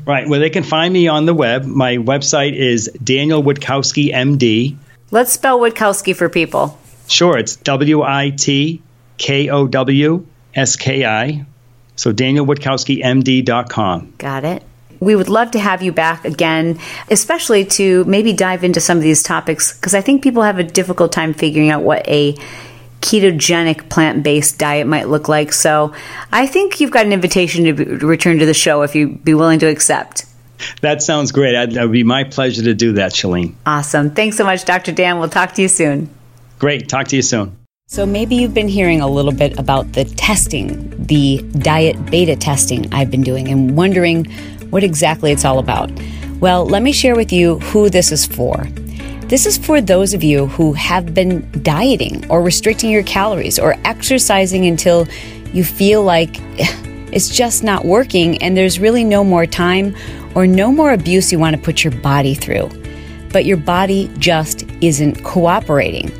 Right. 0.05 0.29
Well, 0.29 0.39
they 0.39 0.51
can 0.51 0.63
find 0.63 0.95
me 0.95 1.09
on 1.09 1.27
the 1.27 1.35
web. 1.35 1.65
My 1.65 1.97
website 1.97 2.55
is 2.55 2.89
Daniel 3.03 3.43
Witkowski, 3.43 4.15
MD. 4.15 4.77
Let's 5.11 5.33
spell 5.33 5.59
Witkowski 5.59 6.15
for 6.15 6.29
people. 6.29 6.79
Sure. 7.09 7.37
It's 7.37 7.57
W 7.57 8.03
I 8.03 8.31
T 8.31 8.81
K 9.19 9.49
O 9.49 9.67
W 9.67 10.25
S 10.55 10.77
K 10.77 11.05
I. 11.05 11.47
So 11.97 12.13
danielwitkowskimd.com. 12.13 14.15
Got 14.19 14.45
it. 14.45 14.63
We 15.01 15.17
would 15.17 15.29
love 15.29 15.51
to 15.53 15.59
have 15.59 15.83
you 15.83 15.93
back 15.93 16.25
again, 16.25 16.79
especially 17.11 17.65
to 17.67 18.05
maybe 18.05 18.33
dive 18.33 18.65
into 18.65 18.81
some 18.81 18.97
of 18.97 19.03
these 19.03 19.23
topics 19.23 19.77
because 19.77 19.95
I 19.95 20.01
think 20.01 20.23
people 20.23 20.43
have 20.43 20.59
a 20.59 20.65
difficult 20.65 21.13
time 21.13 21.35
figuring 21.35 21.71
out 21.71 21.83
what 21.83 22.07
a 22.09 22.37
ketogenic 23.01 23.89
plant 23.89 24.23
based 24.23 24.59
diet 24.59 24.87
might 24.87 25.09
look 25.09 25.29
like. 25.29 25.53
So 25.53 25.95
I 26.33 26.47
think 26.47 26.81
you've 26.81 26.91
got 26.91 27.07
an 27.07 27.13
invitation 27.13 27.65
to, 27.65 27.73
be, 27.73 27.85
to 27.85 28.07
return 28.07 28.39
to 28.39 28.47
the 28.47 28.55
show 28.55 28.83
if 28.83 28.95
you'd 28.95 29.25
be 29.25 29.35
willing 29.35 29.59
to 29.61 29.67
accept. 29.67 30.27
That 30.81 31.03
sounds 31.03 31.33
great. 31.33 31.53
That 31.53 31.83
would 31.83 31.93
be 31.93 32.03
my 32.03 32.25
pleasure 32.25 32.63
to 32.63 32.75
do 32.75 32.95
that, 32.95 33.13
Chalene. 33.13 33.55
Awesome. 33.67 34.11
Thanks 34.11 34.37
so 34.37 34.45
much, 34.45 34.65
Dr. 34.65 34.93
Dan. 34.93 35.19
We'll 35.19 35.29
talk 35.29 35.53
to 35.55 35.63
you 35.63 35.69
soon. 35.69 36.11
Great. 36.59 36.89
Talk 36.89 37.09
to 37.09 37.17
you 37.17 37.23
soon. 37.23 37.57
So, 37.89 38.05
maybe 38.05 38.35
you've 38.35 38.55
been 38.55 38.67
hearing 38.67 39.01
a 39.01 39.07
little 39.07 39.33
bit 39.33 39.57
about 39.61 39.93
the 39.93 40.05
testing, 40.05 41.07
the 41.07 41.39
diet 41.59 42.07
beta 42.07 42.35
testing 42.35 42.93
I've 42.93 43.13
been 43.13 43.23
doing, 43.23 43.47
and 43.47 43.77
wondering 43.77 44.27
what 44.71 44.85
exactly 44.85 45.33
it's 45.33 45.45
all 45.45 45.59
about. 45.59 45.91
Well, 46.41 46.67
let 46.67 46.83
me 46.83 46.93
share 46.93 47.17
with 47.17 47.33
you 47.33 47.59
who 47.61 47.89
this 47.89 48.13
is 48.13 48.27
for. 48.27 48.67
This 49.23 49.47
is 49.47 49.59
for 49.59 49.81
those 49.81 50.15
of 50.15 50.23
you 50.23 50.47
who 50.47 50.73
have 50.75 51.15
been 51.15 51.51
dieting 51.63 52.29
or 52.31 52.43
restricting 52.43 52.91
your 52.91 53.03
calories 53.03 53.59
or 53.59 53.77
exercising 53.85 54.67
until 54.67 55.09
you 55.53 55.65
feel 55.65 56.03
like 56.03 56.31
it's 57.13 57.29
just 57.29 57.65
not 57.65 57.85
working 57.85 58.41
and 58.43 58.57
there's 58.57 58.79
really 58.79 59.03
no 59.03 59.25
more 59.25 59.47
time 59.47 59.97
or 60.35 60.47
no 60.47 60.71
more 60.71 60.93
abuse 60.93 61.33
you 61.33 61.39
want 61.39 61.57
to 61.57 61.63
put 61.63 61.83
your 61.83 61.93
body 62.03 62.35
through. 62.35 62.69
But 63.33 63.47
your 63.47 63.57
body 63.57 64.11
just 64.19 64.65
isn't 64.81 65.25
cooperating 65.25 66.13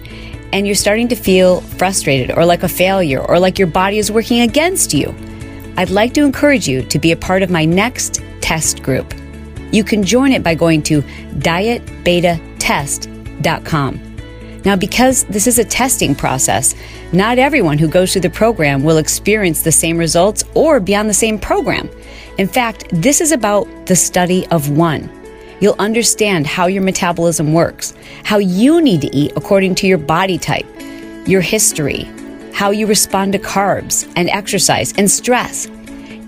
and 0.53 0.67
you're 0.67 0.75
starting 0.75 1.09
to 1.09 1.17
feel 1.17 1.61
frustrated 1.61 2.37
or 2.37 2.45
like 2.45 2.63
a 2.63 2.69
failure 2.69 3.21
or 3.21 3.39
like 3.39 3.59
your 3.59 3.69
body 3.69 3.99
is 3.99 4.11
working 4.11 4.41
against 4.41 4.95
you, 4.95 5.15
I'd 5.77 5.91
like 5.91 6.15
to 6.15 6.23
encourage 6.23 6.67
you 6.67 6.83
to 6.83 6.99
be 6.99 7.13
a 7.13 7.17
part 7.17 7.43
of 7.43 7.51
my 7.51 7.65
next 7.65 8.23
test 8.47 8.83
group. 8.85 9.13
You 9.73 9.83
can 9.83 10.05
join 10.05 10.31
it 10.31 10.45
by 10.45 10.55
going 10.55 10.85
to 10.85 11.03
dietbetatest.com. 11.03 14.01
Now, 14.65 14.77
because 14.77 15.25
this 15.25 15.49
is 15.49 15.59
a 15.59 15.65
testing 15.65 16.15
process, 16.15 16.77
not 17.13 17.39
everyone 17.39 17.79
who 17.79 17.89
goes 17.89 18.13
through 18.13 18.23
the 18.23 18.31
program 18.31 18.85
will 18.85 18.99
experience 18.99 19.63
the 19.63 19.73
same 19.73 19.99
results 19.99 20.45
or 20.55 20.79
be 20.79 20.95
on 20.95 21.09
the 21.09 21.15
same 21.15 21.41
program. 21.41 21.91
In 22.39 22.47
fact, 22.47 22.85
this 22.93 23.21
is 23.21 23.33
about 23.33 23.67
the 23.87 23.97
study 23.97 24.47
of 24.49 24.71
one. 24.71 25.11
You'll 25.59 25.75
understand 25.81 26.47
how 26.47 26.67
your 26.67 26.83
metabolism 26.83 27.53
works, 27.53 27.95
how 28.23 28.39
you 28.39 28.81
need 28.81 29.01
to 29.01 29.13
eat 29.15 29.33
according 29.35 29.75
to 29.77 29.87
your 29.89 29.99
body 29.99 30.39
type, 30.39 30.67
your 31.27 31.41
history, 31.41 32.09
how 32.53 32.71
you 32.71 32.87
respond 32.87 33.33
to 33.33 33.41
carbs 33.41 34.09
and 34.15 34.31
exercise 34.31 34.95
and 34.97 35.11
stress, 35.11 35.67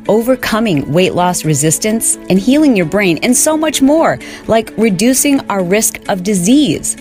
overcoming 0.09 0.91
weight 0.93 1.15
loss 1.15 1.45
resistance 1.45 2.17
and 2.29 2.39
healing 2.39 2.77
your 2.77 2.87
brain, 2.87 3.19
and 3.23 3.37
so 3.37 3.57
much 3.57 3.81
more, 3.83 4.19
like 4.47 4.73
reducing 4.77 5.41
our 5.51 5.63
risk 5.63 6.01
of 6.09 6.23
disease. 6.23 6.97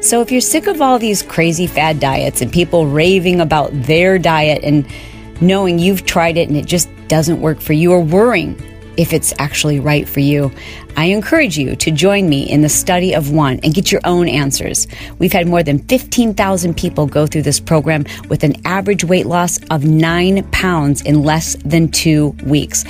So, 0.00 0.20
if 0.20 0.30
you're 0.30 0.40
sick 0.40 0.66
of 0.66 0.80
all 0.80 0.98
these 0.98 1.22
crazy 1.22 1.66
fad 1.66 2.00
diets 2.00 2.40
and 2.40 2.52
people 2.52 2.86
raving 2.86 3.40
about 3.40 3.70
their 3.72 4.18
diet 4.18 4.62
and 4.62 4.86
knowing 5.40 5.78
you've 5.78 6.06
tried 6.06 6.36
it 6.36 6.48
and 6.48 6.56
it 6.56 6.66
just 6.66 6.88
doesn't 7.08 7.40
work 7.40 7.60
for 7.60 7.72
you, 7.72 7.92
or 7.92 8.00
worrying 8.00 8.60
if 8.96 9.12
it's 9.12 9.32
actually 9.38 9.80
right 9.80 10.08
for 10.08 10.20
you. 10.20 10.50
I 10.96 11.06
encourage 11.06 11.58
you 11.58 11.76
to 11.76 11.90
join 11.90 12.28
me 12.28 12.42
in 12.50 12.62
the 12.62 12.68
study 12.68 13.14
of 13.14 13.30
one 13.30 13.60
and 13.62 13.74
get 13.74 13.92
your 13.92 14.00
own 14.04 14.28
answers. 14.28 14.86
We've 15.18 15.32
had 15.32 15.46
more 15.46 15.62
than 15.62 15.80
15,000 15.80 16.76
people 16.76 17.06
go 17.06 17.26
through 17.26 17.42
this 17.42 17.60
program 17.60 18.04
with 18.28 18.44
an 18.44 18.54
average 18.64 19.04
weight 19.04 19.26
loss 19.26 19.58
of 19.70 19.84
nine 19.84 20.42
pounds 20.50 21.02
in 21.02 21.22
less 21.22 21.56
than 21.64 21.90
two 21.90 22.28
weeks. 22.44 22.84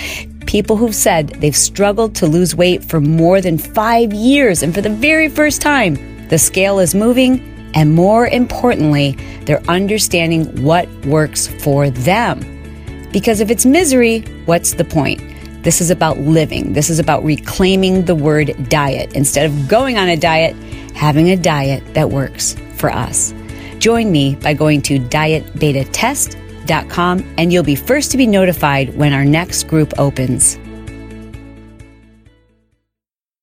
People 0.46 0.76
who've 0.76 0.94
said 0.94 1.30
they've 1.40 1.56
struggled 1.56 2.14
to 2.16 2.26
lose 2.26 2.54
weight 2.54 2.84
for 2.84 3.00
more 3.00 3.40
than 3.40 3.58
five 3.58 4.12
years, 4.12 4.62
and 4.62 4.72
for 4.72 4.80
the 4.80 4.90
very 4.90 5.28
first 5.28 5.60
time, 5.60 5.96
the 6.28 6.38
scale 6.38 6.78
is 6.78 6.94
moving, 6.94 7.40
and 7.74 7.94
more 7.94 8.28
importantly, 8.28 9.16
they're 9.44 9.62
understanding 9.68 10.62
what 10.62 10.88
works 11.04 11.48
for 11.48 11.90
them. 11.90 12.40
Because 13.12 13.40
if 13.40 13.50
it's 13.50 13.66
misery, 13.66 14.20
what's 14.44 14.74
the 14.74 14.84
point? 14.84 15.20
This 15.66 15.80
is 15.80 15.90
about 15.90 16.20
living. 16.20 16.74
This 16.74 16.90
is 16.90 17.00
about 17.00 17.24
reclaiming 17.24 18.04
the 18.04 18.14
word 18.14 18.54
diet. 18.68 19.16
Instead 19.16 19.46
of 19.46 19.66
going 19.66 19.98
on 19.98 20.08
a 20.08 20.16
diet, 20.16 20.54
having 20.94 21.30
a 21.30 21.36
diet 21.36 21.82
that 21.94 22.10
works 22.10 22.54
for 22.76 22.88
us. 22.88 23.34
Join 23.80 24.12
me 24.12 24.36
by 24.36 24.54
going 24.54 24.80
to 24.82 25.00
dietbetatest.com 25.00 27.34
and 27.36 27.52
you'll 27.52 27.64
be 27.64 27.74
first 27.74 28.12
to 28.12 28.16
be 28.16 28.28
notified 28.28 28.96
when 28.96 29.12
our 29.12 29.24
next 29.24 29.64
group 29.64 29.92
opens. 29.98 30.56